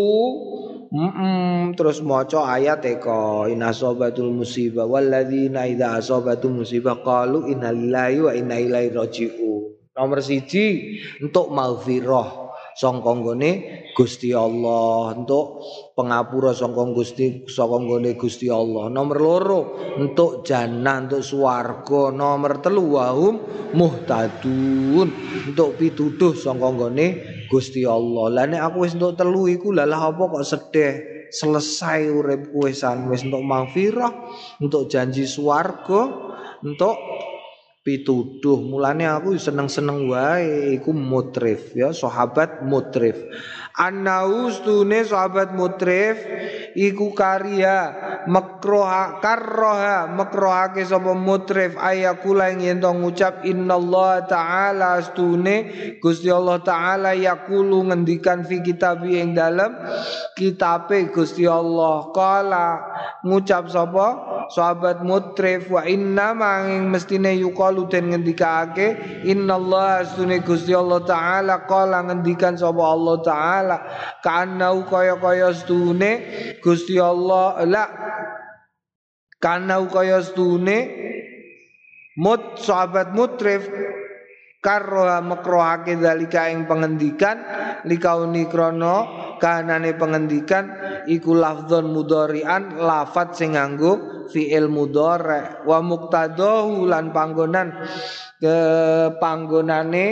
mm 0.94 1.12
-mm, 1.12 1.56
terus 1.76 2.00
maca 2.00 2.48
ayat 2.48 2.86
eko 2.88 3.50
inasobatul 3.50 4.32
musibah 4.32 4.88
walladzina 4.88 5.68
idza 5.68 6.00
asabatu 6.00 6.48
musibah 6.48 7.04
qalu 7.04 7.52
innalillahi 7.52 8.18
wa 8.24 8.32
inna 8.32 8.56
ilaihi 8.62 8.96
raji'un. 8.96 9.92
Nomor 9.92 10.24
siji 10.24 10.96
untuk 11.20 11.52
maghfirah 11.52 12.51
sangka 12.76 13.12
nggone 13.12 13.52
Gusti 13.96 14.32
Allah. 14.36 15.16
Untuk 15.16 15.64
pengapura 15.96 16.52
sangka 16.52 16.84
Gusti 16.92 17.46
sangka 17.48 17.78
nggone 17.80 18.16
Gusti 18.16 18.48
Allah. 18.48 18.88
Nomor 18.88 19.18
loro 19.18 19.62
untuk 20.00 20.44
jannah 20.44 21.04
untuk 21.08 21.24
swarga. 21.24 22.12
Nomor 22.12 22.62
telu 22.64 23.00
wahum 23.00 23.36
muhtadun. 23.76 25.10
Untuk 25.52 25.70
pituduh 25.80 26.36
sangka 26.36 26.68
nggone 26.72 27.08
Gusti 27.52 27.84
Allah. 27.84 28.32
Lah 28.32 28.48
aku 28.68 28.88
wis 28.88 28.96
untuk 28.96 29.20
telu 29.20 29.48
iku 29.52 29.76
lah 29.76 29.88
apa 29.88 30.24
kok 30.28 30.46
sedih? 30.48 30.94
Selesai 31.32 32.12
urip 32.12 32.52
wisan 32.52 33.08
wis 33.08 33.24
untuk 33.24 33.40
maghfirah 33.48 34.12
untuk 34.60 34.92
janji 34.92 35.24
swarga 35.24 36.12
untuk 36.60 37.00
pituduh. 37.82 38.58
Mulane 38.62 39.10
aku 39.10 39.38
seneng-seneng 39.38 40.10
wae. 40.10 40.78
Iku 40.78 40.94
mutrif 40.94 41.74
ya 41.74 41.94
sahabat 41.94 42.66
mutrif 42.66 43.18
Anaus 43.72 44.60
tune 44.68 45.08
sahabat 45.08 45.56
mutrif 45.56 46.20
iku 46.76 47.16
karya 47.16 47.96
makroha 48.28 49.24
karroha 49.24 50.12
makrohake 50.12 50.84
sapa 50.84 51.16
mutrif 51.16 51.80
ayakula 51.80 52.52
ing 52.52 52.68
yen 52.68 52.84
ngucap 52.84 53.48
innallaha 53.48 54.28
taala 54.28 55.00
astune 55.00 55.72
Gusti 56.04 56.28
Allah 56.28 56.60
taala 56.60 57.16
yakulu 57.16 57.88
ngendikan 57.88 58.44
fi 58.44 58.60
kitab 58.60 59.08
ing 59.08 59.32
dalem 59.32 59.72
kitabe 60.36 61.08
Gusti 61.14 61.48
Allah. 61.48 62.12
Kala 62.12 62.68
ngucap 63.24 63.72
sapa 63.72 64.08
sahabat 64.52 65.00
mutrif 65.00 65.72
wa 65.72 65.88
inna 65.88 66.36
manging 66.36 66.92
mestine 66.92 67.40
yuqalu 67.40 67.88
den 67.88 68.12
ngendikake 68.12 69.24
innallaha 69.24 70.04
astune 70.04 70.44
Gusti 70.44 70.76
Allah 70.76 71.00
taala. 71.08 71.64
Kala 71.64 72.04
ngendikan 72.04 72.60
sapa 72.60 72.84
Allah 72.84 73.16
taala 73.24 73.61
kanau 74.24 74.86
kaya-kaya 74.86 75.52
stune 75.54 76.12
Gusti 76.62 76.98
Allah 76.98 77.62
la 77.66 77.86
karena 79.42 79.82
kaya 79.90 80.22
stune 80.22 80.78
mut 82.18 82.62
sahabat 82.62 83.14
mutrif 83.18 83.66
karroha 84.62 85.26
makrohake 85.26 85.98
dalika 85.98 86.46
ing 86.54 86.70
pengendikan 86.70 87.42
likauni 87.90 88.46
krono 88.46 89.36
kanane 89.42 89.98
pengendikan 89.98 90.70
iku 91.10 91.34
lafdzon 91.34 91.90
mudhari'an 91.90 92.78
lafat 92.78 93.34
sing 93.34 93.58
nganggo 93.58 94.26
fi'il 94.30 94.70
mudhari. 94.70 95.66
Wa 95.66 95.82
muqtadahu 95.82 96.86
lan 96.86 97.10
panggonan 97.10 97.74
ke 98.38 98.58
panggonane 99.18 100.06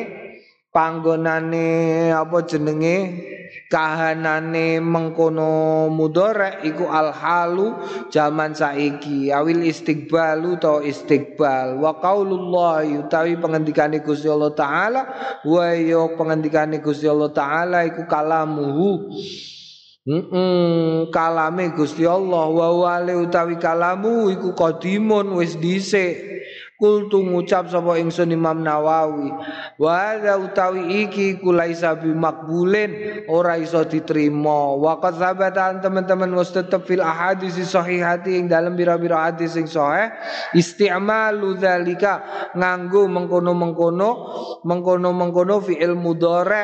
panggonane 0.70 2.10
apa 2.14 2.46
jenenge? 2.46 2.98
Kahanane 3.70 4.82
mengkono 4.82 5.90
mudorek 5.94 6.66
iku 6.66 6.90
alhalu 6.90 7.78
zaman 8.10 8.54
saiki. 8.54 9.30
Awil 9.30 9.66
istiqbalu 9.66 10.58
to 10.58 10.82
istiqbal 10.82 11.78
wa 11.78 11.98
qaulullah 12.02 12.86
utawi 12.86 13.38
pengendikane 13.38 14.02
Gusti 14.02 14.26
Allah 14.30 14.54
taala. 14.54 15.02
Wa 15.46 15.74
yo 15.78 16.18
pengendikane 16.18 16.82
Gusti 16.82 17.06
Allah 17.06 17.30
taala 17.30 17.86
iku 17.86 18.10
kalamuhu. 18.10 19.14
Mm 20.10 20.24
-mm, 20.26 21.14
kalame 21.14 21.70
Gusti 21.74 22.10
Allah. 22.10 22.50
Wa 22.50 22.68
wale 22.74 23.14
utawi 23.18 23.62
kalamu 23.62 24.34
iku 24.34 24.58
kodimun 24.58 25.38
wis 25.38 25.58
dhisik 25.58 26.18
Kultu 26.80 27.20
ngucap 27.20 27.68
sapa 27.68 28.00
ingsun 28.00 28.32
Imam 28.32 28.64
Nawawi 28.64 29.36
wa 29.76 30.16
utawi 30.40 31.04
iki 31.04 31.36
kulaisa 31.36 32.00
bi 32.00 32.08
makbulin 32.16 33.20
ora 33.28 33.60
iso 33.60 33.84
diterima. 33.84 34.80
Wa 34.80 34.96
qad 35.04 35.20
teman-teman 35.84 36.32
wis 36.40 36.56
tetep 36.56 36.88
fil 36.88 37.04
ahadis 37.04 37.60
sahihati 37.60 38.40
ing 38.40 38.48
dalam 38.48 38.80
bira-bira 38.80 39.28
hadis 39.28 39.60
sing 39.60 39.68
sahih 39.68 40.08
isti'malu 40.56 41.60
dzalika 41.60 42.24
nganggo 42.56 43.12
mengkono-mengkono 43.12 44.10
mengkono-mengkono 44.64 45.60
fi 45.60 45.84
ilmu 45.84 46.16
dore 46.16 46.64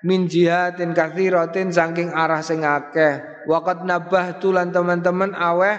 min 0.00 0.32
jihatin 0.32 0.96
kathiratin 0.96 1.68
saking 1.76 2.08
arah 2.08 2.40
sing 2.40 2.64
akeh. 2.64 3.44
Waqad 3.52 3.84
nabah 3.84 4.40
tulan 4.40 4.72
teman-teman 4.72 5.36
aweh 5.36 5.76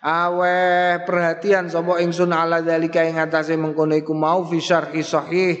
Awe 0.00 0.56
perhatian 1.04 1.68
sapa 1.68 2.00
ingsun 2.00 2.32
ala 2.32 2.64
zalika 2.64 3.04
ing 3.04 3.20
atase 3.20 3.52
mengkono 3.60 3.92
iku 3.92 4.16
mau 4.16 4.48
fi 4.48 4.56
syarhi 4.56 5.04
sahih 5.04 5.54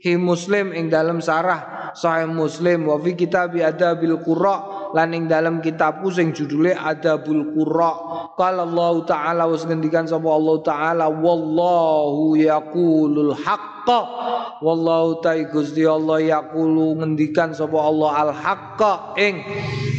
hi 0.00 0.16
Muslim 0.16 0.72
ing 0.72 0.88
dalam 0.88 1.20
sarah 1.20 1.80
Sahih 1.94 2.30
Muslim. 2.30 2.86
Wa 2.86 2.96
fi 3.02 3.14
kitab 3.18 3.54
adabil 3.54 4.18
qurra 4.22 4.90
lan 4.94 5.14
ing 5.14 5.26
dalam 5.30 5.62
kitabku 5.62 6.10
sing 6.10 6.34
judule 6.34 6.74
Adabul 6.74 7.54
Qurra. 7.54 7.92
Qala 8.34 8.66
Allah 8.66 8.94
taala 9.06 9.42
wis 9.50 9.66
ngendikan 9.66 10.06
sapa 10.06 10.26
Allah 10.26 10.56
taala 10.62 11.06
wallahu 11.10 12.34
yaqulul 12.38 13.34
haqqa. 13.34 14.00
Wallahu 14.60 15.24
ta'ala 15.24 15.48
Gusti 15.48 15.88
Allah 15.88 16.20
yaqulu 16.20 17.00
ngendikan 17.00 17.56
sapa 17.56 17.80
Allah 17.80 18.10
al 18.28 18.32
haqqa 18.36 19.16
ing 19.16 19.40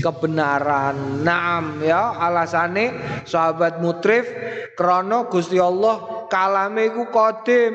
kebenaran. 0.05 1.25
Naam 1.25 1.81
ya 1.81 2.13
alasane 2.13 2.93
sahabat 3.25 3.81
mutrif 3.81 4.29
krana 4.77 5.25
Gusti 5.33 5.57
Allah 5.57 6.25
kalame 6.29 6.93
iku 6.93 7.09
kodim 7.09 7.73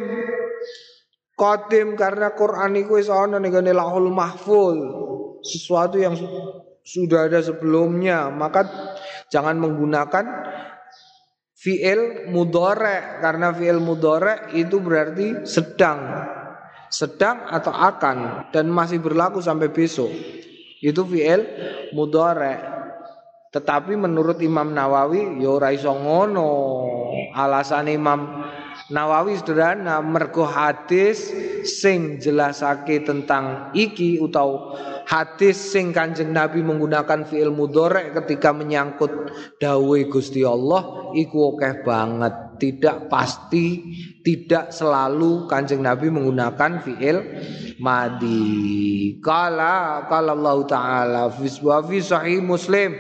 kodim 1.37 1.95
karena 1.95 2.33
Quran 2.33 2.75
iku 2.81 2.99
wis 2.99 3.13
ana 3.13 3.37
ning 3.37 3.53
Lahul 3.53 4.11
Mahfuz. 4.11 4.81
Sesuatu 5.47 6.01
yang 6.01 6.17
sudah 6.83 7.31
ada 7.31 7.39
sebelumnya. 7.39 8.33
Maka 8.33 8.67
jangan 9.31 9.61
menggunakan 9.61 10.25
fiil 11.55 12.33
mudore 12.33 13.23
karena 13.23 13.55
fiil 13.55 13.79
mudore 13.79 14.51
itu 14.57 14.81
berarti 14.83 15.47
sedang. 15.47 16.27
Sedang 16.91 17.47
atau 17.47 17.71
akan. 17.71 18.51
Dan 18.51 18.73
masih 18.73 18.99
berlaku 18.99 19.39
sampai 19.39 19.71
besok. 19.71 20.11
Itu 20.83 21.07
fiil 21.07 21.47
mudore 21.95 22.77
tetapi 23.57 23.97
menurut 23.97 24.37
Imam 24.45 24.69
Nawawi 24.77 25.41
ya 25.41 25.49
ora 25.49 25.73
iso 25.73 25.89
ngono. 25.89 26.53
Alasan 27.33 27.89
Imam 27.89 28.45
Nawawi 28.87 29.35
sederhana 29.35 29.99
mergo 29.99 30.47
hadis 30.47 31.35
sing 31.67 32.23
jelasake 32.23 33.03
tentang 33.03 33.75
iki 33.75 34.23
utawa 34.23 34.79
hadis 35.11 35.59
sing 35.59 35.91
Kanjeng 35.91 36.31
Nabi 36.31 36.63
menggunakan 36.63 37.27
fiil 37.27 37.51
mudhari 37.51 38.15
ketika 38.15 38.55
menyangkut 38.55 39.11
dawuh 39.59 39.99
Gusti 40.07 40.47
Allah 40.47 41.11
iku 41.19 41.59
akeh 41.59 41.83
banget 41.83 42.46
tidak 42.57 43.13
pasti, 43.13 43.81
tidak 44.25 44.75
selalu 44.75 45.47
Kanjeng 45.47 45.85
Nabi 45.85 46.11
menggunakan 46.11 46.83
fiil 46.83 47.17
madi. 47.79 49.17
Kala 49.21 50.09
kala 50.09 50.33
Allah 50.35 50.57
taala 50.67 51.23
fi 51.33 51.49
fi 51.53 51.99
sahih 52.01 52.41
Muslim. 52.41 52.93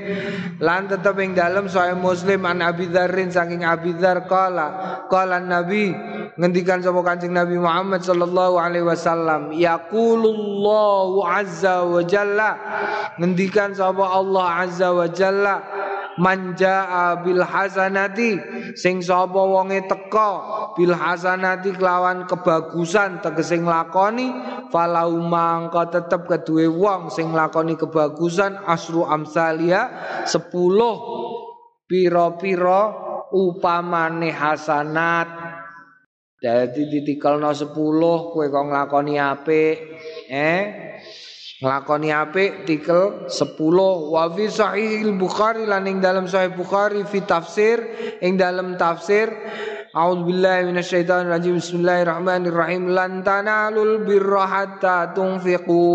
Lan 0.61 0.89
tetap 0.89 1.17
yang 1.19 1.35
dalam 1.35 1.67
sahih 1.67 1.97
Muslim 1.97 2.45
an 2.45 2.63
Abi 2.63 2.89
Dzarrin 2.89 3.33
saking 3.33 3.65
Abi 3.65 3.97
Dzar 3.97 4.29
kala 4.29 5.03
kala 5.09 5.41
Nabi 5.41 5.93
ngendikan 6.37 6.85
sapa 6.85 7.01
Kanjeng 7.01 7.33
Nabi 7.33 7.57
Muhammad 7.57 8.05
sallallahu 8.05 8.61
alaihi 8.61 8.85
wasallam 8.85 9.57
yaqulullahu 9.57 11.25
azza 11.25 11.81
wa 11.81 12.05
jalla 12.05 12.51
ngendikan 13.17 13.73
sapa 13.73 14.05
Allah 14.05 14.69
azza 14.69 14.93
wa 14.93 15.09
jalla 15.09 15.86
manja 16.17 17.17
bil 17.21 17.45
hasanati 17.45 18.41
sing 18.77 19.05
sapa 19.05 19.37
wonge 19.37 19.85
teka 19.85 20.73
bil 20.77 20.93
hasanati 20.93 21.77
kelawan 21.77 22.25
kebagusan 22.25 23.21
tegese 23.21 23.61
nglakoni 23.61 24.33
falau 24.73 25.17
mangko 25.21 25.89
tetep 25.93 26.25
kedue 26.25 26.69
wong 26.69 27.12
sing 27.12 27.33
nglakoni 27.33 27.77
kebagusan 27.77 28.57
asru 28.64 29.05
amsalia 29.05 29.89
10 30.25 31.87
pira-pira 31.87 32.83
upamane 33.31 34.31
hasanat. 34.35 35.29
Dadi 36.37 36.85
ditikelno 36.93 37.51
10 37.57 37.73
kowe 38.33 38.45
kok 38.45 38.64
nglakoni 38.69 39.17
apik 39.17 39.77
eh 40.29 40.62
nglakoni 41.57 42.13
apik 42.13 42.69
tikel 42.69 43.25
10 43.33 43.57
wa 44.13 44.29
fi 44.29 44.45
sahih 44.53 45.09
Bukhari 45.17 45.65
lan 45.65 45.89
ing 45.89 46.05
dalam 46.05 46.29
sahih 46.29 46.53
Bukhari 46.53 47.01
fi 47.09 47.25
tafsir 47.25 47.81
ing 48.21 48.37
dalam 48.37 48.77
tafsir 48.77 49.33
A'udzu 49.97 50.29
billahi 50.29 50.69
minasyaitonir 50.69 51.33
rajim 51.33 51.57
Bismillahirrahmanirrahim 51.57 52.93
lan 52.93 53.25
tanalul 53.25 54.05
birra 54.05 54.45
hatta 54.45 55.17
tunfiqu. 55.17 55.89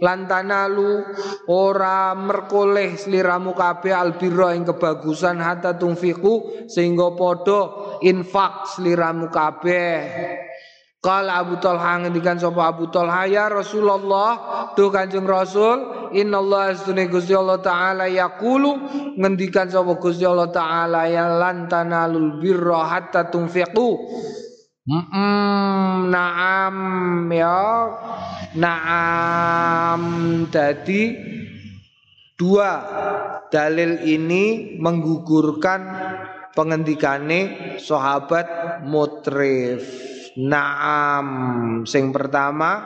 Lan 0.00 0.24
tanalu 0.24 1.04
ora 1.52 2.16
merkoleh 2.16 2.96
sliramu 2.96 3.52
kabeh 3.52 3.92
albirra 3.92 4.56
ing 4.56 4.64
kebagusan 4.64 5.36
hatta 5.36 5.76
tunfiqu 5.76 6.64
sehingga 6.64 7.12
padha 7.12 7.60
infak 8.00 8.72
sliramu 8.72 9.28
kabeh 9.28 10.00
Qala 11.04 11.44
Abu 11.44 11.60
Talha 11.60 12.00
ngendikan 12.00 12.40
sapa 12.40 12.64
Abu 12.64 12.88
Talha 12.88 13.28
ya 13.28 13.52
Rasulullah 13.52 14.72
tuh 14.72 14.88
Kanjeng 14.88 15.28
Rasul 15.28 16.08
innallaha 16.16 16.72
astune 16.72 17.12
Gusti 17.12 17.36
Allah 17.36 17.60
taala 17.60 18.08
yaqulu 18.08 18.80
ngendikan 19.20 19.68
sapa 19.68 20.00
Gusti 20.00 20.24
Allah 20.24 20.48
taala 20.48 21.04
ya 21.04 21.28
lan 21.28 21.68
tanalul 21.68 22.40
birra 22.40 22.88
hatta 22.88 23.28
tunfiqu. 23.28 24.00
Mm 24.88 26.08
naam 26.08 26.76
ya. 27.28 27.60
Naam 28.56 30.02
tadi 30.48 31.12
dua 32.40 32.70
dalil 33.52 34.00
ini 34.08 34.78
menggugurkan 34.80 35.80
pengendikane 36.56 37.76
sahabat 37.76 38.80
mutrif 38.88 40.13
Naam. 40.34 41.26
Sing 41.86 42.10
pertama 42.10 42.82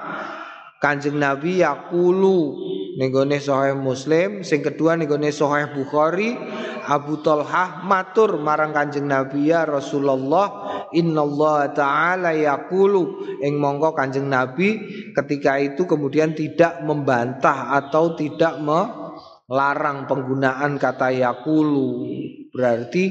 Kanjeng 0.78 1.18
Nabi 1.18 1.58
yakulu 1.64 2.54
nenggone 2.98 3.42
sahih 3.42 3.74
Muslim, 3.74 4.46
sing 4.46 4.62
kedua 4.62 4.94
nenggone 4.94 5.34
sahih 5.34 5.74
Bukhari, 5.74 6.38
Abu 6.86 7.18
Talhah 7.18 7.82
matur 7.82 8.38
marang 8.38 8.70
Kanjeng 8.70 9.10
Nabi 9.10 9.50
ya 9.50 9.66
Rasulullah, 9.66 10.86
innallaha 10.94 11.74
taala 11.74 12.30
yakulu 12.30 13.38
ing 13.42 13.58
mongko 13.58 13.90
Kanjeng 13.94 14.30
Nabi 14.30 14.78
ketika 15.18 15.58
itu 15.58 15.82
kemudian 15.82 16.34
tidak 16.38 16.78
membantah 16.86 17.74
atau 17.74 18.14
tidak 18.14 18.62
melarang 18.62 20.06
penggunaan 20.06 20.78
kata 20.78 21.10
yakulu. 21.10 22.06
Berarti 22.54 23.04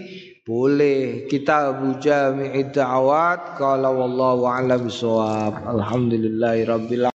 boleh. 0.47 1.27
Kita 1.27 1.75
Abu 1.75 1.99
Jami'id 1.99 2.71
Da'awat 2.71 3.59
Kalau 3.59 3.99
wallahu 3.99 4.47
a'lam 4.47 4.87
bisawab 4.87 5.59
Alhamdulillahirabbil 5.67 7.11